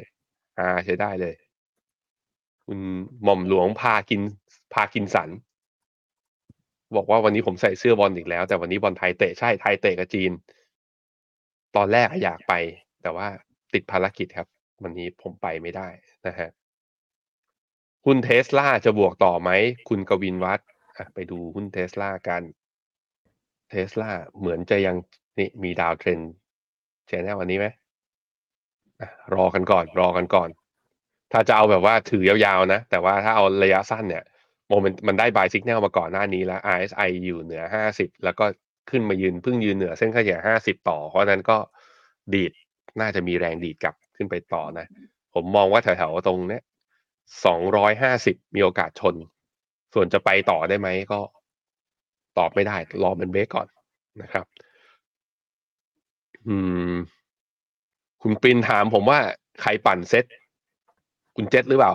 [0.58, 1.34] อ่าใช้ได้เลย
[2.66, 2.78] คุณ
[3.22, 4.20] หม่อมหลวงพากิน
[4.74, 5.30] พากินสัน
[6.96, 10.30] บอกว่าวันนี้ผมใส่เสื้อบอลอีกแล้ว แต่วันนี้บอลไทยเตะใช่ไทยเตะกับจีน
[11.76, 12.54] ตอนแรกอยากไป
[13.02, 13.28] แต่ว่า
[13.74, 14.48] ติดภารกิจครับ
[14.82, 15.88] วันนี้ผมไปไม่ได้
[16.26, 16.50] นะฮะ
[18.06, 19.50] หุ้นเทสลาจะบวกต่อไหม
[19.88, 20.68] คุณกวินวัฒน์
[21.14, 22.42] ไปดูหุ้นเทสลากัน
[23.70, 24.96] เทสลาเหมือนจะยัง
[25.38, 26.20] นี่มี downtrend
[27.06, 27.66] channel วันนี้ไหม
[29.34, 30.48] รอกันก่อน รอกันก่อน
[31.32, 34.24] ถ้าจะเอาแบบว่าถือยาวๆนะ แต่ว่าถ้าเอาระยะสั้นเนี่ย
[34.68, 37.62] โมเมนต์มันได้ buy สัญญาณมาก่อนหน้านี้แล้ว RSI อยู่เหนือ
[37.94, 38.44] 50 แล้วก็
[38.90, 41.56] ขึ้นมายืนเพิ่งยืนเหนือเส้นค่าเฉลี่ย50 ต่อ เพราะนั้นก็
[42.34, 42.52] ดีด
[43.00, 44.86] น่าจะมีแรงดีดกลับขึ้นไปต่อนะ
[45.34, 46.62] ผมมองว่าแถวๆตรงเนี้ย
[47.58, 49.14] 250มีโอกาสชน
[49.94, 51.20] ส่วนจะไปต่อได้ไหมก็
[52.38, 53.68] ตอบไม่ได้ รอมันเบรกก่อน
[54.22, 54.46] นะครับ
[56.48, 56.56] อื
[56.92, 56.94] ม
[58.22, 59.18] คุณปินถามผมว่า
[59.62, 60.24] ใครปั่นเซ็ต
[61.36, 61.92] คุณเจษหรือเปล่า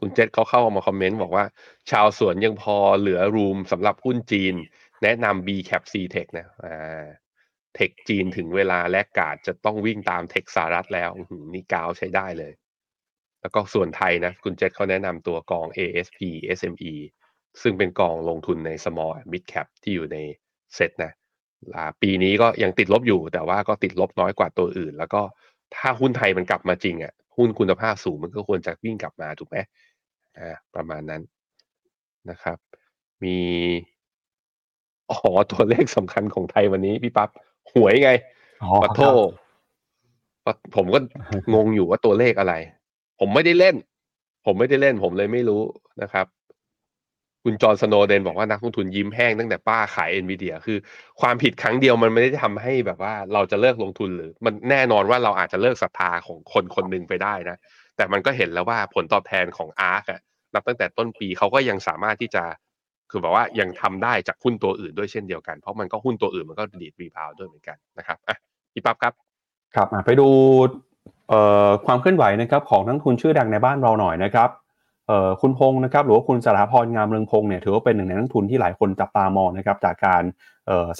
[0.00, 1.44] คุณเจษเขาเข้ามาคอมเมนต์บอกว่า
[1.90, 4.54] ชาวสวนยังพอเหลือรูมสำหรับหุ้นจีน
[5.02, 7.04] แนะนำ B cap C Tech นะ อ่า
[7.74, 11.10] เทคจีนถึงเวลาแลกกาดจะต้องวิ่งตามเทคสหรัฐแล้ว
[11.52, 12.52] นี่กาวใช้ได้เลย
[13.40, 16.18] แล้วก็ส่วนไทยนะ คุณเจษเขาแนะนำตัวกอง ASP
[16.58, 16.94] SME
[17.62, 20.18] ซึ่งเป็นกองลงทุนใน small mid cap ที่อยู่ใน
[20.74, 21.12] เซตนะ
[22.02, 25.22] ปีนี้ก็ยังติดลบอยู่ แต่ว่าก็ติดลบน้อยกว่าตัวอื่น แล้วก็
[25.74, 29.56] ถ้าหุ้นไทยมันกลับมาจริงอะหุ้นคุณภาพสูงมันก็ควรจะวิ่งกลับมาถูกไหม
[30.38, 31.22] อ่าประมาณนั้น
[32.30, 32.58] นะครับ
[33.24, 33.36] มี
[35.10, 35.18] อ๋อ
[35.50, 37.30] ตัวเลขสำคัญของไทยวันนี้พี่ปั๊บ
[37.72, 38.10] หวยไง
[38.82, 39.00] ปัทโท
[40.76, 40.98] ผมก็
[41.54, 42.54] งงอยู่ว่าตัวเลขอะไร
[43.20, 43.76] ผมไม่ได้เล่น
[44.46, 45.62] ผมไม่ได้เล่น ผมเลยไม่รู้
[46.02, 46.26] นะครับ
[47.44, 50.78] คุณจอร์นสโนเดนบอกว่านักลงทุนยิ้มแห้งตั้งแต่ป้าขายเอ็นวีเดียคือ
[51.20, 57.56] ความผิดครั้งเดียวมันไม่ได้ทำให้แบบว่า เราจะเลิกลงทุนหรือ มันแน่นอนว่าเราอาจจะเลิกศรัทธาของคนคนหนึ่งไปได้นะ
[57.96, 60.20] แต่มันก็เห็นแล้วว่าผลตอบแทนของ ARK อะ
[60.54, 62.44] นับตั้งแต่ต้นปีเขาก็ยังสามารถที่จะ
[63.10, 68.36] คือแบบว่ายังทำได้จากหุ้นตัวอื่นด้วยเช่นเดียวกัน เพราะมันก็หุ้นตัวอื่นมันก็ดีด rebound ด้วยเหมือนกันนะครับอะ
[68.72, 69.12] พี่ปั๊บครับ
[69.74, 70.28] ครับไปดู
[71.86, 74.50] ความเคลื่อนไหวนะครับของนักลงทุนชื่อดังในบ้านเราหน่อยนะครับ
[75.40, 80.22] คุณพงศ์นะครับหรือว่าคุณสถาพรงามเรืองพงศ์เนี่ยถือว่าเป็นหนึ่งในนักลงทุนที่หลายคนจับตามองนะครับจากการ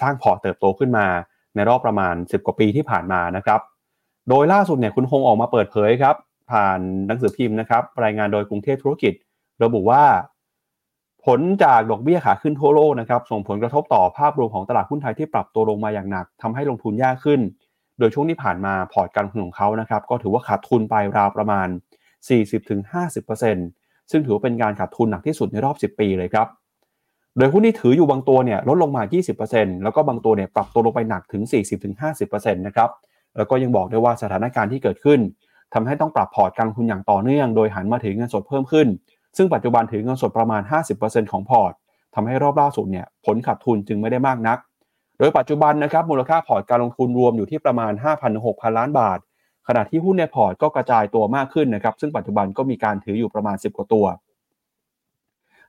[0.01, 1.07] สร้างพอร์ตเติบโตขึ้นมา
[1.55, 3.61] ในรอบประมาณ 10 กว่าปีที่ผ่านมานะครับ
[4.29, 6.17] โดยล่าสุดเนี่ยคุณพงศ์ออกมาเปิดเผยครับ
[6.51, 9.13] ผ่านหนังสือพิมพ์นะครับรายงานโดยกรุงเทพธุรกิจ
[9.65, 10.03] ระบุว่า
[11.25, 17.41] ผลจากดอกเบี้ยขาขึ้นทั่วโลกนะครับส่งผลกระทบต่อภาพรวมของตลาดหุ้นไทยที่ปรับตัวลงมาอย่างหนักทำให้ลงทุนยากขึ้น
[17.99, 21.69] โดยช่วงที่ผ่านมาพอร์ตการลงทุนของเขานะครับก็ถือว่าขาดทุนไปราวประมาณ
[22.89, 26.47] 40-50%ซึ่งถือว่าเป็นการขาดทุนหนักที่สุดในรอบ 10 ปีเลยครับ
[27.37, 29.03] โดยหุ้นที่ถืออยู่บางตัวเนี่ยลดลงมา
[29.43, 31.43] 20%แล้วก็บางตัวเนี่ยปรับตัวลงไปหนักถึง
[32.01, 32.91] 40-50%นะครับ
[33.37, 35.21] แล้วก็ยังบอกได้ว่าสถานการณ์ที่เกิดขึ้น
[35.75, 38.87] ทำให้ต้องปรับพอร์ตการลงทุนอย่างต่อเนื่อง โดยหันมาถือเงินสดเพิ่มขึ้น
[39.37, 40.63] ซึ่งปัจจุบันถือเงินสดประมาณ
[40.97, 41.73] 50%ของพอร์ต
[42.15, 44.59] ทำให้รอบล่าสุดเนี่ยผลขาดทุนจึงไม่ได้มากนัก
[45.19, 47.93] โดยปัจจุบันนะครับมูลค่าพอร์ตการลงทุนรวมอยู่ที่ประมาณ
[48.33, 49.19] 5,000-6,000 ล้านบาท
[49.69, 54.05] ขณะที่หุ้นในพอร์ตก็กระจายตัวมากขึ้นนะครับซึ่งปัจจุบันก็มีการถืออยู่ประมาณ 10 กว่าตัว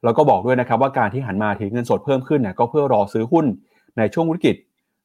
[0.03, 3.45] แล้วก็บอกด้วยนะครับว่าการที่หันมาถือเงินสดเพิ่มขึ้นเนี่ยก็เพื่อรอซื้อหุ้น
[3.97, 4.55] ในช่วงวิกฤต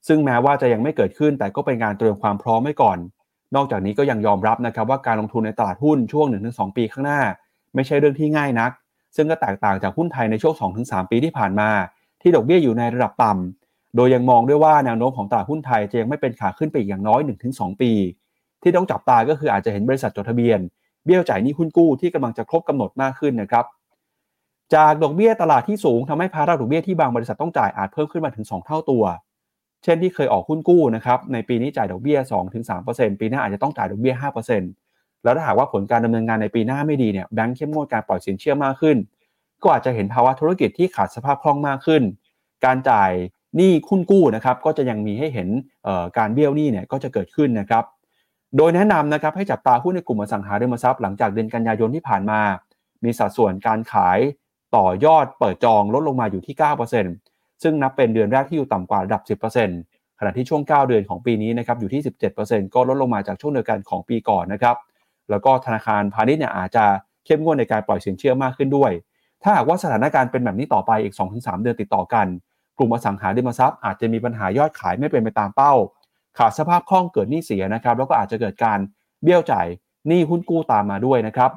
[0.08, 2.98] ซึ่งแม้ว่าจะยังไม่เกิดขึ้น แต่ก็เป็นการเตรียมความพร้อมไว้ก่อน
[3.56, 7.20] นอกจากนี้ก็ยังยอมรับนะครับว่าการลงทุนในตลาดหุ้นช่วง 1-2 ปีข้างหน้า
[7.74, 8.70] ไม่ใช่เรื่องที่ง่ายนัก
[9.16, 10.54] ซึ่งก็แตกต่างจากหุ้นไทยในช่วง
[10.84, 11.70] 2-3 ปีที่ผ่านมา
[12.22, 17.92] ที่ดอกเบี้ยอยู่ในระดับต่ำโดยยังมองด้วยว่าแนวโน้มของตลาดหุ้นไทยจะยังไม่เป็นขาขึ้นไปอีกอย่างน้อย 1-2 ปี
[18.62, 20.60] ที่ต้องจับตาก็คืออาจจะเห็นบริษัทจดทะเบียน
[21.04, 23.64] เบี้ยจ่ายหนี้หุ้นกู้ที่กำลังจะครบกำหนดมากขึ้นนะครับ
[24.74, 29.04] จากดอกเบี้ยตลาดที่สูงทำให้ภาระดอกเบี้ยที่บางบริษัทต้องจ่ายอาจเพิ่มขึ้นมาถึง 2 เท่าตัว
[29.84, 32.18] เช่นที่เคยออกหุ้นกู้นะครับในปีนี้จ่ายดอกเบี้ย
[32.70, 34.14] 2-3%ปีหน้าอาจจะต้องจ่ายดอกเบี้ย
[34.70, 34.79] 5%
[35.24, 38.96] แล้วถ้าหากว่าผลการดำเนินงานในปีหน้าไม่ดีเนี่ยแบงก์เข้มงวดการปล่อยสินเชื่อมากขึ้น
[39.62, 42.02] ก็อาจจะเห็นภาวะธุรกิจที่ขาดสภาพคล่องมากขึ้น
[42.64, 43.10] การจ่าย
[43.56, 45.48] หนี้คุ้นกู้นะครับก็จะยังมีให้เห็น
[46.18, 47.84] การเบี้ยวหนี้เนี่ยก็จะเกิดขึ้นนะครับ
[48.56, 52.40] โดยแนะนำนะครับให้จับตาหุ้นในกลุ่มอสังหาริมทรัพย์หลังจากเดือนกันยายนที่ผ่านมา
[53.04, 54.18] มีสัดส่วนการขาย
[54.76, 56.54] ต่อยอดเปิดจองลดลงมาอยู่ที่
[57.08, 59.22] 9%ซึ่งนับเป็นเดือนแรกที่อยู่ต่ำกว่าระดับ
[59.70, 62.02] 10%ขณะที่ช่วง 9 เดือนของปีนี้นะครับอยู่ที่
[62.38, 64.76] 17%ก็ลดลงมาจากช่วงเดียวกันของปีก่อนนะครับ
[65.30, 66.84] แล้วก็ธนาคารพาณิชย์เนี่ยอาจจะ
[67.26, 68.92] เข้มงวดในการปล่อยสินเชื่อมากขึ้นด้วย
[69.42, 72.26] ถ้าหากว่าสถานการณ์เป็นแบบนี้ต่อไปอีก 2-3 เดือนติดต่อกัน
[72.78, 75.72] กลุ่มอสังหาริมทรัพย์อาจจะมีปัญหายอดขายไม่เป็นไปตามเป้า
[76.38, 78.78] ขาดสภาพคล่องเกิดหนี้เสียนะครับ แล้วก็อาจจะเกิดการ
[79.22, 79.66] เบี้ยวจ่าย
[80.08, 81.50] หนี้หุ้นกู้ตามมาด้วยนะครับ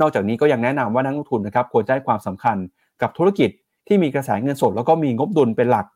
[0.00, 2.56] นอกจากนี้ก็ยังแนะนำว่านักลงทุนนะครับควรให้ความสำคัญ
[3.02, 3.50] กับธุรกิจ
[3.86, 5.86] ที่มีกระแสเงินสด แล้วก็มีงบดุลเป็นหลัก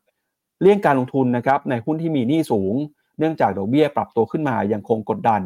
[0.61, 2.73] เลี่ยงการลงทุนนะครับในหุ้นที่มีหนี้สูง
[3.19, 5.41] เนื่องจากดอกเบี้ยปรับตัวขึ้นมายังคงกดดัน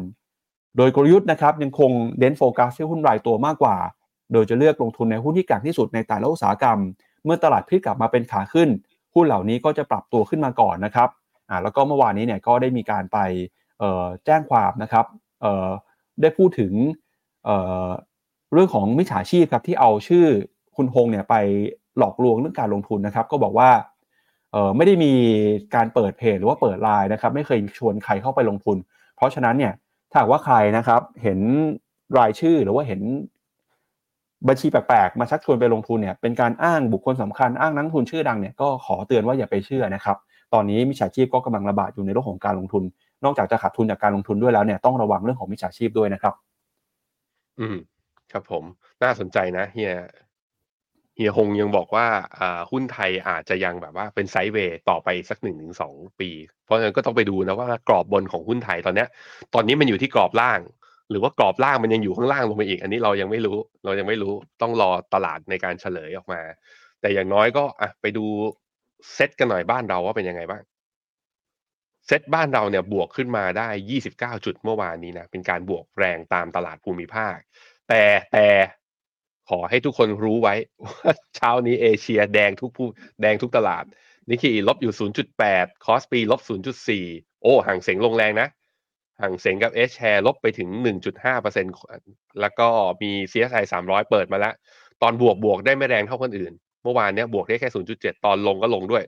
[0.76, 1.90] โดยกลยุทธ์นะครับยังคง
[2.20, 3.76] เน้นโฟกัสที่หุ้นรายตัวมากกว่า
[4.32, 6.78] โดยจะเลือกลงทุนในหุ้นที่แข็งที่สุดในแต่ละอุตสาหกรรม
[7.24, 8.68] เมื่อตลาดพลิกกลับมาเป็นขาขึ้น
[9.14, 11.08] หุ้นเหล่านี้ก็จะปรับตัวขึ้นมาก่อนนะครับ
[11.48, 13.18] อ่าแล้วก็เมื่อวานนี้เนี่ยก็ได้มีการไป
[14.24, 15.06] แจ้งความนะครับ
[16.20, 16.72] ได้พูดถึง
[17.44, 20.26] เเรื่องของมิจฉาชีพครับที่เอาชื่อ
[20.76, 21.34] คุณฮงเนี่ยไป
[21.98, 23.70] หลอกลวงเรื่องการลงทุนนะครับ ก็บอกว่า
[24.76, 25.12] ไม่ได้มี
[25.74, 28.76] การเปิดเพจหรือว่าเปิดไลน์นะครับ ไม่เคยชวนใครเข้าไปลงทุน
[29.16, 29.72] เพราะฉะนั้นเนี่ย
[30.10, 31.38] ถ้าว่าใครนะครับ เห็น
[32.18, 33.00] รายชื่อหรือว่าเห็น
[34.48, 40.16] บัญชีแปลกๆ มาชักชวนไปลงทุนเนี่ยเป็นการอ้างบุคคลสำคัญอ้างนักทุนชื่อดังเนี่ยก็ขอเตือนว่าอย่าไปเชื่อนะครับ
[40.54, 42.82] ตอนนี้มิจฉาชีพก็กำลังระบาดอยู่ในโลกของการลงทุน
[43.24, 46.34] นอกจากจะขาดทุนจากการลงทุนด้วยแล้วเนี่ยต้องระวังเรื่องของมิจฉาชีพด้วยนะครับ
[47.60, 47.76] อืม
[48.32, 48.64] ครับผม
[49.02, 49.92] น่าสนใจนะเฮีย
[51.20, 52.06] ฮียฮงยังบอกว่า
[52.70, 56.30] หุ้นไทยอาจจะยังแบบว่าเป็นไซด์เวย์ต่อไปสักหนึ่งถึงสองปี
[56.64, 59.06] เพราะฉะนั้นก็ต้องไปดูนะว่ากรอบบนของหุ้นไทยตอนนี้
[59.54, 60.60] ตอนนี้มันอยู่ที่กรอบล่าง
[61.10, 66.40] หรือว่ากรอบล่างมันยังอยู่ข้างล่างลงไปอีก อันนี้เรายังไม่รู้ เรายังไม่รู้ต้องรอตลาดในการเฉลยออกมา
[67.00, 68.24] แต่อย่างน้อยก็อะไปดู
[69.14, 70.62] เซตกันหน่อยบ้านเราว่าเป็นยังไงบ้าง
[72.06, 73.68] เซตบ้านเราเนี่ยบวกขึ้นมาได้
[74.32, 77.36] 29 จุดเมื่อวานนี้นะเป็นการบวกแรงตามตลาดภูมิภาค
[77.88, 78.02] แต่
[78.32, 78.46] แต่
[79.50, 82.88] ขอให้ทุกคนรู้ไว้ว่าเช้านี้เอเชียแดงทุกผู้
[83.22, 83.84] แดงทุกตลาด
[84.28, 84.94] นิกเกอีลบอยู่
[85.38, 86.40] 0.8 คอสปีลบ
[86.90, 88.48] 0.4 โอ้ฮั่งเส็งลงแรงนะ
[89.20, 90.68] ฮั่งเส็งกับ H-share ลบไปถึง
[91.34, 92.68] 1.5%แล้วก็
[93.02, 94.54] มี CSI 300 เปิดมาแล้ว
[95.02, 99.04] ตอนบวกบวกได้ไม่แรงเท่าคนอื่น เมื่อวานเนี้ยบวกได้แค่ 0.7 ตอนลงก็ลงด้วย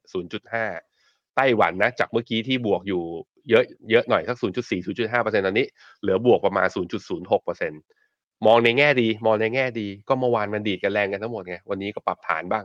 [0.64, 3.03] 0.5 ไต้หวันนะ จากเมื่อกี้ที่บวกอยู่
[3.51, 5.66] เยอะเยอะหน่อยสัก 0.4 0.5%ตอนนี้
[6.01, 8.01] เหลือบวกประมาณ 0.06%
[8.47, 12.64] มองในแง่ดี มองในแง่ดี ก็เมื่อวานมันดีดกันแรงกันทั้งหมดไงวันนี้ก็ปรับฐานบ้าง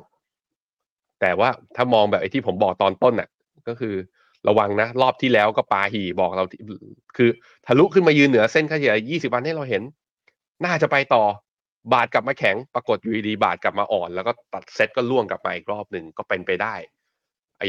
[1.21, 3.29] แต่ว่าถ้ามองแบบไอ้ที่ผมบอกตอนต้นน่ะ
[3.67, 3.95] ก็คือ
[4.47, 6.45] ระวังนะ รอบที่แล้วก็ปาหี่บอกเรา
[7.17, 7.29] คือ
[7.65, 9.83] ทะลุขึ้นมายืนเหนือเส้นค่าเฉลี่ย20 วันให้เราเห็น
[10.65, 11.23] น่าจะไปต่อ
[11.93, 16.75] บาทกลับมาแข็งปรากฏอยู่ดีๆบาทกลับมาอ่อน แล้วก็ตัดเซ็ตก็ร่วงกลับมาอีกรอบหนึ่งก็เป็นไปได้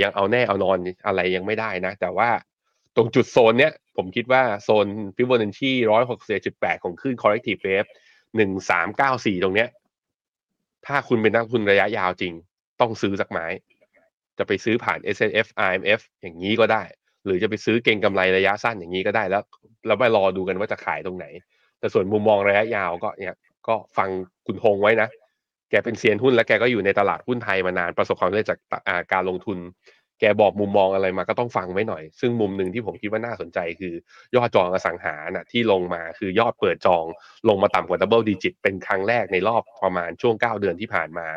[0.03, 2.29] ยังเอาแน่เอานอนอะไรยังไม่ได้นะ แต่ว่า
[2.99, 4.87] ตรงจุดโซนเนี้ยผมคิดว่าโซน
[5.17, 7.89] ฟิโบนัชชีร้อยหกสิบจุดแปดของขึ้น corrective wave
[8.37, 9.69] หนึ่งสามเก้าสี่ตรงเนี้ย
[10.87, 12.33] ถ้าคุณเป็นนักทุนระยะยาวจริง
[12.81, 13.47] ต้องซื้อสักไม้
[14.39, 16.83] จะไปซื้อผ่าน S N F I M F อย่างนี้ก็ได้
[17.25, 19.43] หรือจะไปซื้อเก่งกำไรระยะสั้นอย่างนี้ก็ได้แล้ว
[19.87, 21.27] เราไปรอดูกันว่าจะขายตรงไหน
[21.79, 23.35] แต่ส่วนมุมมองระยะยาวก็เนี่ย
[23.69, 24.09] ก็ฟัง
[24.47, 25.09] คุณฮงไว้นะ
[25.71, 28.59] แกเป็นเซียนหุ้นและแกก็อยู่ในตลาดหุ้นไทยมานานประสบความสำเร็จจาก
[29.13, 29.59] การลงทุน
[30.21, 33.95] แกบอกมุมมองอะไรมาก็ต้องฟังไว้หน่อย ซึ่งมุมหนึ่งที่ผมคิดว่าน่าสนใจคือ
[34.37, 37.05] ยอดจองอสังหานะที่ลงมาคือยอดเปิดจอง
[37.49, 41.29] ลงมาต่ำกว่าดับเบิลดิจิตเป็นครั้งแรกในรอบประมาณช่วง 9 เดือนที่ผ่านมา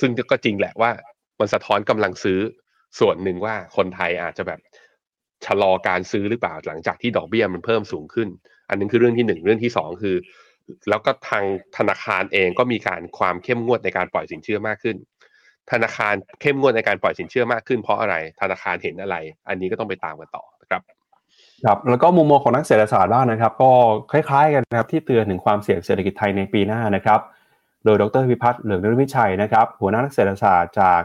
[0.00, 0.90] ซึ่งก็จริงแหละว่า
[1.40, 2.38] มันสะท้อนกำลังซื้อ
[3.00, 4.60] ส่วนหนึ่งว่าคนไทยอาจจะแบบ
[5.46, 8.28] ชะลอการซื้อหรือเปล่าหลังจากที่ดอกเบี้ยมันเพิ่มสูงขึ้น
[8.68, 10.16] อันนึงคือเรื่องที่หนึ่งเรื่องที่สองคือ
[10.88, 11.44] แล้วก็ทาง
[11.76, 14.96] ธนาคารเองก็มีการความเข้มงวดในการปล่อยสินเชื่อมากขึ้น
[15.72, 19.16] ธนาคารเข้มงวดในการปล่อยสินเชื่อมากขึ้นเพราะอะไรธนาคารเห็นอะไร
[19.48, 20.82] อันนี้ก็ต้องไปตามกันต่อนะครับ
[21.64, 23.70] ครับแล้วก็มุมมองของนักเศรษฐศาสตร์บ้างนะครับ ก็
[24.12, 27.20] คล้ายๆกันนะครับที่เตือนถึงความเสี่ยงเศรษฐกิจไทยในปีหน้านะครับ
[27.84, 31.00] โดยดรพิพัฒน์เหลืองนรวิชัยนะครับหัวหน้านักเศรษฐศาสตร์จาก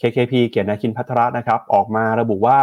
[0.00, 2.58] KKP เกียรตินาคินพัทระนะครับ ออกมาระบุว่า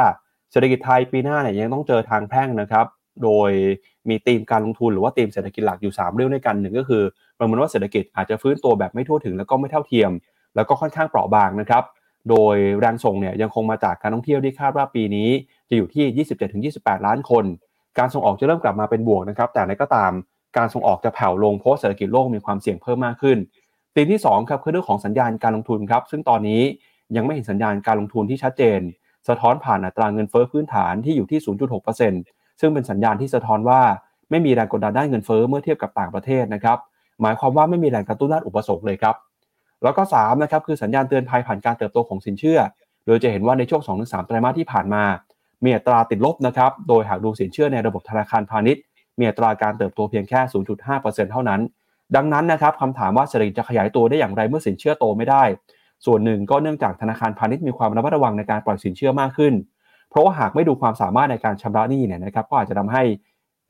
[0.52, 2.86] เศรษฐกิจไทยปีหน้าเนี่ยยังต้องเจอทางแพ่งนะครับ
[3.24, 3.52] โดย
[4.10, 7.04] มีธีมการลงทุนหรือว่าธีมเศรษฐกิจหลักอยู่ 3 เรื่องด้วยกันหนึ่งก็คือ
[7.40, 10.12] ประเมินว่าเศรษฐกิจอาจจะฟื้นตัวแบบไม่ทั่วถึงแล้วก็ไม่เท่าเทียม
[10.56, 11.84] แล้วก็ค่อนข้างเปราะบางนะครับ
[12.30, 15.30] โดยแรงส่งเนี่ยยังคงมาจากการท่องเที่ยวที่คาดว่าปีนี้
[15.70, 16.28] จะอยู่ที่
[16.82, 17.46] 27-28 ล้านคน
[17.98, 20.12] การส่งออกจะเริ่มกลับมาเป็นบวกนะครับ แต่ในก็ตาม
[20.58, 23.38] การส่งออกจะแผ่วลงเพราะเศรษฐกิจโลกมีความเสี่ยงเพิ่มมากขึ้น
[23.96, 26.62] ตีที่2ครับคือเรื่องของสัญญาณการลงทุนครับ ซึ่งตอนนี้
[27.16, 28.80] ยังไม่เห็นสัญญาณการลงทุนที่ชัดเจน
[29.28, 31.40] สะท้อนผ่านอัตราเงินเฟ้อพื้นฐานที่อยู่ที่
[32.00, 33.82] 0.6%ซึ่งเป็นสัญญาณที่สะท้อนว่า
[34.30, 36.78] ไม่มีแรงกดดันด้านเงินเฟ้อเมื่อเทียบกับต่างประเทศนะครับ
[37.22, 39.16] หมายความว่าไม่มีแรงกระตุ้นด้านอุปสงค์เลยครับ
[39.84, 42.60] แล้วก็3นะครับคือสัญญาณเตือนภัยผ่านการเติบโตของสินเชื่อ
[43.06, 45.04] โดยจะเห็นว่าในช่วง2-3ไตรมาสที่ผ่านมา
[45.64, 48.82] มีอัตราติดลบนะครับโดยหากดูสินเชื่อในระบบธนาคารพาณิชย์
[49.20, 50.40] มีอัตราการเติบโตเพียงแค่
[50.88, 51.62] 0.5%เท่านั้น
[52.16, 55.44] ดังนั้นนะครับคำถามว่าเศรษฐกิจจะขยายตัวได้อย่างไรเมื่อสินเชื่อโตไม่ได้
[56.06, 59.54] ส่วนหนึ่งก็เนื่องจากธนาคารพาณิชย์มีความระมัดระวังในการปล่อยสินเชื่อมากขึ้น
[60.10, 63.04] เพราะว่าหากไม่ดูความสามารถในการชำระหนี้เนี่ยนะครับก็อาจจะทำให้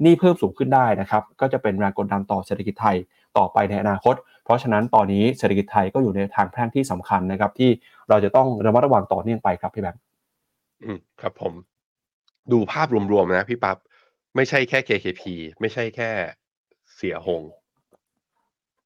[0.02, 2.96] หนี้เพิ่มสูงขึ้นได้นะครับก็จะเป็นแรงกดดันต่อเศรษฐกิจไทย
[3.38, 7.70] ต่อไปในอนาคต เพราะฉะนั้นตอนนี้เศรษฐกิจไทยก็อยู่ในทางแพร่งที่สำคัญนะครับ ที่
[8.10, 10.02] เราจะต้องระมัดระวังต่อเนื่องไปครับพี่แบงค์
[10.84, 11.54] อืมครับผม
[12.52, 13.78] ดูภาพรวมๆนะพี่ปับ๊บ
[14.36, 15.22] ไม่ใช่แค่ KKP
[15.60, 16.10] ไม่ใช่แค่
[16.96, 17.44] เสียหง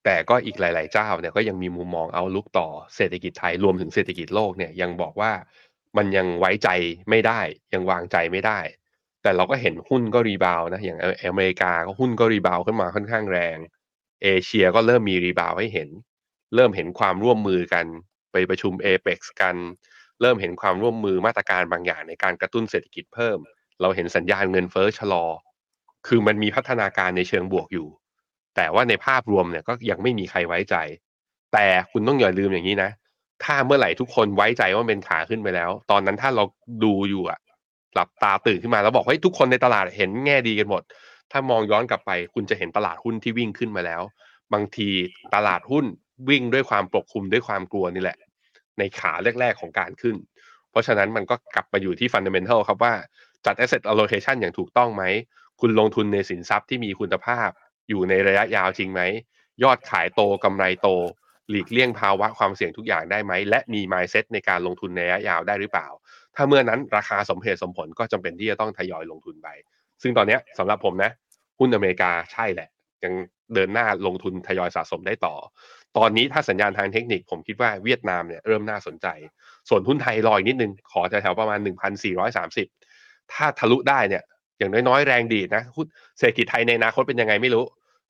[0.04, 5.32] แต่ก็อีกหลาย ๆ เจ้าเนี่ยก็ยังมีมุมมองเอาลุกต่อเศรษฐกิจไทยรวมถึงเศรษฐกิจโลกเนี่ยยังบอกว่า
[5.98, 6.70] มันยังไว้ใจ
[7.10, 7.40] ไม่ได้
[7.74, 8.60] ยังวางใจไม่ได้
[9.22, 11.00] แต่เราก็เห็นหุ้นก็รีบาวนะอย่าง
[11.30, 13.58] อเมริกาก็หุ้นก็รีบาวขึ้นมาค่อนข้างแรง
[14.24, 15.90] เอเชียก็เริ่มมีรีบาวให้เห็น
[16.56, 17.86] เริ่มเห็นความร่วมมือกัน
[18.32, 19.56] ไปประชุมเอเปกกัน
[20.22, 23.40] เริ่มเห็นความร่วมมือมาตรการบางอย่างในการกระตุ้นเศรษฐกิจเพิ่ม
[23.82, 25.26] เราเห็นสัญญาณเงินเฟ้อชะลอ
[26.08, 27.88] คือมันมีพัฒนาการในเชิงบวกอยู่
[28.56, 30.76] แต่ว่าในภาพรวมเนี่ยก็ยังไม่มีใครไว้ใจ
[31.54, 32.92] แต่คุณต้องอย่าลืมอย่างนี้นะ
[33.44, 36.44] ถ้าเมื่อไหร่ทุกคนไว้ใจว่าเป็นขาขึ้นไปแล้ว ตอนนั้นถ้าเรา
[36.84, 37.40] ดูอยู่อะ
[37.94, 40.82] หลับตาตื่นขึ้นมาแล้วบอกเฮ้ยทุกคนในตลาดเห็นแง่ดีกันหมด
[41.32, 44.02] ถ้ามองย้อนกลับไป คุณจะเห็นตลาดหุ้นที่วิ่งขึ้นมาแล้ว
[44.54, 44.90] บางที
[45.36, 45.86] ตลาดหุ้น
[46.30, 48.18] วิ่งด้วยความปกคลุมด้วยความกลัวนี่แหละ
[48.78, 50.16] ในขาแรก ๆของการขึ้น
[50.72, 52.94] เพราะฉะนั้นมันก็กลับมาอยู่ที่ฟันเดเมนทัลครับว่า
[53.46, 55.04] จัด asset allocation อย่างถูกต้องไหม
[55.62, 57.50] คุณลงทุนในสินทรัพย์ที่มีคุณภาพ
[57.90, 59.02] อยู่ในระยะยาวจริงไหม
[59.64, 60.88] ยอดขายโตกำไรโต
[61.50, 65.88] หลีกเลี่ยงภาวะความเสี่ยงทุกอย่างได้ไหม และมี mindset ในการลงทุนในระยะยาวได้หรือเปล่า
[66.36, 69.48] ถ้าเมื่อนั้นราคาสมเหตุสมผลก็จำเป็นที่จะต้องทยอยลงทุนไป
[70.06, 71.12] ซึ่งตอนนี้สำหรับผมนะ
[71.60, 72.70] หุ้นอเมริกาใช่แหละ
[73.04, 73.14] ยัง
[73.54, 75.36] เดินหน้าลงทุนทยอยสะสมได้ต่อ
[75.98, 79.08] ตอนนี้ถ้าสัญญาณทางเทคนิคผมคิดว่าเวียดนามเนี่ยเริ่มน่าสนใจ
[79.70, 81.60] ส่วนหุ้นไทยรออีกนิดนึง ขอจะแถวประมาณ
[82.66, 84.24] 1,430 ถ้าทะลุได้เนี่ย
[84.58, 85.86] อย่างน้อยๆ แรงดีนะหุ้น
[86.18, 87.66] เศรษฐกิจไทยในอนาคตเป็นยังไงไม่รู้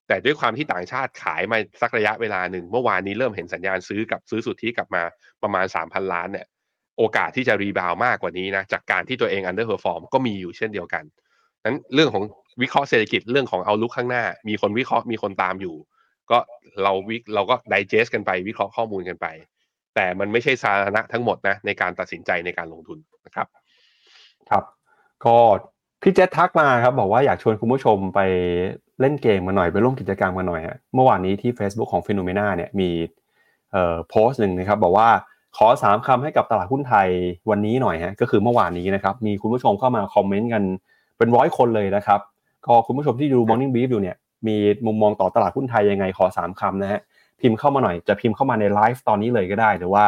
[0.07, 5.03] แต่ด้วยความที่ต่างชาติขายมาสักระยะเวลาหนึ่ง เมื่อวานนี้เริ่มเห็นสัญญาณซื้อกับซื้อสุทธิกลับมา
[5.43, 6.45] ประมาณ 3,000 ล้านเนี่ย
[6.97, 11.03] โอกาสที่จะ rebound มากกว่านี้นะจากการที่ตัวเอง underperform ก็มีอยู่เช่นเดียวกัน
[11.65, 12.23] นั้นเรื่องของ
[12.61, 15.75] วิเคราะห์เศรษฐกิจเรื่องของ outlook ข้างหน้า มีคนวิเคราะห์มีคนตามอยู่
[16.31, 16.37] ก็
[16.83, 19.27] เราวิเราก็ digest กันไปวิเคราะห์ข้อมูลกันไป
[19.95, 23.47] แต่มันไม่ใช่สาธาระทั้งหมดนะในการตัดสินใจในการลงทุนนะครับ
[24.49, 24.63] ครับ
[25.25, 25.37] ก็
[26.01, 28.19] พี่เจษทักมาครับ บอกว่าอยากชวนคุณผู้ชมไป
[29.01, 32.89] เล่นเกมมาหน่อยไปร่วมกิจกรรมมาหน่อยฮะเมื่อวานนี้ที่ Facebook ของ FINNOMENA เนี่ยมี
[33.71, 35.09] เอ่อโพสต์หนึ่งนะครับ บอกว่า
[35.57, 37.09] ขอสามคำให้กับตลาดหุ้นไทย
[37.49, 40.63] วันนี้หน่อยฮะก็คือเมื่อวานนี้นะครับ มีคุณผู้ชมเข้ามาคอมเมนต์กัน
[41.17, 42.19] เป็นร้อยคนเลยนะครับ
[42.65, 44.55] ก็คุณผู้ชมที่ดู Morning Brief อยู่เนี่ยมี
[44.85, 47.01] มุมมองต่อตลาดหุ้นไทยยังไงขอสามคำนะฮะ
[47.41, 50.05] พิมพ์เข้ามาหน่อยจะพิมพ์เข้ามาในไลฟ์ตอนนี้เลยก็ได้ หรือว่า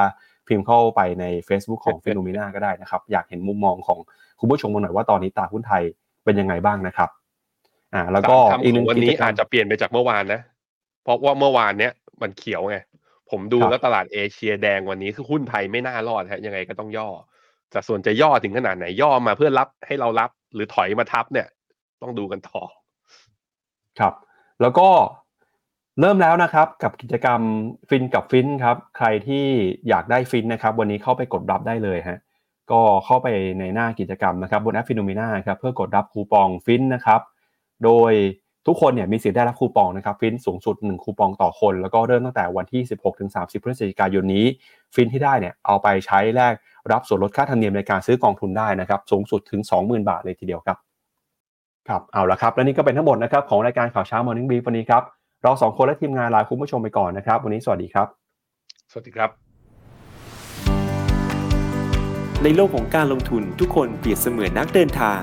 [0.47, 3.99] พิมพ์เข้าไปใน Facebook ของฟิโนเมนาก็ได้นะครับ อยากเห็นมุมมองของ
[4.39, 5.83] คุณผู้ชมมาหน่อยว่าตอนนี้ตลาดหุ้นไทย
[6.23, 7.09] เป็นยังไงบ้างนะครับ
[7.93, 10.41] อ่าแล้วก็สามอีกหนึ่งคำวันกินี้จกรรอาจมจะเปลี่ยนไปจากเมื่อวานนะ
[11.03, 12.77] เพราะว่าเมื่อวานเนี้ยมันเขียวไง
[13.31, 17.09] ผมดูครับแล้วตลาดเอเชียแดงวันนี้คือหุ้นไทยไม่น่ารอดฮะยังไงก็ต้องย่อ
[17.71, 21.47] แต่ส่วนจะย่อถึงขนาดไหนย่อมาเพื่อรับให้เรารับ หรือถอยมาทับเนี่ย
[22.01, 22.61] ต้องดูกันต่อ
[23.99, 24.13] ครับ
[24.61, 24.89] แล้วก็
[25.99, 27.41] เริ่มแล้วนะครับกับกิจกรรม
[27.89, 29.45] ฟินกับฟินครับ ใครที่
[29.89, 32.19] อยากได้ฟินนะครับ วันนี้เข้าไปกดรับได้เลยฮะ
[32.71, 33.27] ก็เข้าไป
[33.59, 37.21] ในหน้ากิจกรรมนะครับบนแอป FINNOMENA ครับเพื่อกดรับคูปองฟินนะครับ
[37.83, 38.13] โดย
[38.67, 44.45] ทุกคนเนี่ยมีสิทธิ์ได้รับคูปองนะครับฟินสูงสุด 1 คูปองต่อคน แล้วก็เริ่มตั้งแต่วันที่ 16ถึง30 พฤศจิกายนนี้
[44.95, 46.53] ฟินที่ได้เนี่ยเอาไปใช้แลก
[46.93, 50.77] รับส่วนลดค่าธรรมเนียมในการซื้อกองทุนได้นะครับสูงสุดถึง 20,000 บาทเลยทีเดียวครับ
[51.87, 55.03] ครับเอาละครับและนี่ก็เป็นทั้งหมดนะครับของรายการข่าวเช้า Morning Brief วันนี้ครับ
[55.43, 58.07] เราสองคนและทีมงานลาคุณผู้ชมไปก่อนนะครับวันนี้สวัสดีครับ
[58.91, 59.29] สวัสดีครับ
[62.43, 65.19] ในโลกของการลงทุนทุกคนเปรียบเสมือนนักเดินทาง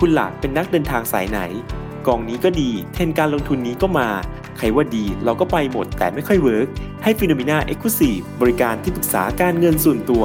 [0.00, 1.40] คุณล่ะเป็นนักเดินทางสายไหน
[2.06, 4.08] กองนี้ก็ดี เทรนด์การลงทุนนี้ก็มา
[4.58, 6.66] ใครว่าดีเราก็ไปหมดแต่ไม่ค่อยเวิร์ก
[7.02, 10.24] ให้ FINNOMENA Exclusive บริการที่ปรึกษาการเงินส่วนตัว